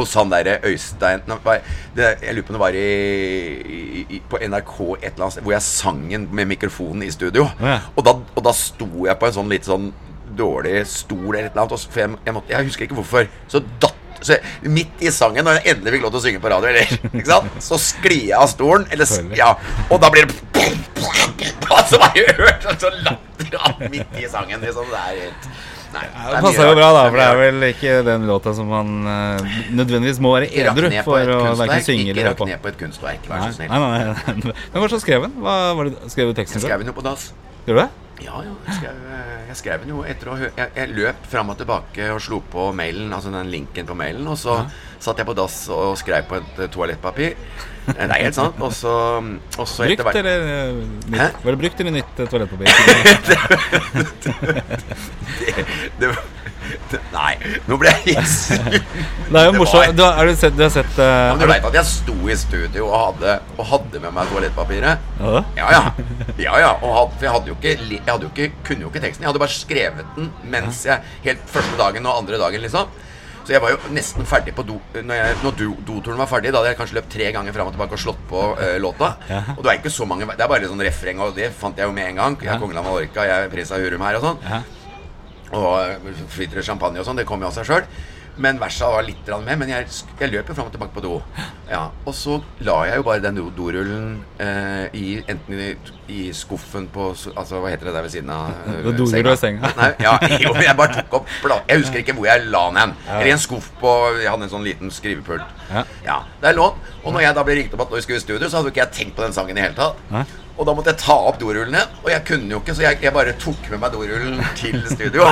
hos 0.00 0.14
han 0.18 0.30
derre 0.32 0.58
Øystein 0.68 1.22
Nei, 1.28 1.56
det, 1.96 2.10
Jeg 2.22 2.34
lurer 2.36 2.46
på 2.46 2.52
om 2.54 2.58
det 2.58 2.62
var 2.64 2.78
i, 2.78 4.06
i, 4.16 4.20
på 4.30 4.40
NRK 4.42 4.74
et 5.00 5.12
eller 5.12 5.26
annet 5.26 5.36
sted, 5.36 5.44
hvor 5.46 5.56
jeg 5.56 5.66
sang 5.66 6.02
den 6.10 6.28
med 6.30 6.50
mikrofonen 6.52 7.02
i 7.06 7.10
studio. 7.14 7.46
Ja. 7.60 7.78
Og, 7.96 8.04
da, 8.06 8.16
og 8.36 8.44
da 8.46 8.52
sto 8.56 8.88
jeg 9.08 9.18
på 9.20 9.28
en 9.30 9.36
sånn 9.40 9.52
litt 9.52 9.68
sånn 9.68 9.90
dårlig 10.36 10.82
stol 10.90 11.30
eller 11.34 11.46
et 11.48 11.52
eller 11.54 11.62
annet. 11.66 11.72
og 11.76 11.80
så- 11.80 11.90
For 11.92 12.00
jeg, 12.04 12.16
jeg, 12.26 12.34
måtte, 12.36 12.52
jeg 12.52 12.68
husker 12.70 12.84
ikke 12.88 12.98
hvorfor. 13.00 13.28
Så 13.48 13.62
datt 13.80 14.02
så 14.26 14.38
Midt 14.62 15.02
i 15.04 15.10
sangen, 15.12 15.44
når 15.44 15.58
jeg 15.60 15.74
endelig 15.76 15.92
fikk 15.92 16.02
lov 16.06 16.12
til 16.14 16.18
å 16.18 16.24
synge 16.24 16.40
på 16.42 16.50
radio, 16.50 16.68
eller, 16.72 17.50
så 17.68 17.76
sklir 17.78 18.30
jeg 18.30 18.38
av 18.38 18.48
stolen. 18.50 18.86
Eller, 18.90 19.06
ja, 19.36 19.50
og 19.90 20.00
da 20.02 20.10
blir 20.10 20.26
det 20.26 20.34
Altså, 21.76 22.00
jeg 22.16 22.32
hørt 22.38 22.64
sånn 22.80 22.96
latter 23.04 23.88
midt 23.92 24.16
i 24.18 24.26
sangen. 24.30 24.62
Liksom. 24.64 24.88
Det 24.90 25.02
er 25.02 25.18
helt 25.26 25.48
Nei, 25.96 26.06
det 26.32 26.40
passer 26.44 26.68
jo 26.68 26.76
bra, 26.76 26.88
da, 26.92 27.02
for 27.08 27.20
det 27.20 27.26
er 27.26 27.40
vel 27.40 27.66
ikke 27.70 27.98
den 28.06 28.26
låta 28.28 28.54
som 28.56 28.70
man 28.70 28.94
uh, 29.08 29.58
nødvendigvis 29.72 30.22
må 30.22 30.34
være 30.36 30.50
Ikke 30.50 30.72
edru 30.74 30.90
på 30.92 31.04
for 31.10 31.34
å 31.36 31.38
verken 31.58 31.86
synge 31.86 32.06
Ikke 32.06 32.14
eller 32.14 32.30
høre 32.30 32.34
rakk 32.36 32.50
ned 32.52 32.64
på 32.64 32.72
et 32.72 32.80
kunstverk, 32.84 33.28
vær 33.30 33.46
så 33.46 33.52
snill. 33.58 33.70
nei, 33.72 33.84
nei, 33.84 34.32
nei. 34.46 34.56
Men 34.72 34.82
hva 34.82 34.90
så 34.92 35.02
skrev 35.02 35.28
den? 35.28 35.38
Hva 35.44 35.60
var 35.78 35.90
det, 35.90 36.10
skrev 36.12 36.32
du 36.32 36.40
teksten 36.40 36.60
selv? 36.60 36.68
skrev 36.68 36.84
den 36.84 36.92
jo 36.92 36.98
på 36.98 37.06
dass. 37.06 37.30
Gjorde 37.66 37.80
du 37.80 37.84
det? 37.86 38.05
Ja, 38.24 38.38
jo. 38.46 38.54
Jeg 38.66 38.74
skrev, 38.78 39.00
jeg 39.50 39.56
skrev 39.60 39.82
den 39.84 39.90
jo 39.92 39.98
etter 40.08 40.30
å 40.32 40.36
høre 40.40 40.52
jeg, 40.56 40.70
jeg 40.78 40.92
løp 40.96 41.26
fram 41.28 41.50
og 41.52 41.58
tilbake 41.60 42.06
og 42.14 42.20
slo 42.24 42.38
på 42.52 42.70
mailen, 42.76 43.12
altså 43.12 43.28
den 43.34 43.50
linken 43.52 43.86
på 43.88 43.96
mailen, 43.98 44.26
og 44.32 44.38
så 44.40 44.54
satt 45.02 45.20
jeg 45.20 45.28
på 45.28 45.34
dass 45.36 45.58
og 45.72 45.98
skrev 46.00 46.24
på 46.30 46.38
et 46.40 46.62
eh, 46.64 46.70
toalettpapir. 46.72 47.36
Eh, 47.36 47.92
Det 47.92 48.08
er 48.08 48.22
helt 48.24 48.34
sant. 48.38 48.56
Og 48.64 48.72
så, 48.74 48.94
og 49.60 49.68
så 49.68 49.84
etter 49.86 50.06
hvert 50.08 50.16
eh? 50.24 51.36
Var 51.44 51.50
det 51.52 51.58
brukt 51.60 51.80
eller 51.84 51.94
nytt 51.98 52.24
eh, 52.24 52.30
toalettpapir? 52.32 52.66
det, 55.40 55.52
det, 56.00 56.08
Nei, 57.12 57.32
nå 57.66 57.78
ble 57.80 57.92
jeg 57.92 58.16
helt 58.16 58.32
sur. 58.32 58.76
Det 59.30 59.40
er 59.40 59.48
jo 59.48 59.54
morsomt. 59.56 59.96
Du 59.96 60.02
har, 60.04 60.18
har 60.20 60.28
du 60.28 60.34
sett, 60.38 60.54
du 60.56 60.62
har 60.64 60.72
sett 60.74 60.98
uh, 61.00 61.06
Ja, 61.32 61.38
du 61.40 61.46
veit 61.50 61.64
at 61.66 61.78
jeg 61.80 61.90
sto 61.90 62.16
i 62.30 62.36
studio 62.38 62.86
og 62.88 62.96
hadde, 62.96 63.38
og 63.56 63.70
hadde 63.72 64.02
med 64.04 64.14
meg 64.16 64.30
toalettpapiret? 64.32 65.08
Ja. 65.20 65.42
Ja, 65.58 65.72
ja. 65.72 65.82
ja, 66.38 66.60
ja. 66.66 66.70
Og 66.80 66.94
hadde, 67.00 67.16
for 67.16 67.28
jeg 67.28 67.34
hadde 67.38 67.52
jo 67.52 67.58
ikke, 67.58 67.74
jeg 67.90 68.04
hadde 68.06 68.28
jo 68.28 68.32
ikke, 68.34 68.62
kunne 68.68 68.86
jo 68.86 68.92
ikke 68.92 69.02
teksten. 69.06 69.26
Jeg 69.26 69.32
hadde 69.32 69.42
bare 69.42 69.56
skrevet 69.56 70.14
den 70.16 70.30
mens 70.46 70.84
jeg 70.86 71.02
Helt 71.26 71.42
første 71.50 71.76
dagen 71.78 72.06
og 72.06 72.22
andre 72.22 72.38
dagen, 72.40 72.62
liksom. 72.62 72.92
Så 73.46 73.54
jeg 73.54 73.62
var 73.62 73.76
jo 73.76 73.92
nesten 73.94 74.26
ferdig 74.26 74.56
på 74.56 74.64
do 74.66 74.80
Når, 74.96 75.12
jeg, 75.14 75.34
når 75.44 75.58
do, 75.60 75.68
doturen 75.86 76.18
var 76.18 76.30
ferdig, 76.30 76.50
da 76.50 76.58
hadde 76.58 76.72
jeg 76.72 76.78
kanskje 76.80 76.96
løpt 76.98 77.12
tre 77.14 77.28
ganger 77.34 77.54
fram 77.54 77.68
og 77.70 77.76
tilbake 77.76 77.94
og 77.94 78.02
slått 78.02 78.24
på 78.30 78.42
uh, 78.58 78.72
låta. 78.82 79.12
Ja. 79.30 79.42
Og 79.54 79.62
det 79.62 79.70
er 79.70 79.78
ikke 79.78 79.92
så 79.94 80.08
mange 80.08 80.26
Det 80.32 80.42
er 80.42 80.50
bare 80.50 80.64
litt 80.64 80.72
sånn 80.72 80.82
refreng, 80.82 81.22
og 81.22 81.36
det 81.38 81.52
fant 81.54 81.78
jeg 81.78 81.86
jo 81.86 81.94
med 81.94 82.10
en 82.10 82.18
gang. 82.22 82.38
Jeg 82.42 82.56
er 82.56 82.62
kongen 82.62 82.80
av 82.80 82.88
Mallorca, 82.88 83.28
jeg 83.28 83.46
er 83.46 83.52
prins 83.52 83.70
av 83.70 83.84
Hurum 83.84 84.02
her 84.06 84.18
og 84.18 84.26
sånn. 84.26 84.42
Ja. 84.42 84.60
Og 85.52 85.78
eh, 85.86 86.26
flyter 86.28 86.62
champagne 86.66 86.98
og 87.00 87.06
sånn. 87.06 87.16
Det 87.22 87.26
kom 87.28 87.40
jo 87.44 87.46
av 87.52 87.54
seg 87.54 87.66
sjøl. 87.68 87.86
Men 88.38 88.58
versa 88.60 88.90
var 88.92 89.00
litt 89.06 89.24
med. 89.46 89.56
Men 89.62 89.70
jeg, 89.70 89.86
jeg 90.20 90.28
løp 90.28 90.50
jo 90.50 90.54
fram 90.58 90.66
og 90.68 90.72
tilbake 90.74 90.92
på 90.92 91.00
do. 91.00 91.14
Ja, 91.70 91.86
Og 92.04 92.12
så 92.14 92.34
la 92.60 92.74
jeg 92.84 92.98
jo 93.00 93.04
bare 93.06 93.22
den 93.24 93.38
do- 93.38 93.48
dorullen 93.56 94.18
eh, 94.38 94.90
i 94.92 95.22
enten 95.26 95.56
i, 95.64 95.70
i 96.12 96.18
skuffen 96.36 96.84
på 96.92 97.08
Altså, 97.32 97.62
hva 97.62 97.70
heter 97.72 97.88
det 97.88 97.94
der 97.96 98.04
ved 98.04 98.12
siden 98.12 98.28
av 98.34 98.52
senga? 98.66 98.84
Det 98.84 98.92
dorull 99.00 99.32
i 99.32 99.36
senga. 99.40 99.72
Nei, 99.80 99.88
ja, 100.04 100.12
jo, 100.44 100.52
jeg 100.60 100.76
bare 100.76 100.98
tok 101.00 101.16
opp 101.22 101.32
bla- 101.46 101.62
Jeg 101.70 101.80
husker 101.80 102.02
ikke 102.04 102.18
hvor 102.18 102.28
jeg 102.28 102.44
la 102.52 102.62
den 102.68 102.82
hen. 102.82 102.94
Ja. 103.06 103.14
Eller 103.16 103.30
i 103.32 103.36
en 103.38 103.44
skuff 103.46 103.70
på 103.80 103.94
Jeg 104.20 104.28
hadde 104.34 104.50
en 104.50 104.52
sånn 104.58 104.68
liten 104.68 104.92
skrivepult. 104.92 105.56
Ja. 105.72 105.86
Ja, 106.04 106.18
der 106.44 106.60
lå 106.60 106.68
den. 106.74 106.92
Og 107.06 107.16
når 107.16 107.24
jeg 107.30 107.38
da 107.40 107.46
ble 107.48 107.56
ringt 107.62 107.72
opp 107.78 107.86
at 107.88 107.96
vi 107.96 108.04
skulle 108.04 108.20
i 108.20 108.26
studio, 108.26 108.50
så 108.50 108.60
hadde 108.60 108.68
jo 108.68 108.76
ikke 108.76 108.84
jeg 108.84 108.98
tenkt 109.00 109.16
på 109.16 109.24
den 109.24 109.32
sangen 109.40 109.56
i 109.56 109.64
hele 109.64 109.78
tatt. 109.80 110.36
Og 110.56 110.64
da 110.64 110.72
måtte 110.72 110.92
jeg 110.94 111.02
ta 111.02 111.16
opp 111.28 111.38
dorullen 111.40 111.76
igjen. 111.76 111.94
Og 112.02 112.10
jeg 112.12 112.24
kunne 112.30 112.54
jo 112.54 112.62
ikke, 112.62 112.74
så 112.78 112.86
jeg, 112.86 112.98
jeg 113.04 113.12
bare 113.12 113.36
tok 113.40 113.70
med 113.72 113.82
meg 113.82 113.92
dorullen 113.92 114.40
til 114.56 114.78
studio. 114.88 115.28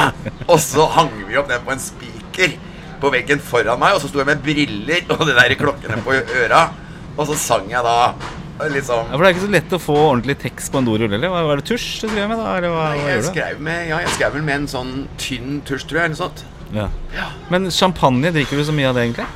Og 0.50 0.58
så 0.60 0.86
hang 0.98 1.12
vi 1.24 1.38
opp 1.40 1.48
den 1.48 1.64
på 1.64 1.72
en 1.74 1.80
spiker 1.82 2.56
på 3.00 3.10
veggen 3.12 3.40
foran 3.42 3.80
meg, 3.80 3.96
og 3.96 4.00
så 4.04 4.08
sto 4.08 4.20
jeg 4.20 4.28
med 4.30 4.40
briller 4.44 5.04
og 5.12 5.24
de 5.28 5.36
der 5.36 5.54
klokkene 5.60 6.00
på 6.04 6.16
øra. 6.44 6.66
Og 7.14 7.28
så 7.30 7.36
sang 7.38 7.68
jeg 7.70 7.84
da 7.84 7.96
liksom 8.70 9.08
Ja, 9.10 9.14
for 9.16 9.24
det 9.24 9.28
er 9.28 9.34
ikke 9.34 9.46
så 9.46 9.52
lett 9.54 9.74
å 9.74 9.80
få 9.82 9.96
ordentlig 9.98 10.36
tekst 10.44 10.72
på 10.72 10.80
en 10.80 10.88
dorull, 10.88 11.12
eller? 11.16 11.32
Var 11.32 11.60
det 11.60 11.66
tusj 11.68 11.86
du 12.04 12.08
skrev 12.08 12.28
med, 12.30 12.38
da? 12.38 12.56
Eller 12.58 12.74
hva, 12.74 12.84
Nei, 12.92 13.00
jeg 13.08 13.22
hva 13.22 13.30
skrev, 13.32 13.62
med, 13.68 13.86
ja, 13.90 14.02
jeg 14.04 14.12
skrev 14.18 14.36
vel 14.36 14.44
med 14.46 14.60
en 14.60 14.68
sånn 14.70 14.92
tynn 15.20 15.62
tusj, 15.66 15.88
tror 15.90 16.00
jeg. 16.02 16.10
Eller 16.10 16.14
noe 16.14 16.22
sånt. 16.22 16.44
Ja. 16.74 16.86
Ja. 17.14 17.30
Men 17.52 17.70
champagne, 17.74 18.32
drikker 18.34 18.60
du 18.60 18.66
så 18.66 18.74
mye 18.76 18.90
av 18.90 18.98
det, 18.98 19.08
egentlig? 19.08 19.26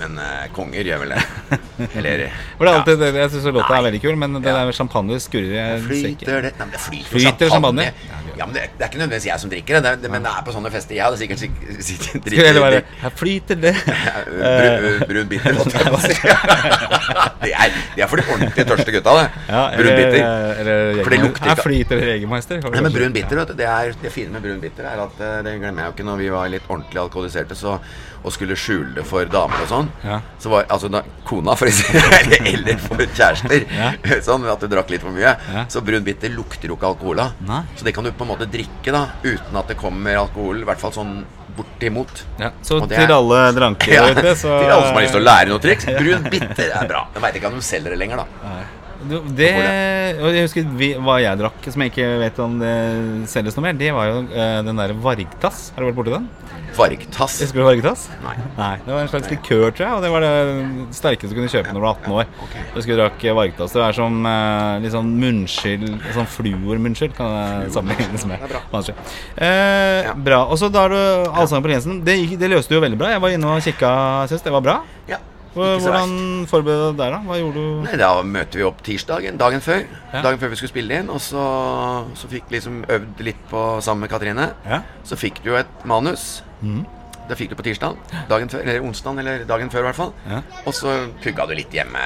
Men 0.00 0.16
uh, 0.18 0.46
konger 0.56 0.86
gjør 0.90 1.04
vel 1.04 1.14
det. 1.14 1.20
Eller 1.98 2.24
For 2.58 2.66
det 2.66 2.70
er 2.70 2.72
ja. 2.72 2.78
alltid, 2.80 2.98
det, 3.04 3.10
Jeg 3.20 3.30
syns 3.34 3.48
låta 3.54 3.76
er 3.78 3.84
veldig 3.88 4.00
kul, 4.02 4.16
men 4.18 4.38
det 4.40 4.50
Ja. 4.50 4.64
der 4.64 4.72
champagne 4.76 5.20
skurrer 5.22 5.54
jeg. 5.54 5.82
Flyter 5.86 6.42
det 6.48 6.52
Nei, 6.58 6.68
det 6.72 6.80
flyter, 6.82 7.10
Flyter 7.12 7.52
champagne. 7.54 7.88
champagne? 7.92 8.23
Ja, 8.38 8.46
men 8.48 8.54
det, 8.56 8.64
det 8.78 8.84
er 8.84 8.90
ikke 8.90 9.00
nødvendigvis 9.02 9.26
jeg 9.30 9.40
som 9.42 9.50
drikker 9.52 9.80
det, 9.84 9.92
det, 10.02 10.10
men 10.12 10.24
det 10.26 10.32
er 10.34 10.44
på 10.46 10.54
sånne 10.54 10.70
fester. 10.74 10.96
Jeg 10.98 11.04
hadde 11.06 11.18
sikkert 11.20 11.42
sik- 11.42 11.62
sikkert 11.88 12.24
drikket 12.28 12.88
Her 13.04 13.14
flyter 13.18 13.60
det. 13.62 13.74
Brun, 14.34 15.04
brun 15.08 15.28
bitter, 15.30 15.58
holdt 15.58 15.76
jeg 15.78 16.00
si. 16.04 16.16
Det 17.44 17.52
er, 17.52 17.74
det 17.96 18.04
er 18.04 18.08
for 18.10 18.20
de 18.20 18.24
ordentlig 18.34 18.66
tørste 18.68 18.94
gutta, 18.94 19.14
det. 19.18 19.26
Ja, 19.50 19.62
brun 19.76 19.98
bitter. 19.98 20.24
eller 20.62 21.02
For 21.04 21.14
det 21.14 21.20
lukter 21.24 21.50
Her 21.52 21.60
flyter 21.62 22.02
Jegermeister. 22.08 22.62
Nei, 22.64 22.82
men 22.86 22.94
brun 22.94 23.14
bitter, 23.14 23.40
vet 23.42 23.52
du, 23.52 23.54
det, 23.60 23.68
er, 23.68 23.94
det 24.02 24.12
fine 24.14 24.32
med 24.34 24.44
brun 24.44 24.60
bitter 24.62 24.88
er 24.88 25.02
at 25.04 25.20
eh, 25.20 25.36
Det 25.46 25.54
glemmer 25.60 25.84
jeg 25.84 25.90
jo 25.90 25.94
ikke 25.96 26.06
når 26.08 26.20
vi 26.22 26.28
var 26.34 26.50
litt 26.52 26.68
ordentlig 26.70 27.00
alkoholiserte 27.04 27.56
så, 27.58 27.76
og 28.24 28.32
skulle 28.32 28.56
skjule 28.56 28.94
det 28.96 29.04
for 29.06 29.28
damer 29.28 29.60
og 29.66 29.68
sånn. 29.68 29.90
Ja. 30.04 30.18
Så 30.40 30.48
var 30.52 30.64
altså 30.72 30.88
da, 30.92 31.02
kona, 31.28 31.54
for 31.60 31.68
eksempel, 31.68 32.32
eller 32.54 32.80
for 32.80 33.02
kjærester, 33.04 33.66
Ja. 33.74 33.90
sånn 34.28 34.46
at 34.48 34.64
du 34.64 34.68
drakk 34.72 34.90
litt 34.94 35.04
for 35.04 35.12
mye. 35.14 35.34
Så 35.72 35.82
brun 35.84 36.04
bitter 36.06 36.32
lukter 36.32 36.72
jo 36.72 36.78
ikke 36.78 36.88
alkohol 36.94 37.20
av. 37.26 37.34
Så 37.76 37.84
det 37.86 37.92
kan 37.96 38.06
du 38.08 38.12
på 38.16 38.23
en 38.24 38.32
måte 38.32 38.48
drikke 38.50 38.94
da 38.94 39.06
uten 39.24 39.58
at 39.60 39.72
det 39.72 39.78
kommer 39.80 40.20
alkohol, 40.24 40.62
i 40.62 40.68
hvert 40.68 40.82
fall 40.82 40.94
sånn 40.94 41.16
bortimot. 41.54 42.24
Ja, 42.40 42.50
så 42.66 42.80
er, 42.82 42.88
til 42.90 43.12
alle 43.14 43.40
dranker 43.54 43.92
Ja, 43.94 44.06
Til 44.10 44.24
alle 44.26 44.86
som 44.88 44.96
har 44.96 45.04
lyst 45.04 45.14
til 45.14 45.22
å 45.22 45.26
lære 45.28 45.50
noe 45.52 45.62
triks. 45.62 45.86
Brun 46.00 46.26
bitter 46.32 46.72
er 46.74 46.88
bra. 46.90 47.04
Jeg 47.14 47.24
veit 47.26 47.38
ikke 47.38 47.52
om 47.52 47.60
de 47.60 47.66
selger 47.66 47.94
det 47.94 48.00
lenger, 48.00 48.24
da. 48.24 48.26
Du, 48.26 48.83
det, 49.38 49.50
jeg 49.50 50.46
husker 50.46 50.68
vi, 50.78 50.92
hva 51.00 51.18
jeg 51.22 51.40
drakk, 51.40 51.66
som 51.72 51.84
jeg 51.84 51.92
ikke 51.92 52.08
vet 52.22 52.40
om 52.44 52.56
det 52.60 52.74
selges 53.30 53.56
noe 53.58 53.66
mer. 53.66 53.76
Det 53.78 53.90
var 53.94 54.10
jo 54.10 54.22
uh, 54.30 54.60
den 54.66 54.80
derre 54.80 54.96
Vargtass. 55.04 55.68
Har 55.74 55.84
du 55.84 55.90
vært 55.90 55.98
borti 55.98 56.14
den? 56.14 56.28
Vargtass. 56.74 57.36
Husker 57.44 57.60
du 57.60 57.64
Vargtass? 57.66 58.06
Nei. 58.24 58.34
Nei, 58.58 58.70
Det 58.84 58.90
var 58.92 59.04
en 59.04 59.10
slags 59.12 59.30
likør, 59.30 59.68
tror 59.70 59.86
jeg. 59.86 59.96
Og 59.98 60.02
det 60.04 60.12
var 60.14 60.24
det 60.24 60.32
sterkeste 60.96 61.30
du 61.30 61.38
kunne 61.38 61.52
kjøpe 61.52 61.74
når 61.74 61.78
du 61.78 61.84
var 61.84 62.00
18 62.00 62.16
år. 62.18 62.30
Ok. 62.46 62.54
Jeg 62.56 62.74
husker 62.78 62.94
du 62.94 63.02
drakk 63.02 63.26
Vargtass. 63.40 63.76
Det 63.76 63.84
er 63.86 63.98
som 63.98 64.18
uh, 64.26 64.78
litt 64.82 64.94
sånn 64.94 65.12
munnskyld 65.20 65.86
Sånn 66.16 66.30
fluormunnskyld 66.30 67.14
kan 67.18 67.36
det 67.36 67.74
sammenlignes 67.76 68.26
med. 68.30 68.42
Det 68.42 68.50
er 68.50 68.56
bra. 68.56 68.82
Eh, 69.36 70.00
Ja. 70.04 70.14
Bra. 70.24 70.40
Og 70.50 70.58
så 70.60 70.68
da 70.72 70.86
har 70.86 70.92
du 70.92 71.30
Allsang 71.30 71.62
på 71.64 71.70
Jensen. 71.70 72.00
Det, 72.04 72.16
det 72.40 72.50
løste 72.50 72.72
du 72.72 72.78
jo 72.78 72.84
veldig 72.84 72.98
bra. 73.00 73.12
Jeg 73.14 73.22
var 73.22 73.36
inne 73.36 73.54
og 73.54 73.62
kikka 73.64 73.92
syns 74.30 74.44
Det 74.44 74.52
var 74.52 74.64
bra. 74.64 74.80
Ja, 75.08 75.20
Hvordan 75.54 76.14
forberedte 76.50 76.90
du 76.94 76.98
deg, 76.98 77.12
da? 77.14 77.20
Hva 77.28 77.38
gjorde 77.38 77.62
du? 77.62 77.84
Nei, 77.86 77.94
Da 78.00 78.10
møter 78.26 78.60
vi 78.60 78.66
opp 78.66 78.82
tirsdagen, 78.86 79.38
dagen 79.40 79.62
før. 79.64 79.84
Ja. 80.12 80.22
Dagen 80.26 80.40
før 80.42 80.52
vi 80.52 80.58
skulle 80.60 80.72
spille 80.74 80.98
inn. 81.00 81.12
Og 81.14 81.22
så, 81.22 81.44
så 82.18 82.30
fikk 82.30 82.50
liksom 82.54 82.82
øvd 82.90 83.22
litt 83.26 83.40
på 83.50 83.62
sammen 83.84 84.06
med 84.06 84.12
Katrine. 84.12 84.50
Ja. 84.66 84.82
Så 85.06 85.18
fikk 85.20 85.42
du 85.44 85.52
jo 85.52 85.58
et 85.60 85.86
manus. 85.88 86.42
Mm. 86.60 86.82
Det 87.28 87.38
fikk 87.40 87.54
du 87.54 87.56
på 87.56 87.64
tirsdag. 87.64 87.96
Dagen 88.28 88.50
før, 88.52 88.64
eller 88.66 88.84
onsdag, 88.84 89.18
eller 89.22 89.44
dagen 89.48 89.70
før 89.72 89.86
i 89.86 89.88
hvert 89.88 90.00
fall. 90.02 90.12
Ja. 90.28 90.42
Og 90.66 90.74
så 90.76 90.96
pugga 91.24 91.46
du 91.48 91.54
litt 91.56 91.72
hjemme 91.72 92.02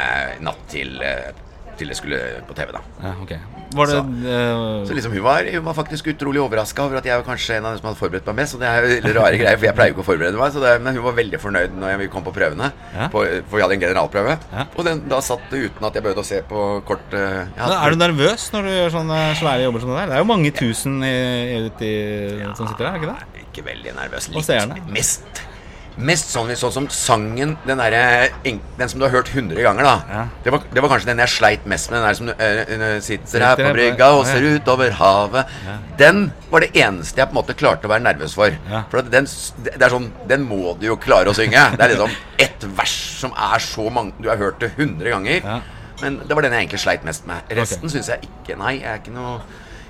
natt 0.47 0.61
til, 0.71 0.93
eh, 1.03 1.33
til 1.79 1.89
det 1.93 1.97
skulle 1.99 2.19
på 2.49 2.55
TV, 2.59 2.73
da. 2.75 2.81
Ja, 3.05 3.13
okay. 3.23 3.39
Var 3.79 3.91
det 3.91 3.99
eh, 4.33 4.87
Så 4.89 4.95
liksom 4.97 5.13
hun 5.13 5.23
var, 5.27 5.45
hun 5.53 5.65
var 5.67 5.75
faktisk 5.77 6.07
utrolig 6.13 6.41
overraska 6.41 6.85
over 6.87 6.99
at 7.01 7.07
jeg 7.09 7.21
var 7.21 7.27
kanskje 7.27 7.59
en 7.59 7.67
av 7.69 7.75
dem 7.75 7.81
som 7.83 7.89
hadde 7.91 8.01
forberedt 8.01 8.29
meg 8.31 8.39
mest. 8.41 8.57
Og 8.57 8.63
det 8.63 8.69
er 8.71 8.79
jo 8.87 8.93
litt 9.07 9.17
rare 9.19 9.41
greier, 9.41 9.59
for 9.61 9.69
jeg 9.69 9.77
pleier 9.79 9.93
jo 9.93 9.97
ikke 9.99 10.05
å 10.05 10.09
forberede 10.09 10.41
meg. 10.41 10.55
Så 10.55 10.63
det, 10.65 10.75
men 10.85 10.97
hun 10.99 11.05
var 11.09 11.17
veldig 11.19 11.41
fornøyd 11.43 11.77
når 11.83 11.99
vi 12.03 12.09
kom 12.13 12.25
på 12.27 12.35
prøvene. 12.37 12.71
Ja. 12.97 13.09
På, 13.13 13.25
for 13.51 13.57
vi 13.61 13.65
hadde 13.67 13.77
en 13.79 13.85
generalprøve. 13.87 14.39
Ja. 14.55 14.67
Og 14.75 14.89
den, 14.89 15.03
da 15.13 15.21
satt 15.25 15.45
det 15.53 15.65
uten 15.69 15.89
at 15.91 15.99
jeg 15.99 16.07
behøvde 16.09 16.25
å 16.25 16.29
se 16.31 16.41
på 16.49 16.65
kort 16.89 17.17
eh, 17.19 17.45
hadde- 17.59 17.69
Men 17.75 17.85
Er 17.85 17.97
du 17.97 18.03
nervøs 18.05 18.49
når 18.55 18.69
du 18.69 18.73
gjør 18.75 18.95
sånne 18.99 19.21
svære 19.43 19.67
jobber 19.69 19.85
som 19.85 19.93
det 19.95 20.01
der? 20.01 20.13
Det 20.13 20.17
er 20.19 20.25
jo 20.25 20.31
mange 20.33 20.55
tusen 20.63 20.99
i, 21.05 21.15
uti, 21.69 21.93
som 22.59 22.65
sitter 22.71 22.89
der, 22.89 22.95
er 22.95 23.03
ikke 23.03 23.13
det? 23.15 23.45
Ikke 23.49 23.67
veldig 23.69 23.95
nervøs. 23.99 24.29
Litt. 24.33 24.91
Mest, 24.93 25.43
mest 25.99 26.31
sånn, 26.31 26.51
sånn 26.59 26.75
som 26.75 26.87
sangen 26.93 27.57
Den 27.67 27.81
der, 27.81 28.31
Den 28.45 28.91
som 28.91 29.01
du 29.01 29.07
har 29.07 29.13
hørt 29.13 29.31
100 29.33 29.59
ganger, 29.65 29.87
da. 29.87 29.95
Ja. 30.09 30.25
Det, 30.45 30.53
var, 30.55 30.67
det 30.73 30.83
var 30.85 30.93
kanskje 30.93 31.11
den 31.11 31.23
jeg 31.25 31.33
sleit 31.35 31.67
mest 31.71 31.91
med. 31.91 31.99
Den 31.99 32.07
der 32.07 32.19
som 32.19 32.29
du 32.29 32.35
uh, 32.35 32.73
uh, 32.83 32.99
sitter 33.05 33.45
her 33.47 33.59
på 33.59 33.73
brygga 33.77 34.11
og 34.17 34.27
ser 34.29 34.47
ut 34.47 34.71
over 34.71 34.95
havet. 35.01 35.55
Den 36.01 36.29
var 36.53 36.65
det 36.65 36.71
eneste 36.79 37.21
jeg 37.23 37.31
på 37.31 37.35
en 37.35 37.41
måte 37.41 37.57
klarte 37.59 37.89
å 37.89 37.93
være 37.93 38.07
nervøs 38.07 38.37
for. 38.39 38.55
Ja. 38.71 38.85
For 38.93 39.03
den, 39.03 39.27
det 39.67 39.79
er 39.79 39.95
sånn 39.95 40.11
Den 40.31 40.47
må 40.49 40.77
du 40.79 40.89
jo 40.89 40.99
klare 41.01 41.33
å 41.33 41.37
synge. 41.37 41.65
Det 41.75 41.85
er 41.85 41.95
liksom 41.95 42.15
ett 42.39 42.69
vers 42.79 42.99
som 43.19 43.35
er 43.35 43.63
så 43.63 43.89
mange 43.93 44.15
Du 44.23 44.29
har 44.31 44.39
hørt 44.41 44.61
det 44.63 44.73
100 44.77 45.11
ganger. 45.11 45.41
Ja. 45.43 45.61
Men 46.03 46.21
det 46.23 46.37
var 46.37 46.47
den 46.47 46.55
jeg 46.55 46.69
egentlig 46.69 46.83
sleit 46.85 47.07
mest 47.07 47.27
med. 47.27 47.43
Resten 47.59 47.91
synes 47.91 48.07
syns 48.07 48.13
jeg 48.15 48.29
ikke 48.29 48.59
Nei, 48.61 48.77
jeg 48.79 48.93
er 48.93 49.01
ikke 49.01 49.17
noe 49.17 49.41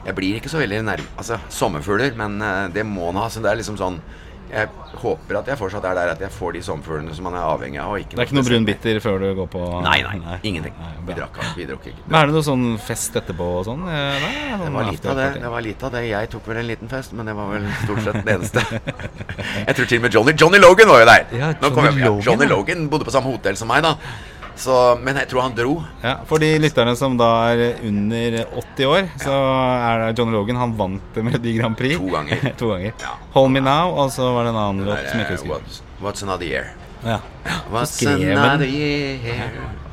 Jeg 0.07 0.17
blir 0.17 0.39
ikke 0.39 0.53
så 0.53 0.63
veldig 0.63 0.81
nervøs. 0.87 1.11
Altså, 1.21 1.37
sommerfugler, 1.53 2.15
men 2.17 2.41
uh, 2.41 2.65
det 2.73 2.87
må 2.87 3.11
en 3.11 3.21
ha. 3.21 3.29
Så 3.29 3.45
det 3.45 3.53
er 3.53 3.61
liksom 3.61 3.77
sånn 3.81 4.01
Jeg 4.49 4.69
håper 5.03 5.37
at 5.43 5.49
jeg 5.51 5.59
fortsatt 5.61 5.85
er 5.85 5.95
der 5.99 6.11
at 6.15 6.21
jeg 6.25 6.31
får 6.33 6.55
de 6.57 6.61
sommerfuglene 6.65 7.15
som 7.15 7.27
man 7.29 7.35
er 7.37 7.45
avhengig 7.45 7.81
av. 7.83 7.91
Og 7.93 7.99
ikke 8.01 8.17
Det 8.17 8.23
er 8.23 8.29
ikke 8.31 8.37
noe 8.39 8.47
brun 8.49 8.65
bitter 8.69 9.01
før 9.05 9.19
du 9.21 9.27
går 9.37 9.49
på 9.53 9.63
Nei, 9.85 9.99
nei, 10.07 10.39
ingenting. 10.49 10.73
Nei, 10.81 10.93
Vi 11.09 11.17
drakk, 11.19 11.37
vi 11.59 11.67
drakk 11.69 11.89
ikke. 11.93 12.07
Men 12.07 12.17
er 12.23 12.31
det 12.31 12.37
noe 12.39 12.47
sånn 12.47 12.65
fest 12.81 13.19
etterpå 13.21 13.49
og 13.59 13.67
sånn? 13.69 13.85
eh, 13.89 14.31
Det 14.65 14.73
var 14.73 14.89
lite 14.89 15.13
av 15.13 15.21
det. 15.21 15.29
det 15.43 15.53
var 15.53 15.67
litt 15.69 15.83
av 15.85 15.93
det 15.93 16.03
Jeg 16.09 16.31
tok 16.33 16.49
vel 16.49 16.63
en 16.63 16.67
liten 16.73 16.89
fest, 16.89 17.13
men 17.13 17.27
det 17.29 17.37
var 17.37 17.53
vel 17.53 17.69
stort 17.85 18.03
sett 18.09 18.25
det 18.25 18.35
eneste. 18.39 18.65
Jeg 19.69 19.77
tror 19.77 19.87
til 19.93 19.99
og 20.01 20.03
med 20.09 20.15
Johnny 20.15 20.33
Johnny 20.39 20.59
Logan 20.65 20.89
var 20.89 21.05
jo 21.05 21.07
der. 21.13 21.27
Ja, 21.37 21.53
Johnny 21.61 21.85
jeg, 21.85 21.99
ja, 22.07 22.13
Johnny. 22.31 22.47
Logan 22.49 22.89
bodde 22.89 23.05
på 23.05 23.13
samme 23.15 23.31
hotell 23.33 23.57
som 23.61 23.69
meg, 23.69 23.83
da. 23.85 23.97
Så, 24.59 24.75
men 25.07 25.15
jeg 25.21 25.29
tror 25.31 25.45
han 25.47 25.53
dro. 25.55 25.77
Ja, 26.03 26.17
For 26.27 26.43
de 26.43 26.49
lytterne 26.59 26.97
som 26.99 27.15
da 27.21 27.29
er 27.53 27.77
under 27.87 28.39
80 28.59 28.89
år, 28.91 29.09
så 29.23 29.35
er 29.39 30.03
det 30.03 30.19
John 30.19 30.33
Logan. 30.35 30.59
Han 30.59 30.73
vant 30.79 31.21
Melodi 31.23 31.53
Grand 31.61 31.77
Prix 31.79 31.95
To 32.01 32.09
ganger. 32.11 32.43
to 32.61 32.73
ganger. 32.73 32.93
Ja. 33.05 33.13
Hold 33.37 33.53
Me 33.55 33.63
Now, 33.63 33.95
og 34.03 34.11
så 34.15 34.27
var 34.35 34.49
det 34.49 34.55
en 34.57 34.59
annen 34.65 34.85
låt 34.89 34.99
som 35.07 35.21
jeg 35.23 35.29
er, 35.29 35.31
ikke 35.31 35.37
husker. 35.39 35.55
what's, 35.55 35.83
what's 36.03 36.27
Another 36.27 36.47
Year? 36.51 36.73
Ja. 37.07 37.21
What's. 37.71 38.01
Another 38.03 38.67
Year? 38.67 39.19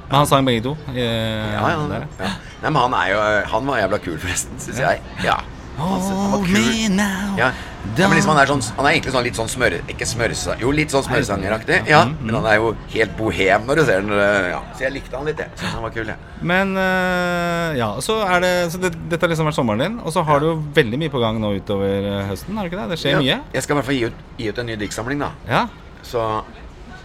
Men 0.09 0.19
han 0.19 0.27
sang 0.29 0.45
begge 0.45 0.61
to. 0.65 0.73
eh, 0.93 1.01
Ja, 1.01 1.69
ja, 1.69 2.01
ja. 2.19 2.31
Nei, 2.61 2.69
men 2.71 2.75
han 2.81 2.93
er 2.93 3.07
jo 3.09 3.21
Han 3.53 3.65
var 3.69 3.79
jævla 3.79 3.97
kul, 4.01 4.17
forresten, 4.21 4.57
syns 4.61 4.79
jeg. 4.81 5.01
Ja. 5.25 5.37
Hold 5.77 6.47
me 6.49 6.87
now. 6.89 7.35
Ja. 7.37 7.49
ja, 7.97 8.07
men 8.07 8.15
liksom 8.15 8.31
han 8.31 8.39
er 8.41 8.47
sånn 8.47 8.61
Han 8.77 8.85
er 8.87 8.93
egentlig 8.95 9.11
sånn 9.11 9.25
litt 9.27 9.35
sånn 9.35 9.49
smør... 9.51 9.73
Ikke 9.91 10.05
smørsa... 10.07 10.55
Jo, 10.61 10.69
litt 10.75 10.93
sånn 10.93 11.03
smørsangeraktig. 11.03 11.81
Ja, 11.91 12.05
men 12.21 12.35
han 12.37 12.47
er 12.47 12.55
jo 12.61 12.69
helt 12.93 13.15
bohem 13.19 13.67
når 13.67 13.81
du 13.81 13.83
ser 13.89 14.01
den. 14.05 14.13
øh, 14.15 14.47
Ja. 14.53 14.61
Så 14.77 14.85
jeg 14.85 14.93
likte 14.95 15.17
han 15.19 15.27
litt, 15.27 15.41
jeg. 15.43 15.51
Syns 15.59 15.73
han 15.75 15.83
var 15.83 15.91
kul, 15.97 16.07
jeg. 16.13 16.31
Men 16.53 16.71
uh, 16.79 17.75
ja, 17.75 17.89
så 18.05 18.17
er 18.23 18.39
det 18.45 18.53
Så 18.71 18.79
det, 18.85 18.93
dette 19.11 19.21
har 19.27 19.33
liksom 19.33 19.49
vært 19.51 19.59
sommeren 19.59 19.83
din. 19.83 19.99
Og 20.05 20.15
så 20.15 20.23
har 20.27 20.39
du 20.39 20.47
jo 20.53 20.55
veldig 20.79 21.01
mye 21.03 21.11
på 21.13 21.19
gang 21.23 21.41
nå 21.43 21.51
utover 21.59 22.07
eh, 22.13 22.23
høsten, 22.31 22.55
har 22.55 22.63
du 22.67 22.71
ikke 22.71 22.81
det? 22.85 22.89
Det 22.95 23.01
skjer 23.03 23.17
Ja, 23.17 23.21
mye? 23.25 23.37
Jeg 23.57 23.67
skal 23.67 23.75
i 23.75 23.81
hvert 23.81 23.89
fall 23.91 23.99
gi 23.99 24.07
ut, 24.09 24.23
gi 24.39 24.49
ut 24.51 24.63
en 24.63 24.71
ny 24.71 24.79
diktsamling, 24.85 25.19
da. 25.27 25.31
Ja. 25.51 25.65
Så 26.07 26.23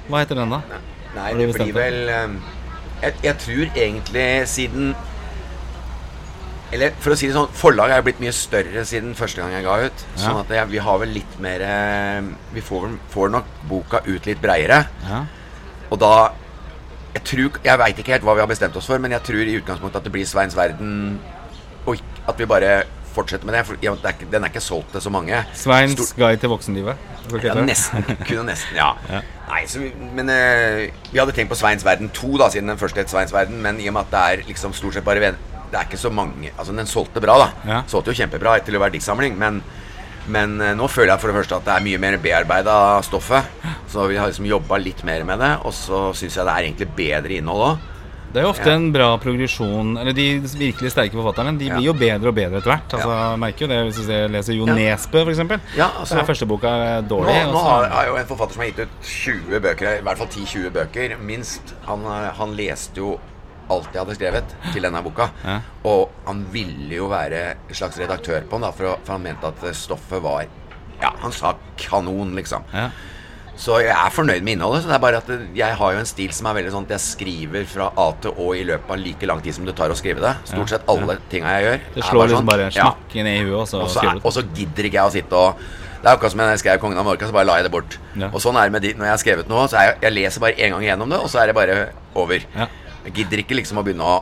Hva 0.08 0.22
heter 0.22 0.38
den, 0.38 0.50
da? 0.54 0.62
Nei, 1.16 1.30
det 1.38 1.50
blir 1.56 1.72
vel 1.74 2.00
um, 2.22 2.38
jeg, 3.02 3.14
jeg 3.24 3.36
tror 3.42 3.78
egentlig 3.82 4.28
siden 4.50 4.92
Eller 6.72 6.92
for 7.02 7.10
å 7.14 7.16
si 7.18 7.26
det 7.26 7.34
sånn, 7.34 7.48
forlaget 7.56 7.96
er 7.98 8.04
blitt 8.06 8.20
mye 8.22 8.32
større 8.36 8.84
siden 8.86 9.16
første 9.18 9.42
gang 9.42 9.50
jeg 9.56 9.64
ga 9.66 9.76
ut. 9.88 10.04
Sånn 10.20 10.38
at 10.38 10.52
jeg, 10.54 10.68
vi 10.70 10.78
har 10.86 11.00
vel 11.02 11.10
litt 11.16 11.32
mer 11.42 11.64
øh, 11.66 12.28
Vi 12.54 12.62
får, 12.62 12.86
får 13.10 13.32
nok 13.34 13.48
boka 13.70 14.02
ut 14.06 14.28
litt 14.30 14.38
breiere. 14.42 14.84
Ja. 15.08 15.24
Og 15.90 15.98
da 15.98 16.12
Jeg 17.16 17.24
tror 17.26 17.58
Jeg 17.66 17.78
veit 17.82 17.98
ikke 17.98 18.14
helt 18.14 18.22
hva 18.28 18.36
vi 18.38 18.44
har 18.44 18.50
bestemt 18.50 18.76
oss 18.78 18.86
for, 18.86 19.02
men 19.02 19.10
jeg 19.16 19.26
tror 19.26 19.42
i 19.42 19.58
utgangspunktet 19.58 19.98
at 19.98 20.06
det 20.06 20.14
blir 20.14 20.28
Sveins 20.30 20.54
verden, 20.54 21.18
og 21.90 21.98
at 22.30 22.38
vi 22.38 22.46
bare 22.46 22.84
fortsetter 23.10 23.48
med 23.48 23.56
det. 23.58 23.64
For 23.66 23.82
ja, 23.82 23.90
det 23.98 24.06
er 24.06 24.14
ikke, 24.14 24.30
den 24.30 24.44
er 24.46 24.52
ikke 24.52 24.62
solgt 24.62 24.92
til 24.94 25.02
så 25.02 25.10
mange. 25.10 25.40
Sveins 25.58 25.96
Stor- 25.98 26.14
guide 26.20 26.38
til 26.38 26.52
voksenlivet. 26.52 26.96
Ja, 27.42 27.54
nesten. 27.66 28.06
Kunne 28.28 28.46
nesten, 28.46 28.78
ja. 28.78 28.92
Ja. 29.10 29.20
Nei, 29.50 29.64
så 29.66 29.80
vi, 29.82 29.88
men 30.14 30.30
uh, 30.30 30.86
vi 31.10 31.18
hadde 31.18 31.34
tenkt 31.34 31.50
på 31.50 31.58
Sveins 31.58 31.82
verden 31.84 32.12
2, 32.14 32.36
da, 32.38 32.46
siden 32.54 32.70
den 32.70 32.78
første 32.78 33.02
het 33.02 33.10
Sveins 33.10 33.34
verden. 33.34 33.58
Men 33.64 33.82
i 33.82 33.88
og 33.90 33.96
med 33.98 34.06
at 34.06 34.14
det 34.14 34.20
er 34.22 34.44
liksom 34.52 34.74
stort 34.78 34.94
sett 34.94 35.06
bare. 35.06 35.34
Det 35.70 35.78
er 35.78 35.84
ikke 35.86 35.98
så 36.00 36.10
mange 36.12 36.50
Altså, 36.58 36.74
den 36.74 36.86
solgte 36.86 37.20
bra, 37.22 37.36
da. 37.38 37.50
Ja. 37.68 37.82
Solgte 37.86 38.10
jo 38.12 38.18
kjempebra 38.24 38.56
etter 38.58 38.74
å 38.74 38.80
være 38.82 38.96
diktsamling. 38.98 39.36
Men, 39.38 39.62
men 40.28 40.60
eh, 40.60 40.74
nå 40.74 40.88
føler 40.90 41.12
jeg 41.14 41.20
for 41.20 41.30
det 41.32 41.36
første 41.40 41.56
at 41.60 41.64
det 41.68 41.76
er 41.76 41.86
mye 41.86 41.98
mer 42.02 42.18
bearbeida 42.18 42.74
stoffet. 43.06 43.44
Så 43.90 44.08
vi 44.10 44.16
har 44.18 44.26
liksom 44.30 44.46
jobba 44.50 44.78
litt 44.82 45.04
mer 45.04 45.22
med 45.24 45.38
det. 45.42 45.52
Og 45.64 45.72
så 45.72 46.10
syns 46.18 46.36
jeg 46.36 46.44
det 46.46 46.52
er 46.56 46.66
egentlig 46.68 46.90
bedre 46.98 47.38
innhold 47.38 47.66
òg. 47.70 47.86
Det 48.30 48.38
er 48.38 48.44
jo 48.46 48.50
ofte 48.52 48.68
Ja. 48.70 48.76
en 48.78 48.92
bra 48.94 49.16
progresjon 49.18 49.96
Eller 49.98 50.12
De 50.14 50.38
virkelig 50.38 50.92
sterke 50.92 51.16
forfatterne 51.18 51.58
De 51.58 51.64
Ja. 51.66 51.74
blir 51.74 51.86
jo 51.88 51.92
bedre 51.98 52.28
og 52.30 52.34
bedre 52.36 52.58
etter 52.60 52.70
hvert. 52.70 52.92
Altså, 52.94 53.10
jeg 53.10 53.38
merker 53.42 53.64
jo 53.64 53.66
det 53.66 53.78
Hvis 53.88 54.06
du 54.06 54.28
leser 54.30 54.54
Jo 54.54 54.66
Ja. 54.68 54.74
Nesbø, 54.78 55.22
f.eks. 55.26 55.60
Ja, 55.76 55.88
altså- 55.98 56.14
Den 56.16 56.26
første 56.26 56.46
boka 56.46 56.68
er 56.68 57.02
Nå, 57.02 57.08
dårlig. 57.08 57.46
og 57.48 57.52
nå 57.54 57.62
har, 57.64 57.88
jeg 57.90 58.06
jo 58.08 58.16
en 58.16 58.26
forfatter 58.26 58.52
som 58.54 58.62
har 58.62 58.70
gitt 58.70 58.78
ut 58.78 58.88
20 59.02 59.60
bøker, 59.60 59.98
i 59.98 60.02
hvert 60.06 60.18
fall 60.18 60.28
10-20 60.28 60.70
bøker, 60.70 61.16
minst. 61.18 61.74
Han, 61.86 62.04
eh, 62.06 62.30
han 62.38 62.54
leste 62.56 62.94
jo 63.02 63.18
alt 63.70 63.92
jeg 63.94 64.02
hadde 64.02 64.16
skrevet 64.18 64.56
til 64.72 64.82
denne 64.86 65.02
boka. 65.04 65.30
Ja. 65.44 65.58
Og 65.90 66.10
han 66.26 66.44
ville 66.52 66.94
jo 67.00 67.06
være 67.12 67.44
en 67.68 67.74
slags 67.78 67.98
redaktør 68.00 68.42
på 68.48 68.58
den, 68.58 68.66
da, 68.68 68.70
for, 68.76 68.98
for 69.04 69.16
han 69.16 69.22
mente 69.22 69.46
at 69.46 69.62
stoffet 69.76 70.22
var 70.22 70.46
Ja, 71.00 71.14
han 71.22 71.32
sa 71.32 71.54
kanon, 71.80 72.34
liksom. 72.36 72.66
ja. 72.74 72.90
Så 73.60 73.74
jeg 73.82 73.92
er 73.92 74.12
fornøyd 74.14 74.40
med 74.40 74.54
innholdet. 74.56 74.82
Så 74.82 74.88
det 74.88 74.94
er 74.96 75.00
bare 75.02 75.18
at 75.20 75.26
jeg 75.56 75.74
har 75.76 75.92
jo 75.92 75.98
en 76.00 76.06
stil 76.08 76.30
som 76.32 76.46
er 76.48 76.54
veldig 76.56 76.70
sånn 76.72 76.86
at 76.86 76.94
jeg 76.94 77.02
skriver 77.04 77.66
fra 77.68 77.90
A 78.00 78.06
til 78.22 78.32
Å 78.40 78.46
i 78.56 78.62
løpet 78.64 78.88
av 78.94 78.96
like 79.02 79.26
lang 79.28 79.42
tid 79.44 79.52
som 79.52 79.66
det 79.68 79.74
tar 79.76 79.92
å 79.92 79.96
skrive 79.98 80.22
det. 80.24 80.30
Stort 80.48 80.72
sett 80.72 80.88
alle 80.88 81.18
tinga 81.28 81.52
jeg 81.58 81.66
gjør. 81.66 81.82
Det 81.98 82.04
slår 82.06 82.24
liksom 82.30 82.38
sånn. 82.40 82.48
bare 82.48 82.70
Ja. 82.72 82.86
smakk 82.88 83.16
inn 83.20 83.26
i 83.28 83.34
huet, 83.42 83.58
og 83.60 83.68
så 83.68 83.82
skriver 83.92 84.14
er, 84.14 84.20
du. 84.22 84.24
og 84.24 84.32
så 84.32 84.42
gidder 84.56 84.88
ikke 84.88 84.96
jeg 85.02 85.10
å 85.10 85.12
sitte 85.18 85.36
og 85.36 85.54
Det 86.00 86.08
er 86.08 86.16
akkurat 86.16 86.32
som 86.32 86.40
jeg 86.40 86.58
skrev 86.62 86.80
'Kongen 86.80 86.96
av 86.96 87.04
Mallorca', 87.04 87.26
så 87.28 87.32
bare 87.32 87.44
la 87.44 87.54
jeg 87.56 87.64
det 87.64 87.72
bort. 87.72 87.98
Ja. 88.16 88.28
Og 88.32 88.40
sånn 88.40 88.56
er 88.56 88.64
det 88.64 88.72
med 88.72 88.80
de, 88.82 88.94
når 88.94 89.04
jeg 89.04 89.12
har 89.12 89.20
skrevet 89.20 89.48
noe. 89.50 89.68
Så 89.68 89.76
jeg, 89.76 89.96
jeg 90.00 90.12
leser 90.12 90.40
bare 90.40 90.56
én 90.56 90.70
gang 90.72 90.80
igjennom 90.82 91.10
det, 91.10 91.18
og 91.20 91.28
så 91.28 91.42
er 91.42 91.46
det 91.48 91.54
bare 91.54 91.88
over. 92.14 92.40
Ja. 92.56 92.66
Jeg 93.04 93.14
gidder 93.16 93.40
ikke 93.42 93.56
liksom 93.56 93.78
å 93.80 93.82
begynne 93.86 94.04
å 94.04 94.18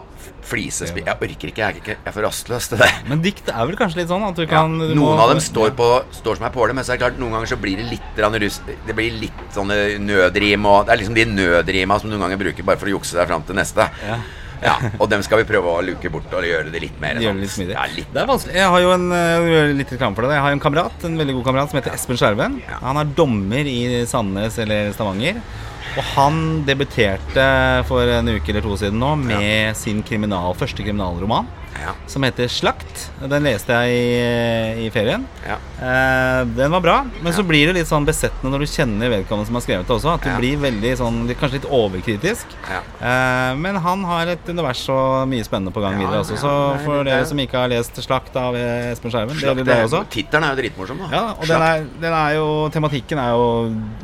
flise 0.49 0.87
Jeg 0.87 1.03
orker 1.05 1.51
ikke. 1.51 1.59
Jeg 1.61 1.67
er, 1.67 1.79
ikke, 1.81 1.95
jeg 1.99 2.07
er 2.07 2.15
for 2.15 2.23
rastløs 2.25 2.69
til 2.71 2.79
det. 2.79 2.89
Men 3.11 3.21
dikt 3.25 3.49
er 3.51 3.67
vel 3.67 3.77
kanskje 3.77 4.01
litt 4.03 4.09
sånn 4.13 4.23
at 4.29 4.37
du 4.39 4.43
Ja, 4.45 4.49
kan 4.53 4.79
du 4.79 4.87
noen 4.95 5.01
må- 5.03 5.19
av 5.21 5.31
dem 5.35 5.41
står, 5.43 5.73
på, 5.77 5.89
står 6.15 6.39
som 6.39 6.47
er 6.47 6.55
påle, 6.55 6.73
men 6.79 6.85
så 6.87 6.95
er 6.95 6.97
det 6.99 7.03
klart 7.07 7.19
noen 7.21 7.33
ganger 7.37 7.51
så 7.51 7.59
blir 7.61 7.77
det 7.77 7.89
litt 7.91 8.11
grann 8.17 8.33
Det 8.33 8.95
blir 8.97 9.19
litt 9.21 9.41
sånne 9.55 9.99
nødrim 9.99 10.65
og 10.67 10.87
Det 10.87 10.93
er 10.95 11.01
liksom 11.03 11.15
de 11.19 11.25
nødrima 11.27 12.01
som 12.01 12.11
noen 12.11 12.21
ganger 12.27 12.39
bruker 12.45 12.63
bare 12.65 12.79
for 12.79 12.87
å 12.87 12.95
jukse 12.99 13.19
deg 13.19 13.27
fram 13.29 13.43
til 13.43 13.57
neste. 13.59 13.89
Ja. 14.07 14.19
Ja, 14.61 14.73
Og 14.99 15.07
dem 15.09 15.23
skal 15.23 15.39
vi 15.39 15.45
prøve 15.47 15.71
å 15.71 15.83
luke 15.87 16.11
bort 16.11 16.33
og 16.35 16.43
gjøre 16.43 16.73
det 16.73 16.81
litt 16.83 16.97
mer 17.01 17.15
De 17.15 17.21
det 17.21 17.29
sånn- 17.31 17.61
litt. 17.63 17.71
Ja, 17.77 17.85
litt. 17.95 18.09
Det 18.13 18.23
er 18.23 18.27
vanskelig. 18.27 18.55
Jeg 18.59 18.67
har 18.73 18.81
jo 18.83 18.91
en 18.91 19.05
øh, 19.13 19.75
litt 19.79 19.91
reklame 19.95 20.17
for 20.17 20.23
det. 20.27 20.33
Jeg 20.35 20.43
har 20.43 20.51
en 20.51 20.59
kamerat, 20.65 21.05
en 21.07 21.17
veldig 21.17 21.35
god 21.37 21.45
kamerat 21.47 21.71
som 21.71 21.79
heter 21.79 21.95
Espen 21.95 22.17
Skjerven. 22.19 22.57
Ja. 22.67 22.79
Han 22.83 22.97
er 22.99 23.05
dommer 23.05 23.71
i 23.71 24.05
Sandnes 24.11 24.59
eller 24.59 24.91
Stavanger. 24.97 25.39
Og 25.97 26.05
han 26.15 26.43
debuterte 26.69 27.47
for 27.89 28.11
en 28.13 28.29
uke 28.35 28.53
eller 28.53 28.65
to 28.65 28.77
siden 28.81 29.01
nå 29.01 29.15
med 29.23 29.77
sin 29.79 30.03
kriminal, 30.07 30.57
første 30.59 30.85
kriminalroman. 30.85 31.49
Ja. 31.83 31.95
Som 32.07 32.23
heter 32.27 32.49
'Slakt'. 32.51 33.09
Den 33.29 33.47
leste 33.47 33.73
jeg 33.73 33.95
i, 33.95 34.87
i 34.87 34.91
ferien. 34.91 35.27
Ja. 35.47 35.59
Eh, 35.79 36.45
den 36.59 36.71
var 36.71 36.81
bra, 36.81 36.97
men 37.23 37.33
så 37.33 37.45
blir 37.47 37.71
det 37.71 37.79
litt 37.79 37.91
sånn 37.91 38.07
besettende 38.07 38.51
når 38.53 38.65
du 38.65 38.71
kjenner 38.73 39.13
vedkommende 39.13 39.47
som 39.47 39.59
har 39.59 39.65
skrevet 39.67 39.87
det 39.87 39.95
også. 39.95 40.15
At 40.17 40.27
du 40.27 40.31
blir 40.41 40.59
veldig 40.63 40.95
sånn, 40.99 41.21
kanskje 41.39 41.61
litt 41.61 41.71
overkritisk. 41.71 42.57
Ja. 42.69 42.83
Eh, 42.99 43.55
men 43.61 43.79
han 43.85 44.05
har 44.05 44.35
et 44.35 44.49
univers 44.49 44.83
og 44.93 45.29
mye 45.31 45.47
spennende 45.47 45.75
på 45.75 45.83
gang 45.85 45.99
videre 46.01 46.23
også. 46.25 46.39
Så 46.41 46.55
for 46.85 47.07
dere 47.07 47.27
som 47.29 47.39
ikke 47.39 47.63
har 47.63 47.71
lest 47.73 47.95
'Slakt' 47.99 48.37
av 48.37 48.57
Espen 48.59 49.11
Skjerven, 49.15 49.39
det 49.39 49.57
vil 49.57 49.69
gjelder 49.69 49.87
også. 49.87 50.05
Tittelen 50.11 50.45
er 50.45 50.55
jo 50.55 50.63
dritmorsom, 50.63 50.99
da. 51.05 51.09
Ja, 51.15 51.25
og 51.35 51.47
den 51.47 51.63
er, 51.63 51.87
den 52.01 52.13
er 52.13 52.35
jo 52.39 52.47
Tematikken 52.73 53.19
er 53.19 53.31
jo 53.37 53.47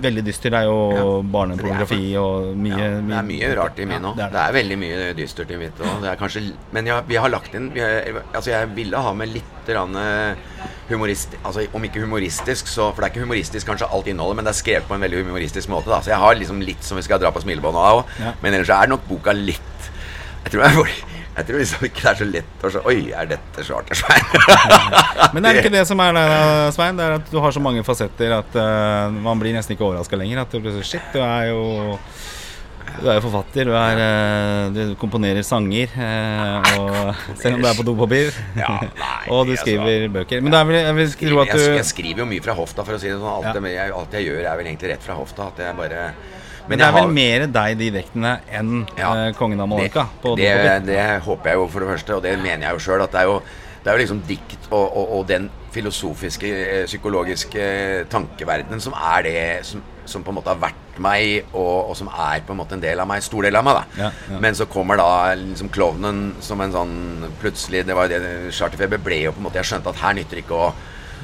veldig 0.05 0.25
dyster. 0.25 0.51
Det 0.55 0.61
er 0.65 0.69
jo 0.69 1.23
barnepornografi 1.23 2.17
og 2.21 2.55
mye, 2.57 2.79
Ja, 2.79 3.01
det 3.01 3.19
er 3.19 3.29
mye 3.29 3.51
rart 3.57 3.79
i 3.79 3.87
min 3.89 4.05
òg. 4.05 4.17
det 4.17 4.31
det, 4.35 4.43
er 4.43 4.57
veldig 4.59 4.79
mye 4.81 5.13
dystert 5.17 5.51
i 5.55 5.59
mitt 5.61 5.81
òg. 5.81 6.53
Men 6.75 6.87
ja, 6.87 7.01
vi 7.07 7.17
har 7.21 7.31
lagt 7.33 7.55
inn 7.55 7.64
vi 7.73 7.81
jeg, 7.81 8.15
Altså, 8.35 8.51
jeg 8.51 8.71
ville 8.77 9.01
ha 9.07 9.13
med 9.17 9.33
litt 9.33 9.71
eh, 9.73 10.61
humorist... 10.91 11.37
Altså, 11.43 11.67
om 11.73 11.87
ikke 11.87 12.03
humoristisk, 12.05 12.69
så 12.69 12.91
For 12.93 13.01
det 13.01 13.09
er 13.09 13.15
ikke 13.15 13.25
humoristisk 13.25 13.71
kanskje 13.71 13.89
alt 13.89 14.11
innholdet, 14.11 14.41
men 14.41 14.49
det 14.49 14.55
er 14.55 14.61
skrevet 14.61 14.89
på 14.89 14.97
en 14.97 15.07
veldig 15.07 15.25
humoristisk 15.25 15.73
måte. 15.73 15.91
da 15.91 16.03
Så 16.05 16.13
jeg 16.13 16.23
har 16.23 16.39
liksom 16.39 16.63
litt 16.65 16.85
som 16.85 17.01
vi 17.01 17.07
skal 17.07 17.23
dra 17.23 17.33
på 17.35 17.45
smilebåndet 17.45 17.81
av 17.81 18.03
òg. 18.03 18.15
Ja. 18.21 18.37
Men 18.43 18.59
ellers 18.59 18.73
er 18.75 18.93
nok 18.93 19.09
boka 19.09 19.35
litt 19.37 19.91
Jeg 20.45 20.53
tror, 20.53 20.65
jeg, 20.69 20.95
jeg 21.35 21.47
tror 21.49 21.63
liksom 21.63 21.87
ikke 21.89 22.03
det 22.05 22.11
er 22.11 22.21
så 22.21 22.29
lett 22.29 22.67
å 22.69 22.73
se 22.75 22.85
Oi, 22.91 22.99
er 23.17 23.31
dette 23.33 23.65
Charter-Svein? 23.65 24.29
Men 25.35 25.49
er 25.49 25.57
det 25.57 25.65
ikke 25.65 25.73
det 25.75 25.87
som 25.89 26.03
er 26.05 26.15
der, 26.15 26.71
Svein? 26.77 27.01
Det 27.01 27.09
er 27.09 27.19
at 27.19 27.33
du 27.33 27.41
har 27.43 27.55
så 27.57 27.63
mange 27.65 27.85
fasetter 27.87 28.37
at 28.43 28.59
uh, 28.59 29.09
man 29.15 29.41
blir 29.41 29.57
nesten 29.57 29.75
ikke 29.75 29.89
overraska 29.89 30.21
lenger. 30.21 30.45
At 30.45 30.53
du 30.53 30.61
blir 30.61 30.77
så 30.77 30.85
Shit, 30.85 31.09
du 31.15 31.23
er 31.25 31.49
jo 31.51 31.65
du 33.01 33.09
er 33.11 33.17
jo 33.19 33.23
forfatter, 33.27 33.67
du, 33.69 33.73
er, 33.79 34.01
eh, 34.05 34.69
du 34.75 34.95
komponerer 35.01 35.43
sanger, 35.47 35.91
eh, 35.99 36.69
og, 36.79 36.93
selv 37.41 37.59
om 37.59 37.65
det 37.65 37.71
er 37.71 37.79
på 37.79 37.87
dopapir. 37.87 38.39
Ja, 38.59 38.77
og 39.33 39.47
du 39.49 39.55
altså. 39.55 39.65
skriver 39.65 40.07
bøker. 40.15 40.45
Men 40.45 40.55
det 40.55 40.61
er 40.61 40.69
vel, 40.71 40.79
jeg 40.81 40.97
vil 41.01 41.11
skrive 41.15 41.45
at 41.47 41.53
du 41.55 41.65
jeg 41.79 41.89
skriver 41.91 42.25
jo 42.25 42.29
mye 42.31 42.45
fra 42.45 42.55
hofta, 42.59 42.87
for 42.87 42.97
å 42.97 43.03
si 43.03 43.11
det 43.11 43.19
sånn. 43.19 43.31
Alt, 43.33 43.51
det, 43.59 43.75
jeg, 43.75 43.93
alt 43.99 44.17
jeg 44.19 44.29
gjør, 44.29 44.41
er 44.47 44.61
vel 44.61 44.71
egentlig 44.71 44.93
rett 44.95 45.07
fra 45.07 45.19
hofta. 45.19 45.49
At 45.53 45.63
jeg 45.65 45.79
bare 45.81 46.05
Men 46.69 46.81
det 46.81 46.87
er 46.87 46.95
vel 46.97 47.13
mer 47.19 47.47
deg, 47.59 47.75
de 47.83 47.91
vektene 47.99 48.37
enn 48.49 48.73
Ja. 48.97 49.11
eh, 49.27 49.33
'Kongen 49.37 49.61
av 49.61 49.69
Mallorca'? 49.69 50.07
det, 50.39 50.53
det, 50.65 50.79
det 50.89 51.03
håper 51.27 51.51
jeg 51.51 51.61
jo 51.61 51.67
for 51.69 51.85
det 51.85 51.91
første, 51.97 52.17
og 52.17 52.23
det 52.25 52.39
mener 52.39 52.69
jeg 52.69 52.79
jo 52.79 52.85
sjøl. 52.87 53.05
At 53.05 53.13
det 53.13 53.21
er 53.21 53.29
jo, 53.33 53.41
det 53.85 53.91
er 53.91 53.99
jo 53.99 54.05
liksom 54.05 54.23
dikt 54.29 54.71
og, 54.71 54.87
og, 54.97 55.19
og 55.19 55.27
den 55.29 55.51
filosofiske, 55.75 56.87
psykologiske 56.87 57.65
tankeverdenen 58.13 58.81
som 58.81 58.95
er 58.97 59.27
det 59.27 59.43
som, 59.67 59.83
som 60.11 60.25
på 60.25 60.33
en 60.33 60.39
måte 60.39 60.53
har 60.53 60.61
vært 60.63 60.99
meg, 61.03 61.51
og, 61.53 61.91
og 61.91 61.95
som 61.99 62.09
er 62.13 62.43
på 62.47 62.55
en 62.55 62.61
måte 62.61 62.77
en 62.77 62.83
del 62.83 63.01
av 63.03 63.09
meg. 63.11 63.25
Stor 63.25 63.47
del 63.47 63.57
av 63.59 63.67
meg, 63.67 63.79
da. 63.81 64.03
Ja, 64.05 64.11
ja. 64.31 64.41
Men 64.43 64.57
så 64.59 64.67
kommer 64.71 65.01
da 65.01 65.11
liksom 65.41 65.71
klovnen 65.75 66.25
som 66.45 66.63
en 66.65 66.75
sånn 66.75 66.97
Plutselig, 67.41 67.85
det 67.89 67.97
var 67.97 68.09
jo 68.09 68.19
det 68.21 68.53
Charterfeber 68.55 69.01
ble 69.03 69.25
jo 69.25 69.33
på 69.35 69.41
en 69.43 69.47
måte 69.49 69.59
Jeg 69.61 69.69
skjønte 69.69 69.93
at 69.93 70.03
her 70.03 70.17
nytter 70.17 70.41
ikke 70.41 70.59
å 70.67 70.75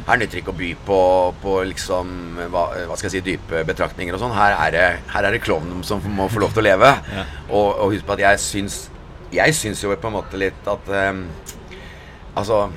her 0.07 0.17
nytter 0.21 0.41
ikke 0.41 0.53
å 0.53 0.57
by 0.57 0.69
på, 0.87 0.99
på 1.43 1.55
liksom 1.69 2.13
hva, 2.53 2.63
hva 2.89 2.97
skal 2.97 3.11
jeg 3.11 3.15
si, 3.19 3.23
dype 3.27 3.65
betraktninger 3.69 4.17
og 4.17 4.23
sånn. 4.23 4.33
Her 4.33 4.55
er 4.57 4.73
det, 4.73 4.85
her 5.13 5.27
er 5.29 5.35
det 5.35 5.43
klovnen 5.45 5.83
som 5.85 6.01
må 6.17 6.29
få 6.33 6.41
lov 6.45 6.55
til 6.55 6.63
å 6.63 6.69
leve. 6.71 6.93
Og, 7.51 7.67
og 7.67 7.91
husk 7.93 8.07
på 8.07 8.15
at 8.15 8.23
jeg 8.23 8.41
syns 8.45 8.77
Jeg 9.35 9.55
syns 9.59 9.83
jo 9.83 9.91
på 9.91 10.09
en 10.09 10.15
måte 10.15 10.39
litt 10.39 10.69
at 10.71 10.89
um, 11.11 11.25
Altså 12.39 12.69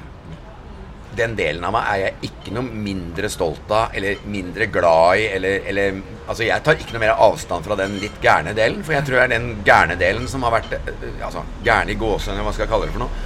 den 1.17 1.35
delen 1.37 1.63
av 1.67 1.73
meg 1.75 1.89
er 1.89 2.01
jeg 2.03 2.29
ikke 2.29 2.53
noe 2.55 2.81
mindre 2.85 3.29
stolt 3.31 3.71
av 3.73 3.95
eller 3.95 4.21
mindre 4.29 4.67
glad 4.73 5.21
i. 5.21 5.29
Eller, 5.37 5.63
eller 5.69 6.01
Altså, 6.23 6.45
jeg 6.47 6.63
tar 6.63 6.79
ikke 6.79 6.95
noe 6.95 7.01
mer 7.03 7.17
avstand 7.19 7.65
fra 7.65 7.75
den 7.75 7.97
litt 7.99 8.21
gærne 8.23 8.53
delen, 8.55 8.79
for 8.85 8.95
jeg 8.95 9.03
tror 9.03 9.17
det 9.19 9.23
er 9.25 9.33
den 9.33 9.49
gærne 9.67 9.97
delen 9.99 10.29
som 10.31 10.45
har 10.47 10.53
vært 10.55 10.77
eh, 10.77 11.17
Altså, 11.19 11.43
gærne 11.65 11.91
i 11.91 11.99
gåsehud, 11.99 12.39
hva 12.39 12.53
skal 12.55 12.63
jeg 12.63 12.71
kalle 12.71 12.87
det 12.87 12.95
for 12.95 13.03
noe? 13.03 13.25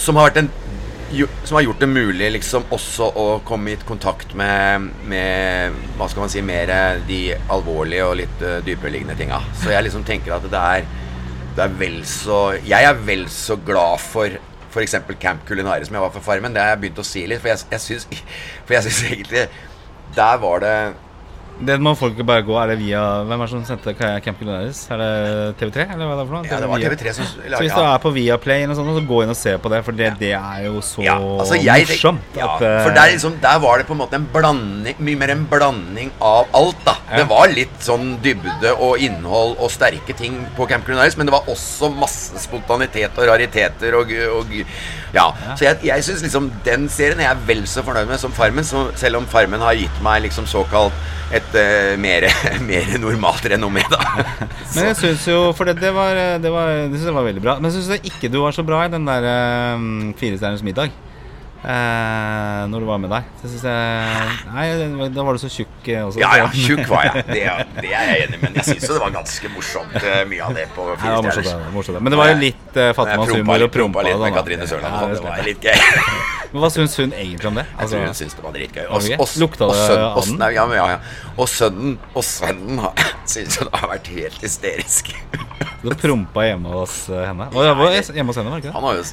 Som 0.00 0.18
har 0.18 0.30
vært 0.30 0.40
en 0.44 0.50
som 1.44 1.54
har 1.54 1.62
gjort 1.62 1.80
det 1.80 1.86
mulig 1.86 2.30
liksom 2.34 2.64
også 2.74 3.06
å 3.20 3.26
komme 3.46 3.74
i 3.74 3.76
kontakt 3.86 4.32
med, 4.34 4.88
med 5.06 5.76
Hva 5.98 6.08
skal 6.10 6.24
man 6.24 6.32
si 6.32 6.42
mer 6.42 6.72
de 7.06 7.20
alvorlige 7.52 8.08
og 8.08 8.16
litt 8.18 8.42
uh, 8.42 8.58
dypereliggende 8.64 9.14
tinga. 9.18 9.38
Så 9.60 9.70
jeg 9.70 9.86
liksom 9.86 10.02
tenker 10.06 10.34
at 10.34 10.48
det 10.50 10.62
er, 10.78 10.88
det 11.54 11.66
er 11.66 11.76
vel 11.78 12.00
så 12.08 12.40
Jeg 12.64 12.88
er 12.88 12.98
vel 13.06 13.28
så 13.30 13.58
glad 13.62 14.02
for 14.02 14.40
f.eks. 14.74 14.96
Camp 15.22 15.46
Culinare, 15.48 15.86
som 15.86 15.96
jeg 15.96 16.04
var 16.04 16.12
for 16.14 16.24
Farmen. 16.24 16.54
Det 16.54 16.62
har 16.62 16.74
jeg 16.74 16.82
begynt 16.84 17.00
å 17.00 17.06
si 17.06 17.24
litt, 17.30 17.42
for 17.42 17.52
jeg, 17.52 17.64
jeg 17.70 17.84
syns 17.86 19.02
egentlig 19.12 19.48
Der 20.14 20.38
var 20.42 20.62
det 20.62 20.76
det 21.62 21.76
må 21.82 21.92
folk 21.94 22.18
bare 22.26 22.42
gå. 22.42 22.54
Er 22.58 22.72
det 22.72 22.78
via 22.80 23.00
Hvem 23.28 23.40
er 23.40 23.46
det 23.46 23.52
som 23.52 23.64
sendte 23.68 23.94
Camp 23.94 24.40
Culinaris? 24.40 24.80
Er 24.90 25.00
det 25.00 25.10
TV3? 25.60 25.86
Eller 25.94 26.08
hva 26.08 26.16
er 26.16 26.20
det 26.20 26.26
for 26.26 26.36
noe? 26.36 26.48
Ja, 26.50 26.58
det 26.62 26.70
var 26.70 26.82
TV3 26.82 27.12
som 27.14 27.28
Så 27.28 27.60
hvis 27.62 27.76
du 27.76 27.82
er 27.84 28.00
på 28.02 28.12
Viaplay 28.16 28.64
eller 28.64 28.78
sånt, 28.78 28.90
så 28.96 29.04
gå 29.06 29.20
inn 29.22 29.32
og 29.32 29.38
se 29.38 29.54
på 29.62 29.72
det, 29.72 29.80
for 29.86 29.98
det, 29.98 30.10
det 30.20 30.32
er 30.34 30.64
jo 30.66 30.82
så 30.84 31.04
ja, 31.04 31.14
altså 31.14 31.58
jeg, 31.60 31.86
morsomt. 31.90 32.38
Ja, 32.38 32.48
at, 32.56 32.64
for 32.64 32.96
der, 32.96 33.12
liksom, 33.14 33.38
der, 33.42 33.60
var 33.62 33.78
det 33.78 33.86
på 33.88 33.94
en 33.94 34.02
måte 34.02 34.18
en 34.18 34.26
blanding 34.34 34.98
Mye 35.04 35.20
mer 35.20 35.34
en 35.34 35.46
blanding 35.50 36.10
av 36.24 36.50
alt, 36.58 36.80
da. 36.86 36.96
Ja. 37.10 37.22
Det 37.22 37.28
var 37.30 37.54
litt 37.54 37.78
sånn 37.84 38.16
dybde 38.24 38.74
og 38.74 39.02
innhold 39.02 39.54
og 39.54 39.72
sterke 39.72 40.16
ting 40.18 40.40
på 40.58 40.66
Camp 40.70 40.86
Culinaris, 40.88 41.18
men 41.20 41.30
det 41.30 41.36
var 41.36 41.48
også 41.50 41.92
masse 41.94 42.42
spontanitet 42.42 43.14
og 43.20 43.30
rariteter 43.30 43.94
og, 44.00 44.10
og 44.40 44.54
ja. 45.14 45.28
Så 45.54 45.68
jeg, 45.68 45.78
jeg 45.86 46.04
syns 46.06 46.24
liksom 46.26 46.50
den 46.66 46.88
serien 46.90 47.22
er 47.22 47.30
jeg 47.30 47.46
vel 47.48 47.66
så 47.70 47.84
fornøyd 47.86 48.10
med 48.10 48.20
som 48.20 48.34
Farmen, 48.34 48.66
så 48.66 48.88
selv 48.98 49.20
om 49.20 49.28
Farmen 49.30 49.62
har 49.62 49.76
gitt 49.78 50.02
meg 50.04 50.24
liksom 50.26 50.48
såkalt 50.50 50.94
et 51.34 51.43
uh, 51.52 51.94
mer, 52.00 52.26
mer, 52.70 52.92
normalt 53.02 53.44
renommé, 53.52 53.84
da. 53.92 54.00
Men 54.74 54.90
jeg 54.90 54.98
syns 55.00 55.26
jo 55.28 55.40
For 55.56 55.68
det, 55.68 55.76
det, 55.82 55.92
var, 55.94 56.16
det, 56.40 56.52
var, 56.52 56.72
det 56.88 56.96
synes 56.96 57.10
jeg 57.10 57.18
var 57.18 57.28
veldig 57.28 57.44
bra. 57.44 57.58
Men 57.60 57.70
jeg 57.70 57.82
syns 57.82 58.08
ikke 58.12 58.32
du 58.32 58.40
var 58.42 58.56
så 58.56 58.64
bra 58.66 58.84
i 58.86 58.92
den 58.92 59.04
der 59.08 59.28
um, 59.76 60.14
Firestjerners 60.18 60.64
middag. 60.66 60.94
Uh, 61.64 62.66
når 62.68 62.82
du 62.84 62.86
var 62.90 62.98
med 63.00 63.08
deg. 63.14 63.28
Så 63.40 63.48
synes 63.48 63.62
jeg 63.64 64.34
Nei, 64.52 64.64
da 65.14 65.22
var 65.24 65.36
du 65.36 65.40
så 65.40 65.48
tjukk 65.48 65.88
også. 66.02 66.20
Ja, 66.20 66.34
ja, 66.42 66.50
tjukk 66.52 66.84
var 66.90 67.08
jeg. 67.08 67.24
Det, 67.30 67.40
det 67.78 67.88
er 67.88 68.10
jeg 68.10 68.26
enig 68.26 68.36
i. 68.36 68.42
Men 68.42 68.58
jeg 68.60 68.68
syns 68.68 68.88
det 68.90 69.00
var 69.00 69.14
ganske 69.14 69.52
morsomt, 69.54 69.96
mye 70.28 70.44
av 70.44 70.58
det 70.60 70.68
på 70.76 70.86
Fire 71.00 71.34
stjerners. 71.40 71.92
Men 71.96 72.12
det 72.12 72.20
var 72.20 72.32
jo 72.34 72.38
litt 72.42 72.76
uh, 72.76 72.90
fattigmannshumor 73.00 73.68
og 73.68 73.74
prompa 73.78 74.04
litt 74.04 74.20
med 74.26 74.36
Katrine 74.36 74.68
Sørland. 74.68 75.00
Ja, 75.00 75.08
det, 75.08 75.20
det 75.22 75.30
var 75.30 75.48
litt 75.48 75.68
gøy. 75.70 75.84
Men 76.54 76.62
Hva 76.62 76.68
syns 76.70 76.92
hun 77.00 77.10
egentlig 77.18 77.48
om 77.50 77.56
det? 77.58 77.64
Altså, 77.74 77.96
jeg 77.96 78.04
tror 78.04 78.12
hun 78.12 78.18
syns 78.20 78.36
det 78.38 78.44
var 78.44 78.52
dritgøy. 78.54 78.84
Og, 78.86 79.08
og, 79.18 79.32
Lukta 79.42 79.70
det 79.72 79.78
sønnen, 79.80 80.36
den? 80.38 80.54
Ja, 80.54 80.66
ja, 80.78 80.84
ja. 80.92 80.98
Og 81.34 81.48
sønnen 81.50 81.96
og 82.14 82.22
sønnen 82.28 82.84
syns 83.26 83.58
jo 83.58 83.66
det 83.66 83.80
har 83.80 83.90
vært 83.90 84.12
helt 84.14 84.44
hysterisk. 84.46 85.16
Du 85.84 85.94
prompa 86.00 86.46
hjemme 86.48 86.72
hos 86.72 86.96
eh, 87.12 87.22
henne? 87.28 87.48
Og 87.52 87.66
jeg 87.66 87.78
var 87.78 87.96
hjemme 87.98 88.32
hos 88.32 88.40
henne, 88.40 88.52
var 88.52 88.62
ikke 88.62 88.70
det? 88.70 88.74
Han 88.76 88.86
har 88.88 88.98
jo, 88.98 89.04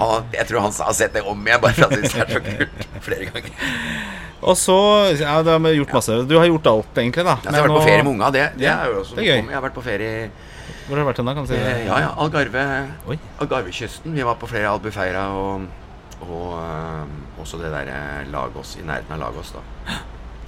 han, 0.00 0.28
jeg 0.36 0.48
tror 0.50 0.66
han 0.66 0.76
har 0.80 0.98
sett 1.00 1.16
det 1.16 1.24
om 1.26 1.48
igjen, 1.48 1.62
bare 1.64 1.76
for 1.76 1.86
at 1.88 1.96
han 1.96 2.04
syns 2.04 2.14
det 2.14 2.22
er 2.22 2.34
så 2.36 2.42
kult 2.50 3.02
flere 3.08 3.30
ganger. 3.30 3.58
Og 4.40 4.56
så 4.56 4.78
Ja, 5.20 5.34
du 5.44 5.50
har 5.52 5.74
gjort 5.76 5.96
masse. 5.98 6.20
Du 6.30 6.38
har 6.38 6.46
gjort 6.48 6.70
alt, 6.70 7.02
egentlig, 7.02 7.26
da. 7.26 7.36
Jeg 7.44 7.56
har 7.56 7.66
vært 7.66 7.76
på 7.76 7.82
ferie 7.88 8.06
med 8.06 8.12
unga. 8.14 8.30
Det, 8.36 8.46
det, 8.60 8.70
er 8.72 8.94
jo 8.94 9.02
også 9.02 9.18
det 9.18 9.26
er 9.26 9.28
gøy. 9.32 9.42
Jeg 9.42 9.58
har 9.58 9.66
vært 9.66 9.76
på 9.76 9.84
ferie 9.84 10.14
Hvor 10.86 10.96
har 10.96 11.02
du 11.02 11.10
vært 11.10 11.20
hen, 11.20 11.28
da? 11.28 11.36
Kan 11.36 11.44
du 11.46 11.52
si 11.52 11.60
det? 11.60 11.76
Ja, 11.88 12.00
ja, 12.06 12.14
Algarve. 12.24 12.64
Algarvekysten. 13.42 14.16
Vi 14.16 14.26
var 14.26 14.40
på 14.40 14.48
flere 14.50 14.72
Albufeira 14.72 15.28
og 15.36 15.68
og 16.20 16.60
øh, 16.60 17.40
også 17.40 17.56
det 17.56 17.72
der 17.72 17.84
Lagos, 18.32 18.76
i 18.76 18.84
nærheten 18.84 19.14
av 19.14 19.18
Lagos, 19.18 19.54
da. 19.56 19.94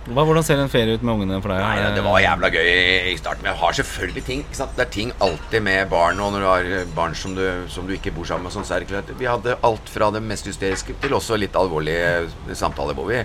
Hva, 0.02 0.24
hvordan 0.26 0.42
ser 0.42 0.58
en 0.58 0.70
ferie 0.70 0.96
ut 0.98 1.04
med 1.06 1.14
ungene 1.14 1.38
for 1.38 1.52
deg? 1.52 1.62
Nei, 1.62 1.90
det 1.94 2.02
var 2.02 2.18
jævla 2.18 2.48
gøy 2.50 2.70
i 3.12 3.14
starten. 3.20 3.44
Men 3.44 3.52
jeg 3.52 3.60
har 3.60 3.76
selvfølgelig 3.78 4.24
ting. 4.26 4.42
Det 4.50 4.82
er 4.82 4.90
ting 4.90 5.12
alltid 5.22 5.62
med 5.62 5.90
barn. 5.92 6.18
Og 6.18 6.34
når 6.34 6.42
du 6.42 6.48
har 6.48 6.92
barn 6.96 7.14
som 7.18 7.36
du, 7.38 7.44
som 7.70 7.86
du 7.86 7.94
ikke 7.94 8.10
bor 8.16 8.26
sammen 8.26 8.48
med, 8.48 8.54
sånn, 8.56 8.66
så 8.66 8.76
er 8.76 8.82
det 8.82 8.90
klart 8.90 9.12
Vi 9.20 9.30
hadde 9.30 9.54
alt 9.62 9.92
fra 9.92 10.10
det 10.14 10.24
mest 10.26 10.50
hysteriske 10.50 10.98
til 11.04 11.14
også 11.14 11.38
litt 11.38 11.54
alvorlige 11.58 12.56
samtaler 12.58 12.98
hvor 12.98 13.12
vi 13.12 13.22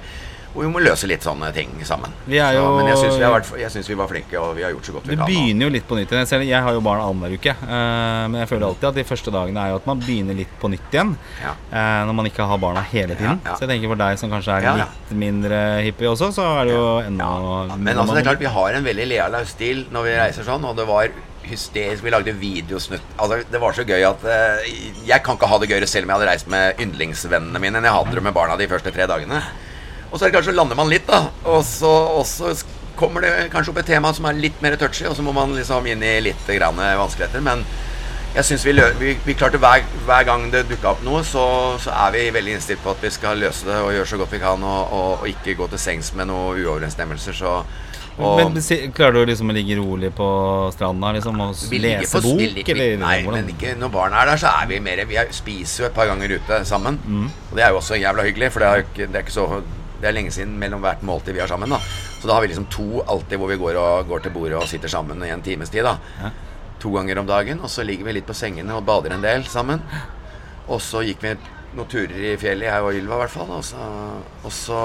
og 0.57 0.63
vi 0.65 0.69
må 0.73 0.81
løse 0.81 1.05
litt 1.09 1.21
sånne 1.21 1.51
ting 1.53 1.69
sammen. 1.85 2.13
Vi 2.25 2.39
jo, 2.39 2.63
så, 2.65 2.69
men 2.79 2.87
jeg 2.89 2.97
syns 2.97 3.85
vi, 3.85 3.93
vi, 3.93 3.97
var 3.99 4.09
flinke, 4.09 4.39
og 4.41 4.55
vi 4.57 4.63
har 4.65 4.73
gjort 4.73 4.89
så 4.89 4.95
godt 4.95 5.05
vi 5.05 5.13
kan. 5.13 5.21
Det 5.21 5.27
begynner 5.29 5.67
jo 5.67 5.73
litt 5.75 5.85
på 5.85 5.97
nytt 5.99 6.15
igjen. 6.15 6.25
Jeg, 6.31 6.47
jeg 6.49 6.65
har 6.65 6.77
jo 6.77 6.81
barn 6.87 7.03
annenhver 7.03 7.35
uke. 7.37 7.53
Uh, 7.61 8.23
men 8.33 8.39
jeg 8.41 8.49
føler 8.49 8.65
alltid 8.71 8.89
at 8.89 8.97
de 8.97 9.05
første 9.05 9.33
dagene 9.35 9.61
er 9.61 9.75
jo 9.75 9.77
at 9.77 9.89
man 9.91 10.01
begynner 10.01 10.39
litt 10.39 10.57
på 10.57 10.71
nytt 10.73 10.97
igjen. 10.97 11.13
Ja. 11.43 11.53
Uh, 11.69 12.01
når 12.09 12.17
man 12.23 12.31
ikke 12.31 12.49
har 12.49 12.61
barna 12.63 12.83
hele 12.89 13.13
tiden. 13.13 13.37
Ja, 13.37 13.51
ja. 13.51 13.59
Så 13.59 13.67
jeg 13.67 13.75
tenker 13.75 13.93
for 13.93 14.01
deg 14.01 14.21
som 14.23 14.33
kanskje 14.33 14.57
er 14.57 14.81
litt 14.81 15.13
mindre 15.27 15.61
hippie 15.85 16.09
også, 16.09 16.31
så 16.33 16.49
er 16.55 16.71
det 16.71 16.75
jo 16.75 16.89
enda 17.03 17.29
Men 17.77 17.93
altså, 17.93 18.17
det 18.17 18.23
er 18.23 18.29
klart 18.31 18.45
vi 18.47 18.53
har 18.57 18.81
en 18.81 18.89
veldig 18.89 19.07
Lea 19.13 19.29
Laustil 19.37 19.85
når 19.93 20.09
vi 20.09 20.19
reiser 20.23 20.49
sånn, 20.49 20.65
og 20.65 20.73
det 20.81 20.89
var 20.89 21.13
hysterisk. 21.47 22.01
Vi 22.03 22.11
lagde 22.17 22.33
videosnutt. 22.41 23.05
Altså, 23.21 23.43
det 23.45 23.61
var 23.61 23.77
så 23.77 23.85
gøy 23.87 24.03
at 24.09 24.25
uh, 24.25 24.65
Jeg 25.07 25.21
kan 25.23 25.37
ikke 25.37 25.53
ha 25.53 25.61
det 25.61 25.69
gøyere 25.69 25.93
selv 25.93 26.07
om 26.07 26.15
jeg 26.15 26.19
hadde 26.19 26.33
reist 26.33 26.51
med 26.51 26.81
yndlingsvennene 26.83 27.61
mine 27.61 27.77
enn 27.77 27.87
jeg 27.87 27.99
hadde 28.01 28.17
det 28.17 28.25
med 28.25 28.35
barna 28.35 28.57
de 28.59 28.69
første 28.73 28.93
tre 28.95 29.05
dagene. 29.09 29.45
Og 30.11 30.15
så 30.15 30.25
er 30.25 30.29
det 30.29 30.37
kanskje 30.37 30.55
lander 30.55 30.79
man 30.79 30.91
litt, 30.91 31.07
da. 31.09 31.27
Og 31.51 31.63
så, 31.67 31.91
og 32.17 32.25
så 32.29 32.53
kommer 32.97 33.25
det 33.25 33.51
kanskje 33.53 33.73
opp 33.73 33.81
et 33.83 33.91
tema 33.91 34.13
som 34.15 34.25
er 34.29 34.39
litt 34.39 34.61
mer 34.63 34.77
touchy, 34.79 35.05
og 35.09 35.15
så 35.17 35.25
må 35.25 35.35
man 35.35 35.53
liksom 35.55 35.85
inn 35.89 36.03
i 36.03 36.17
litt 36.29 36.51
grann 36.57 36.79
vanskeligheter. 36.79 37.43
Men 37.45 37.65
jeg 38.37 38.45
syns 38.45 38.65
vi, 38.67 38.73
vi, 38.99 39.15
vi, 39.25 39.35
klarte 39.37 39.59
hver, 39.61 39.83
hver 40.05 40.25
gang 40.27 40.47
det 40.53 40.67
dukka 40.69 40.93
opp 40.93 41.03
noe, 41.05 41.23
så, 41.25 41.43
så, 41.81 41.93
er 42.05 42.15
vi 42.15 42.27
veldig 42.35 42.57
innstilt 42.57 42.83
på 42.83 42.93
at 42.93 43.03
vi 43.03 43.13
skal 43.13 43.39
løse 43.41 43.67
det 43.69 43.77
og 43.81 43.93
gjøre 43.95 44.09
så 44.11 44.21
godt 44.21 44.35
vi 44.35 44.41
kan, 44.43 44.63
og, 44.63 44.93
og, 44.93 45.11
og 45.21 45.29
ikke 45.31 45.57
gå 45.57 45.69
til 45.73 45.81
sengs 45.81 46.13
med 46.17 46.29
noen 46.29 46.63
uoverensstemmelser. 46.63 47.37
Så 47.37 47.59
og, 48.17 48.39
men 48.39 48.57
Klarer 48.97 49.13
du 49.13 49.29
liksom 49.29 49.51
å 49.51 49.53
ligge 49.53 49.75
rolig 49.77 50.09
på 50.17 50.27
stranda 50.73 51.11
liksom, 51.13 51.37
og 51.43 51.59
lese 51.69 52.21
bok? 52.23 52.39
Vi, 52.41 52.63
eller, 52.73 52.95
nei, 53.01 53.17
men 53.27 53.51
ikke 53.53 53.75
når 53.77 53.91
barna 53.93 54.23
er 54.23 54.31
der, 54.31 54.41
så 54.41 54.53
er 54.57 54.71
vi 54.71 54.79
mer 54.81 55.03
Vi 55.05 55.19
spiser 55.37 55.83
jo 55.83 55.89
et 55.91 55.97
par 55.97 56.09
ganger 56.09 56.33
ute 56.39 56.63
sammen. 56.65 56.97
Mm. 57.05 57.27
Og 57.29 57.59
det 57.59 57.65
er 57.65 57.75
jo 57.75 57.81
også 57.81 57.99
jævla 58.01 58.25
hyggelig, 58.25 58.49
for 58.55 58.65
det 58.65 58.71
er, 58.71 58.87
ikke, 58.87 59.05
det 59.05 59.21
er 59.21 59.27
ikke 59.27 59.37
så 59.37 59.47
det 60.01 60.09
er 60.09 60.15
lenge 60.15 60.33
siden 60.33 60.57
mellom 60.61 60.83
hvert 60.83 61.03
måltid 61.05 61.33
vi 61.33 61.41
har 61.41 61.49
sammen. 61.49 61.69
da 61.73 61.79
Så 62.21 62.27
da 62.27 62.35
har 62.37 62.43
vi 62.43 62.51
liksom 62.51 62.69
to 62.73 63.01
alltid 63.01 63.39
hvor 63.41 63.49
vi 63.49 63.59
går, 63.61 63.79
og, 63.81 64.07
går 64.07 64.25
til 64.25 64.35
bordet 64.35 64.59
og 64.59 64.67
sitter 64.69 64.91
sammen 64.91 65.23
i 65.25 65.31
en 65.33 65.41
times 65.41 65.69
tid. 65.73 65.83
da 65.83 65.97
ja. 66.21 66.31
To 66.79 66.91
ganger 66.93 67.17
om 67.19 67.27
dagen. 67.27 67.59
Og 67.59 67.69
så 67.69 67.83
ligger 67.83 68.05
vi 68.05 68.19
litt 68.19 68.27
på 68.27 68.37
sengene 68.37 68.75
og 68.77 68.85
bader 68.85 69.15
en 69.15 69.23
del 69.23 69.45
sammen. 69.49 69.81
Og 70.67 70.81
så 70.81 71.01
gikk 71.01 71.23
vi 71.23 71.33
noen 71.77 71.89
turer 71.89 72.33
i 72.33 72.35
fjellet, 72.37 72.69
jeg 72.69 72.83
og 72.83 72.93
Ylva 72.93 73.17
i 73.17 73.23
hvert 73.23 73.33
fall. 73.33 73.49
Og 73.57 73.63
så, 73.65 73.87
og 74.43 74.53
så 74.53 74.81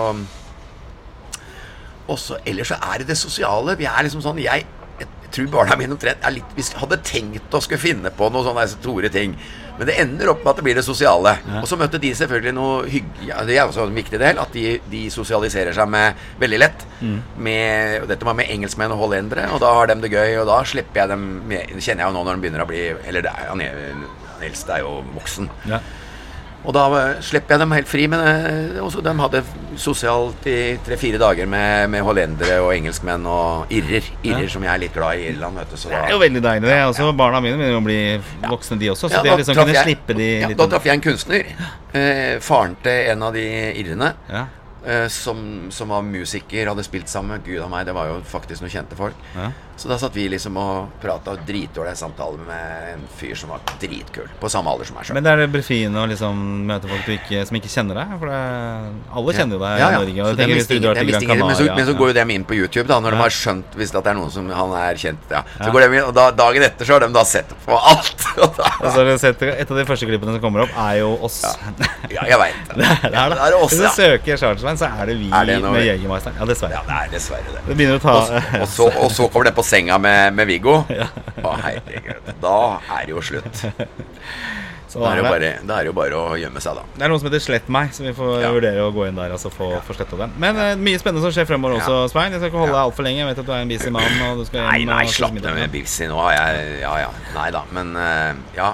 og 2.11 2.19
så 2.19 2.39
Ellers 2.49 2.73
så 2.73 2.79
er 2.83 3.03
det 3.03 3.11
det 3.13 3.19
sosiale. 3.19 3.77
Vi 3.79 3.87
er 3.89 4.07
liksom 4.07 4.23
sånn 4.25 4.41
Jeg, 4.43 4.67
jeg 5.01 5.33
tror 5.33 5.51
barna 5.53 5.77
mine 5.81 5.95
omtrent 5.97 6.25
er 6.25 6.35
litt 6.35 6.57
Vi 6.57 6.65
hadde 6.81 6.99
tenkt 7.07 7.55
å 7.55 7.61
skulle 7.63 7.83
finne 7.83 8.13
på 8.15 8.31
noen 8.33 8.49
sånne 8.49 8.67
store 8.75 9.13
ting. 9.13 9.37
Men 9.79 9.89
det 9.89 9.97
ender 10.03 10.31
opp 10.33 10.43
med 10.43 10.51
at 10.53 10.61
det 10.61 10.65
blir 10.67 10.77
det 10.79 10.85
sosiale. 10.87 11.35
Ja. 11.47 11.63
Og 11.63 11.69
så 11.71 11.79
møtte 11.81 12.01
de 12.03 12.13
selvfølgelig 12.17 12.55
noe 12.57 12.83
hyggelig 12.93 13.31
ja, 13.31 13.41
Det 13.49 13.57
er 13.57 13.65
også 13.65 13.87
en 13.87 13.97
viktig 13.97 14.21
del. 14.21 14.41
At 14.43 14.53
de, 14.57 14.77
de 14.93 15.03
sosialiserer 15.13 15.77
seg 15.77 15.89
med 15.93 16.21
veldig 16.43 16.61
lett. 16.61 16.87
Mm. 17.01 17.17
Med, 17.49 17.97
og 18.03 18.11
dette 18.13 18.29
var 18.29 18.37
med 18.39 18.53
engelskmenn 18.53 18.95
og 18.95 19.05
hollendere, 19.07 19.49
og 19.55 19.63
da 19.65 19.73
har 19.79 19.91
de 19.91 19.99
det 20.05 20.13
gøy. 20.13 20.37
Og 20.43 20.47
da 20.51 20.61
slipper 20.69 21.05
jeg 21.05 21.13
dem 21.15 21.27
med, 21.51 21.75
kjenner 21.79 22.05
jeg 22.05 22.11
jo 22.11 22.17
nå 22.19 22.27
når 22.27 22.37
de 22.37 22.45
begynner 22.47 22.67
å 22.67 22.71
bli 22.71 22.85
Eller 23.09 23.25
det 23.25 23.33
er, 23.33 23.51
han, 23.51 23.65
han 23.65 24.47
eldste 24.47 24.79
er 24.79 24.85
jo 24.87 25.01
voksen. 25.17 25.51
Ja. 25.71 25.81
Og 26.63 26.75
da 26.77 26.85
slipper 27.25 27.57
jeg 27.57 27.63
dem 27.65 27.75
helt 27.75 27.91
fri. 27.91 28.07
Men 28.11 28.23
eh, 28.23 28.79
også, 28.83 29.03
de 29.05 29.15
hadde 29.19 29.43
sosialt 29.81 30.47
i 30.51 30.77
tre-fire 30.87 31.19
dager 31.21 31.49
med, 31.51 31.91
med, 31.91 32.05
hollendere 32.07 32.61
og 32.63 32.73
engelskmenn 32.77 33.27
og 33.27 33.75
irrer. 33.75 34.07
Irrer 34.23 34.47
ja. 34.47 34.53
som 34.55 34.67
jeg 34.67 34.73
er 34.75 34.83
litt 34.85 34.97
glad 34.97 35.19
i 35.19 35.29
Irland. 35.33 35.59
Vet 35.63 35.75
du, 35.75 35.79
det 35.89 35.99
er 35.99 36.15
jo 36.15 36.23
veldig 36.23 36.45
deilig, 36.45 36.69
det. 36.69 36.81
Også, 36.87 37.09
ja. 37.09 37.19
Barna 37.23 37.43
mine 37.45 37.59
begynner 37.59 37.81
å 37.81 37.85
bli 37.85 38.01
voksne, 38.47 38.79
de 38.83 38.93
også. 38.95 39.11
Så 39.11 39.21
ja, 39.21 39.27
det 39.27 39.39
liksom 39.43 39.59
kunne 39.59 39.77
jeg, 39.77 39.87
slippe 39.91 40.19
de 40.19 40.33
litt 40.47 40.59
Da 40.61 40.71
traff 40.75 40.91
jeg 40.91 41.01
en 41.01 41.07
kunstner. 41.11 41.55
Eh, 41.93 42.35
faren 42.45 42.79
til 42.85 43.13
en 43.13 43.29
av 43.29 43.37
de 43.37 43.47
irrene. 43.83 44.15
Eh, 44.83 45.07
som, 45.09 45.71
som, 45.71 45.93
var 45.95 46.07
musiker, 46.07 46.67
hadde 46.71 46.87
spilt 46.87 47.11
sammen. 47.11 47.43
Gud 47.47 47.61
a 47.63 47.69
meg, 47.71 47.87
det 47.87 47.95
var 47.97 48.11
jo 48.11 48.23
faktisk 48.27 48.65
noen 48.65 48.75
kjente 48.75 48.99
folk. 48.99 49.19
Så 49.77 49.89
da 49.89 49.97
satt 49.99 50.15
vi 50.15 50.29
liksom 50.31 50.57
og 50.61 50.93
prata 51.03 51.35
dritdårlige 51.47 51.97
samtaler 51.99 52.43
med 52.47 52.91
en 52.93 53.05
fyr 53.19 53.35
som 53.39 53.51
var 53.55 53.63
dritkul. 53.81 54.29
På 54.41 54.51
samme 54.53 54.71
alder 54.71 54.89
som 54.89 54.99
meg 54.99 55.09
sjøl. 55.09 55.17
Men 55.17 55.27
det 55.27 55.33
er 55.33 55.43
det 55.43 55.49
befriende 55.55 56.03
å 56.03 56.09
liksom 56.11 56.43
møte 56.69 56.91
folk 56.91 57.09
ikke, 57.17 57.43
som 57.49 57.59
ikke 57.59 57.71
kjenner 57.73 57.99
deg? 58.03 58.13
For 58.21 58.31
det, 58.31 58.41
alle 59.21 59.35
kjenner 59.39 59.57
jo 59.57 59.63
deg 59.63 59.81
ja, 59.81 59.89
ja. 59.89 59.89
i 59.89 60.01
Norge. 60.03 60.27
Og 60.29 60.43
tenker, 60.43 60.63
Canaria, 60.93 61.47
men, 61.49 61.57
så, 61.59 61.67
men 61.73 61.89
så 61.89 61.97
går 61.99 62.13
jo 62.13 62.17
dem 62.21 62.35
inn 62.37 62.47
på 62.49 62.59
YouTube, 62.59 62.87
da 62.91 63.01
når 63.03 63.17
de 63.17 63.23
har 63.23 63.35
skjønt 63.35 63.79
hvis 63.81 63.95
det 63.95 64.03
er 64.03 64.19
noen 64.19 64.33
som 64.35 64.51
han 64.53 64.77
er 64.79 64.99
kjent 65.01 65.33
ja. 65.33 65.43
Så 65.57 65.71
går 65.75 65.87
de 65.87 65.89
inn, 65.99 66.05
og 66.05 66.15
da, 66.17 66.29
Dagen 66.37 66.65
etter 66.67 66.89
så 66.89 66.97
har 66.97 67.05
de 67.05 67.11
da 67.15 67.25
sett 67.29 67.51
på 67.65 67.79
alt. 67.79 68.27
og 68.43 68.59
da, 68.59 68.71
altså, 68.79 69.07
sett, 69.23 69.45
et 69.49 69.75
av 69.75 69.81
de 69.81 69.87
første 69.89 70.09
klippene 70.09 70.37
som 70.37 70.45
kommer 70.45 70.67
opp, 70.67 70.77
er 70.85 71.01
jo 71.01 71.13
oss. 71.27 71.41
Ja, 72.13 72.27
jeg 72.31 72.39
veit 72.41 72.61
det. 72.71 72.79
det, 72.79 72.91
er, 73.11 73.35
det. 73.35 73.41
er 73.49 73.59
oss, 73.59 73.75
Hvis 73.75 73.83
du 73.83 74.03
søker 74.03 74.41
Charlesman, 74.41 74.81
så 74.81 74.91
er 74.93 75.13
det 75.13 75.19
vi 75.21 75.31
er 75.33 75.49
det 75.49 75.59
med 75.65 75.83
Jegermeisteren. 75.87 76.39
Ja, 76.39 76.49
dessverre. 76.49 76.79
Ja, 76.79 76.85
det 76.89 76.99
er 76.99 77.13
dessverre 77.17 77.57
det. 77.57 77.65
det 77.69 77.79
begynner 77.79 78.01
å 78.01 78.03
ta 78.03 78.17
og, 78.23 78.33
og, 78.61 78.67
så, 78.71 78.89
og 79.05 79.13
så 79.15 79.29
kommer 79.33 79.51
det 79.51 79.55
på 79.57 79.62
senga 79.67 79.99
med, 80.03 80.35
med 80.39 80.51
Viggo. 80.51 80.83
Ja. 81.03 81.07
Å, 81.43 81.55
herregud. 81.65 82.35
Da 82.43 82.57
er 82.99 83.07
det 83.09 83.15
jo 83.15 83.23
slutt. 83.25 83.63
Så 84.93 85.01
Da 85.01 85.09
er, 85.15 85.23
det 85.23 85.25
bare, 85.25 85.51
da 85.65 85.77
er 85.79 85.87
det 85.87 85.89
jo 85.89 85.95
bare 85.97 86.17
å 86.21 86.35
gjemme 86.37 86.61
seg, 86.61 86.77
da. 86.77 86.83
Det 86.99 87.07
er 87.07 87.09
noe 87.09 87.21
som 87.23 87.29
heter 87.31 87.41
Slett 87.41 87.69
meg, 87.73 87.95
så 87.97 88.05
vi 88.05 88.11
får 88.13 88.43
Ja. 88.43 88.51
vurdere 88.53 88.83
å 88.85 88.91
gå 88.93 89.07
inn 89.09 89.17
der 89.17 89.31
og 89.33 89.39
altså, 89.39 89.49
få, 89.55 89.71
få 89.87 89.97
sletta 89.97 90.19
den. 90.21 90.35
Men 90.43 90.59
eh, 90.61 90.75
mye 90.77 91.01
spennende 91.01 91.25
som 91.25 91.33
skjer 91.33 91.49
fremover 91.49 91.79
også, 91.79 92.03
Svein. 92.13 92.35
Jeg 92.35 92.43
skal 92.43 92.51
ikke 92.53 92.61
holde 92.61 92.75
deg 92.75 92.83
altfor 92.83 93.07
lenge. 93.09 93.23
Jeg 93.23 93.31
vet 93.31 93.41
at 93.41 93.49
du 93.49 93.53
er 93.57 93.65
en 93.65 93.73
busy 93.73 93.93
mann. 93.95 94.21
Nei, 94.53 94.85
nei, 94.91 95.01
slapp 95.09 95.33
ned 95.39 95.49
med 95.49 95.73
busy 95.73 96.11
nå. 96.13 96.21
Jeg, 96.37 96.67
ja, 96.85 96.93
ja. 97.07 97.09
Nei 97.39 97.49
da, 97.57 97.65
men 97.73 97.97
uh, 97.97 98.45
ja. 98.59 98.69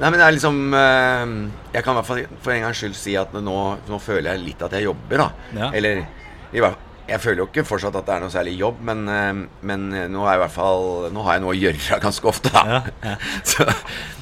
Nei, 0.00 0.08
men 0.08 0.16
det 0.18 0.24
er 0.26 0.32
liksom 0.32 0.60
eh, 0.74 1.32
Jeg 1.76 1.84
kan 1.84 1.92
i 1.92 1.98
hvert 2.00 2.08
fall 2.08 2.20
for 2.40 2.54
en 2.56 2.62
gangs 2.64 2.78
skyld 2.82 2.94
si 2.96 3.14
at 3.20 3.34
nå, 3.36 3.56
nå 3.86 3.98
føler 4.02 4.32
jeg 4.32 4.42
litt 4.48 4.62
at 4.66 4.74
jeg 4.74 4.88
jobber, 4.88 5.22
da. 5.22 5.30
Ja. 5.54 5.70
Eller 5.76 6.02
i 6.50 6.62
hvert 6.64 6.89
jeg 7.10 7.20
føler 7.24 7.42
jo 7.44 7.48
ikke 7.50 7.66
fortsatt 7.68 7.96
at 8.00 8.06
det 8.08 8.14
er 8.16 8.24
noe 8.24 8.32
særlig 8.34 8.54
jobb, 8.60 8.80
men, 8.86 9.04
eh, 9.10 9.42
men 9.66 9.88
nå 10.14 10.24
er 10.24 10.36
jeg 10.36 10.40
i 10.40 10.44
hvert 10.46 10.56
fall 10.56 10.86
Nå 11.14 11.26
har 11.26 11.36
jeg 11.38 11.44
noe 11.46 11.54
å 11.56 11.58
gjøre 11.58 12.00
ganske 12.06 12.30
ofte, 12.30 12.52
da. 12.54 12.64
Ja, 12.70 12.80
ja. 13.10 13.18
Så, 13.50 13.66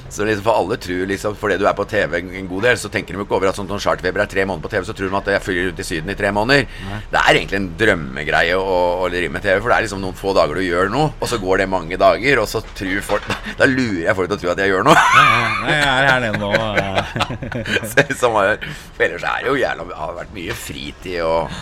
så 0.09 0.25
liksom 0.25 0.41
for 0.47 0.57
alle 0.57 0.77
tror 0.81 1.03
liksom 1.05 1.35
Fordi 1.37 1.59
du 1.61 1.67
er 1.69 1.75
på 1.77 1.83
TV 1.85 2.15
en 2.17 2.47
god 2.49 2.63
del, 2.65 2.77
så 2.81 2.89
tenker 2.89 3.13
de 3.13 3.21
ikke 3.21 3.35
over 3.37 3.51
at 3.51 3.57
sånn 3.59 3.67
som 3.69 3.77
Chartweber 3.83 4.23
er 4.23 4.29
tre 4.31 4.41
måneder 4.49 4.63
på 4.65 4.71
TV, 4.73 4.87
så 4.87 4.95
tror 4.97 5.11
de 5.11 5.17
at 5.19 5.27
jeg 5.35 5.43
følger 5.45 5.67
rundt 5.69 5.81
i 5.83 5.85
Syden 5.85 6.09
i 6.09 6.15
tre 6.17 6.31
måneder. 6.33 6.65
Det 7.13 7.19
er 7.21 7.37
egentlig 7.37 7.59
en 7.59 7.67
drømmegreie 7.77 8.55
å, 8.57 8.77
å 9.03 9.09
drive 9.13 9.29
med 9.35 9.45
TV, 9.45 9.59
for 9.61 9.69
det 9.69 9.77
er 9.77 9.85
liksom 9.85 10.01
noen 10.01 10.17
få 10.17 10.33
dager 10.33 10.57
du 10.57 10.63
gjør 10.65 10.89
noe, 10.95 11.11
og 11.21 11.29
så 11.29 11.37
går 11.43 11.61
det 11.61 11.69
mange 11.69 11.99
dager, 12.01 12.41
og 12.41 12.49
så 12.49 12.63
tror 12.73 13.05
folk 13.05 13.29
Da 13.59 13.67
lurer 13.69 14.07
jeg 14.07 14.17
folk 14.17 14.31
til 14.33 14.39
å 14.39 14.41
tro 14.41 14.51
at 14.55 14.63
jeg 14.63 14.73
gjør 14.73 14.89
noe. 14.89 14.97
Nei, 14.97 15.77
jeg 15.77 15.93
er 15.93 16.09
her 16.09 16.25
nede 16.25 16.41
nå. 16.41 16.51
Ja. 16.57 17.05
Så- 17.93 18.07
som 18.19 18.33
for 18.33 19.05
ellers 19.05 19.23
er 19.29 19.45
det 19.45 19.51
jo 19.53 19.59
jævla 19.61 19.85
har 20.01 20.17
vært 20.17 20.33
mye 20.35 20.55
fritid 20.57 21.21
og 21.23 21.53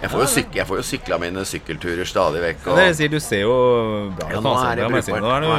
Jeg 0.00 0.08
får 0.08 0.22
jo, 0.22 0.26
syk, 0.32 0.54
jeg 0.56 0.64
får 0.64 0.78
jo 0.78 0.84
sykla 0.88 1.16
mine 1.20 1.42
sykkelturer 1.44 2.08
stadig 2.08 2.40
vekk. 2.40 2.62
Og, 2.70 2.78
det 2.80 2.86
sier 2.96 3.10
du 3.12 3.18
ser 3.20 3.42
jo 3.44 3.54
bra 4.16 4.30
ut. 4.30 4.32
Ja, 4.32 4.40
nå 4.40 4.52
er 4.56 4.78
det 4.78 4.86
brukbart. 4.88 5.24
Nå 5.24 5.32
er 5.34 5.44
det 5.44 5.50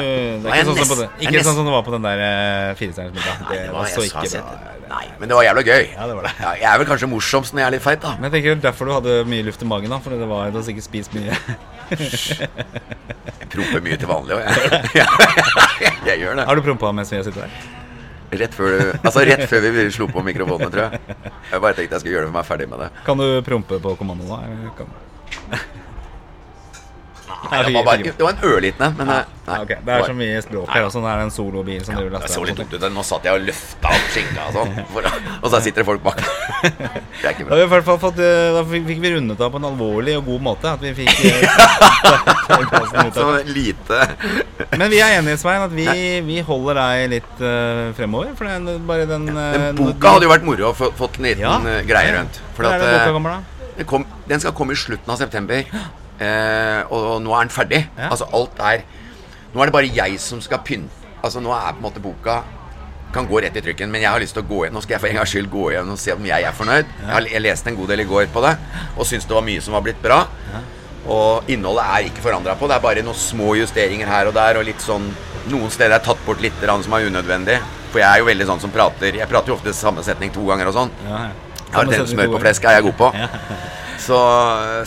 ikke, 0.49 0.63
sånn 0.65 0.79
som, 0.81 1.01
det, 1.03 1.09
ikke 1.27 1.43
sånn 1.45 1.57
som 1.59 1.67
det 1.69 1.75
var 1.75 1.83
på 1.85 1.93
den 1.93 2.07
der 2.07 2.23
uh, 2.23 2.71
firestjerners 2.79 3.13
middag. 3.19 3.43
Det 3.51 3.59
det 3.67 3.75
var 3.75 3.91
så 3.93 4.05
ikke 4.07 4.23
bra. 4.33 4.55
Nei, 4.91 5.03
men 5.21 5.29
det 5.29 5.37
var 5.37 5.45
jævla 5.45 5.63
gøy. 5.63 5.85
Ja, 5.93 6.07
det 6.09 6.15
var 6.17 6.25
det. 6.27 6.31
Ja, 6.41 6.53
jeg 6.57 6.67
er 6.71 6.81
vel 6.81 6.89
kanskje 6.89 7.11
morsomst 7.11 7.53
når 7.55 7.61
jeg 7.61 7.67
er 7.69 7.75
litt 7.77 7.85
feit, 7.85 8.01
da. 8.03 8.15
Men 8.17 8.27
jeg 8.27 8.33
tenker 8.39 8.63
derfor 8.65 8.89
du 8.89 8.93
hadde 8.95 9.19
mye 9.29 9.45
luft 9.45 9.61
i 9.61 9.67
magen, 9.69 9.93
da. 9.93 10.01
For 10.03 10.17
det 10.17 10.31
var, 10.31 10.49
du 10.49 10.57
har 10.59 10.65
sikkert 10.67 10.87
spist 10.89 11.13
mye. 11.15 11.37
Jeg 11.91 13.51
promper 13.53 13.85
mye 13.85 13.99
til 14.01 14.09
vanlig 14.09 14.39
òg, 14.39 14.41
jeg. 14.49 15.05
jeg 16.09 16.25
gjør 16.25 16.41
det. 16.41 16.49
Har 16.49 16.59
du 16.59 16.65
prompa 16.65 16.91
mens 16.97 17.13
vi 17.13 17.21
har 17.21 17.29
sittet 17.29 17.45
der? 17.45 17.79
Rett 18.31 18.53
før, 18.55 18.93
altså 19.01 19.25
rett 19.27 19.43
før 19.51 19.65
vi 19.75 19.83
slo 19.91 20.07
på 20.07 20.23
mikrofonene, 20.23 20.71
tror 20.71 20.85
jeg. 20.85 21.17
Jeg 21.51 21.63
bare 21.65 21.75
tenkte 21.75 21.97
jeg 21.97 22.03
skulle 22.05 22.15
gjøre 22.15 22.27
det 22.27 22.31
for 22.31 22.37
meg 22.37 22.47
ferdig 22.47 22.67
med 22.71 22.83
det. 22.85 22.89
Kan 23.03 23.19
du 23.19 23.27
prompe 23.43 23.79
på 23.83 23.95
kommando 23.99 24.23
nå? 24.29 24.37
Nei, 27.41 27.61
det, 27.65 27.73
var 27.73 27.85
bare, 27.87 28.03
det 28.05 28.25
var 28.25 28.35
en 28.35 28.43
ørliten 28.45 28.85
en, 28.85 28.97
men 28.99 29.09
eh, 29.09 29.29
nei, 29.47 29.57
Ok, 29.63 29.71
Det 29.81 29.93
er 29.95 30.03
så 30.05 30.13
mye 30.15 30.41
språk 30.45 30.69
her 30.71 30.85
også. 30.85 31.01
Nå 31.01 31.09
er 31.09 31.23
en 31.25 31.33
solobil 31.33 31.81
som 31.85 31.97
driver 31.97 32.19
og 32.19 32.25
Det 32.25 32.31
så 32.31 32.43
litt 32.45 32.59
dumt 32.61 32.75
ut. 32.75 32.85
Nå 32.93 33.05
satt 33.07 33.25
jeg 33.27 33.39
og 33.39 33.47
løfta 33.47 33.93
opp 33.95 34.11
skinka 34.13 34.47
og 34.47 34.59
sånn, 34.59 35.09
og 35.41 35.47
så 35.49 35.61
sitter 35.65 35.81
det 35.81 35.87
folk 35.89 36.05
bak. 36.05 36.21
Det 37.21 37.25
er 37.25 37.33
ikke 37.33 37.47
bra. 37.47 37.57
Da, 37.57 37.65
vi 37.65 37.97
fått, 38.05 38.21
eh, 38.21 38.51
da 38.55 38.63
fikk 38.69 39.01
vi 39.01 39.15
rundet 39.15 39.41
av 39.41 39.51
på 39.53 39.61
en 39.61 39.67
alvorlig 39.71 40.15
og 40.19 40.29
god 40.29 40.45
måte. 40.51 40.75
At 40.75 40.85
vi 40.85 40.93
fikk 41.01 41.25
eh, 41.29 41.49
Så 43.13 43.43
lite 43.45 43.99
Men 44.77 44.89
vi 44.91 44.99
er 45.01 45.17
enige, 45.19 45.37
Svein, 45.41 45.63
at 45.65 45.73
vi, 45.73 45.87
vi 46.25 46.39
holder 46.45 46.79
deg 46.81 47.07
litt 47.15 47.41
uh, 47.43 47.91
fremover. 47.97 48.33
For 48.37 48.49
den, 48.49 48.85
bare 48.87 49.07
den, 49.09 49.27
uh, 49.33 49.71
Den 49.71 49.81
boka 49.81 50.15
hadde 50.15 50.27
jo 50.27 50.33
vært 50.33 50.47
moro 50.47 50.69
å 50.71 50.75
få 50.77 50.91
fått 50.97 51.19
en 51.19 51.27
liten 51.29 51.45
Ja. 51.45 51.57
eh, 51.67 51.81
greie 51.87 52.13
rundt. 52.15 52.41
For 52.55 52.65
Når 52.65 52.75
er 52.75 52.83
det 52.83 52.91
boka 52.91 53.09
eh, 53.09 53.15
kommer, 53.17 53.37
da? 53.37 53.67
den, 53.77 53.89
kom, 53.89 54.05
den 54.29 54.43
skal 54.43 54.55
komme 54.57 54.75
i 54.75 54.79
slutten 54.79 55.11
av 55.13 55.19
september. 55.21 55.63
Eh, 56.21 56.81
og, 56.87 57.05
og 57.15 57.21
nå 57.25 57.35
er 57.35 57.45
den 57.47 57.53
ferdig. 57.53 57.83
Ja. 57.97 58.11
Altså 58.11 58.29
alt 58.35 58.59
er 58.61 58.83
Nå 59.51 59.59
er 59.59 59.67
det 59.67 59.75
bare 59.75 59.89
jeg 59.91 60.19
som 60.23 60.39
skal 60.43 60.61
pynte. 60.63 60.93
Altså 61.21 61.41
Nå 61.43 61.51
er 61.51 61.73
på 61.73 61.81
en 61.81 61.87
måte 61.89 62.03
boka 62.03 62.41
kan 63.11 63.25
gå 63.27 63.41
rett 63.43 63.57
i 63.59 63.61
trykken, 63.63 63.89
men 63.91 64.05
jeg 64.05 64.07
har 64.07 64.21
lyst 64.23 64.37
til 64.37 64.43
å 64.45 64.47
gå 64.47 64.59
igjen 64.63 64.77
Nå 64.77 64.81
skal 64.85 64.95
jeg 64.95 65.01
for 65.03 65.11
en 65.11 65.17
gangs 65.19 65.31
skyld 65.33 65.49
gå 65.51 65.65
igjen 65.73 65.89
og 65.91 65.97
se 65.99 66.13
om 66.15 66.27
jeg 66.29 66.45
er 66.47 66.53
fornøyd. 66.55 66.93
Jeg, 67.01 67.09
har, 67.09 67.25
jeg 67.33 67.43
leste 67.43 67.67
en 67.71 67.79
god 67.79 67.91
del 67.91 68.03
i 68.05 68.07
går 68.07 68.29
på 68.31 68.43
det 68.45 68.53
og 68.95 69.09
syns 69.09 69.27
det 69.27 69.35
var 69.35 69.43
mye 69.43 69.63
som 69.65 69.75
var 69.75 69.83
blitt 69.83 69.99
bra. 70.03 70.21
Og 71.11 71.51
innholdet 71.51 71.89
er 71.97 72.07
ikke 72.07 72.23
forandra 72.23 72.55
på. 72.55 72.69
Det 72.69 72.77
er 72.77 72.83
bare 72.85 73.03
noen 73.03 73.17
små 73.17 73.55
justeringer 73.57 74.07
her 74.07 74.29
og 74.29 74.35
der. 74.37 74.59
Og 74.61 74.67
litt 74.67 74.83
sånn 74.83 75.09
Noen 75.49 75.71
steder 75.73 75.95
er 75.95 76.03
tatt 76.05 76.19
bort 76.21 76.39
litt 76.43 76.59
som 76.61 76.93
er 76.93 77.07
unødvendig. 77.09 77.55
For 77.89 77.99
jeg 77.99 78.07
er 78.07 78.21
jo 78.21 78.27
veldig 78.27 78.45
sånn 78.45 78.59
som 78.61 78.71
prater 78.71 79.17
Jeg 79.17 79.27
prater 79.27 79.51
jo 79.51 79.55
ofte 79.57 79.73
samme 79.73 80.03
setning 80.05 80.31
to 80.31 80.45
ganger 80.47 80.69
og 80.69 80.77
sånn. 80.77 80.91
Ja, 81.07 81.23
ja. 81.25 81.31
Jeg 81.71 81.77
har 81.79 81.87
den 81.87 82.07
smør 82.07 82.33
på 82.35 82.41
flesk 82.43 82.65
er 82.67 82.77
jeg 82.77 82.85
god 82.89 82.97
på. 82.99 83.09
Så, 84.01 84.17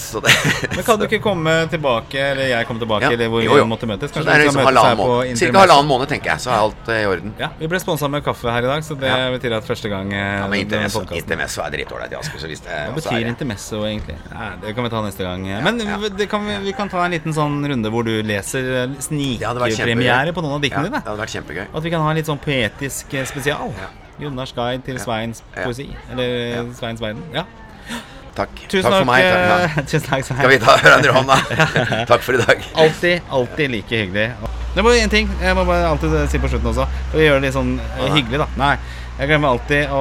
så 0.02 0.20
det 0.24 0.32
Men 0.74 0.82
kan 0.86 0.98
du 0.98 1.04
ikke 1.06 1.20
komme 1.22 1.52
tilbake, 1.70 2.18
eller 2.32 2.48
jeg 2.50 2.66
komme 2.66 2.82
tilbake, 2.82 3.06
Ja, 3.06 3.12
eller 3.14 3.28
hvor 3.30 3.44
jo, 3.44 3.54
vi 3.60 3.66
måtte 3.70 3.86
møtes? 3.86 4.10
Så 4.10 4.24
det 4.26 4.32
er 4.34 4.42
liksom 4.42 4.58
halvannen. 4.66 5.36
Cirka 5.38 5.60
halvannen 5.62 5.86
måned, 5.90 6.08
tenker 6.10 6.32
jeg, 6.32 6.42
så 6.42 6.50
er 6.50 6.62
alt 6.64 6.90
eh, 6.90 7.02
i 7.04 7.06
orden. 7.06 7.34
Ja, 7.38 7.48
Vi 7.60 7.68
ble 7.70 7.78
sponsa 7.82 8.08
med 8.10 8.24
kaffe 8.26 8.50
her 8.50 8.66
i 8.66 8.70
dag, 8.72 8.82
så 8.86 8.96
det 8.98 9.12
Ja. 9.12 9.30
betyr 9.30 9.54
at 9.60 9.68
første 9.68 9.88
gang 9.92 10.10
eh, 10.12 10.18
Ja, 10.40 10.48
men 10.50 10.64
intermesso, 10.64 11.04
intermesso 11.14 11.62
er 11.62 11.70
dritålreit 11.76 12.12
i 12.12 12.18
Asker, 12.18 12.42
så 12.42 12.50
hvis 12.50 12.64
det 12.66 12.72
Hva 12.74 12.88
og 12.90 12.96
er 12.96 13.00
betyr 13.00 13.20
det- 13.22 13.32
intermesso, 13.34 13.82
egentlig? 13.86 14.16
Ja, 14.32 14.50
det 14.64 14.74
kan 14.74 14.84
vi 14.88 14.90
ta 14.96 15.02
neste 15.06 15.22
gang. 15.28 15.46
Men 15.68 15.78
ja. 15.80 15.98
det 16.18 16.28
kan 16.30 16.46
vi, 16.46 16.58
vi 16.66 16.72
kan 16.72 16.88
ta 16.90 17.04
en 17.06 17.14
liten 17.14 17.32
sånn 17.36 17.60
runde 17.70 17.90
hvor 17.94 18.02
du 18.04 18.14
leser 18.22 18.70
eh, 18.84 18.96
snikpremiere 18.98 20.32
på 20.34 20.42
noen 20.42 20.56
av 20.58 20.62
Ja, 20.62 20.64
diktene 20.68 20.90
det 20.90 21.04
hadde 21.06 21.20
vært 21.22 21.34
kjempegøy. 21.38 21.66
At 21.74 21.82
vi 21.86 21.90
kan 21.94 22.02
ha 22.02 22.10
en 22.10 22.16
litt 22.18 22.26
sånn 22.30 22.42
poetisk 22.42 23.14
eh, 23.14 23.24
spesial. 23.30 23.70
Ja. 23.78 23.92
Gunnars 24.18 24.52
guide 24.54 24.82
til 24.86 24.98
Sveins 25.02 25.42
Ja. 25.54 25.62
poesi. 25.68 25.88
Eller 26.10 26.24
eh, 26.24 26.56
Ja. 26.58 26.64
Sveins 26.78 27.00
verden. 27.00 27.22
Ja. 27.34 27.44
Takk. 28.34 28.50
Tusen 28.68 28.90
Takk 28.90 28.98
for 28.98 29.08
meg. 29.08 29.24
Takk, 29.28 29.44
ja. 29.46 29.56
eh, 29.62 29.78
tusen 29.90 30.06
takk. 30.08 30.24
Skal 30.26 30.50
vi 30.50 30.58
ta 30.62 30.74
hverandre 30.82 31.12
i 31.12 31.14
hånda? 31.14 31.36
Takk 32.10 32.24
for 32.26 32.34
i 32.34 32.42
dag. 32.42 32.64
Alltid, 32.74 33.22
alltid 33.30 33.70
like 33.76 34.00
hyggelig. 34.02 34.28
Det 34.74 34.82
var 34.82 34.96
én 34.98 35.10
ting 35.12 35.30
jeg 35.38 35.54
må 35.54 35.62
bare 35.68 35.86
alltid 35.86 36.16
si 36.32 36.40
på 36.42 36.50
slutten 36.50 36.72
også. 36.72 36.88
For 37.12 37.20
å 37.20 37.24
gjøre 37.28 37.38
det 37.40 37.46
litt 37.48 37.56
sånn 37.56 37.76
eh, 37.78 38.08
hyggelig, 38.16 38.42
da. 38.42 38.48
Nei, 38.58 38.72
jeg 39.18 39.28
glemmer 39.30 39.52
alltid 39.54 39.92
å 39.94 40.00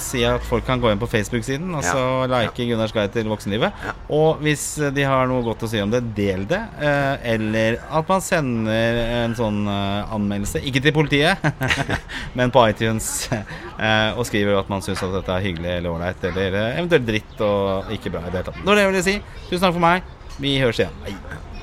si 0.00 0.22
at 0.24 0.44
folk 0.48 0.64
kan 0.64 0.80
gå 0.80 0.88
inn 0.92 1.00
på 1.00 1.08
Facebook-siden 1.10 1.68
og 1.76 1.82
så 1.84 2.00
Ja. 2.24 2.26
like 2.40 2.64
Gunnars 2.68 2.92
guide 2.96 3.12
til 3.12 3.28
voksenlivet. 3.28 3.72
Ja. 3.84 3.92
Og 4.08 4.40
hvis 4.40 4.64
de 4.94 5.02
har 5.04 5.26
noe 5.28 5.42
godt 5.44 5.62
å 5.66 5.68
si 5.68 5.80
om 5.84 5.90
det, 5.92 6.00
del 6.16 6.46
det. 6.48 6.60
eh, 6.80 7.16
Eller 7.34 7.76
at 7.90 8.08
man 8.08 8.20
sender 8.24 9.00
en 9.24 9.34
sånn 9.36 9.66
eh, 9.68 10.14
anmeldelse, 10.16 10.62
ikke 10.64 10.80
til 10.82 10.92
politiet, 10.96 11.38
men 12.34 12.50
på 12.50 12.64
iTunes, 12.70 13.28
eh, 13.32 14.12
og 14.16 14.24
skriver 14.24 14.58
at 14.58 14.68
man 14.72 14.80
syns 14.80 15.02
at 15.04 15.12
dette 15.12 15.28
er 15.36 15.44
hyggelig 15.44 15.76
eller 15.78 15.90
ålreit, 15.90 16.24
eller 16.32 16.58
eventuelt 16.78 17.06
dritt 17.06 17.40
og 17.44 17.92
ikke 17.92 18.10
bra 18.16 18.24
i 18.24 18.30
det 18.32 18.38
hele 18.40 18.44
tatt. 18.50 18.62
Det 18.62 18.66
var 18.70 18.74
det 18.80 18.86
jeg 18.86 18.92
ville 18.94 19.08
si. 19.10 19.18
Tusen 19.50 19.60
takk 19.68 19.76
for 19.76 19.84
meg. 19.84 20.02
Vi 20.40 20.56
høres 20.58 20.80
igjen. 20.80 21.02
Hei. 21.04 21.53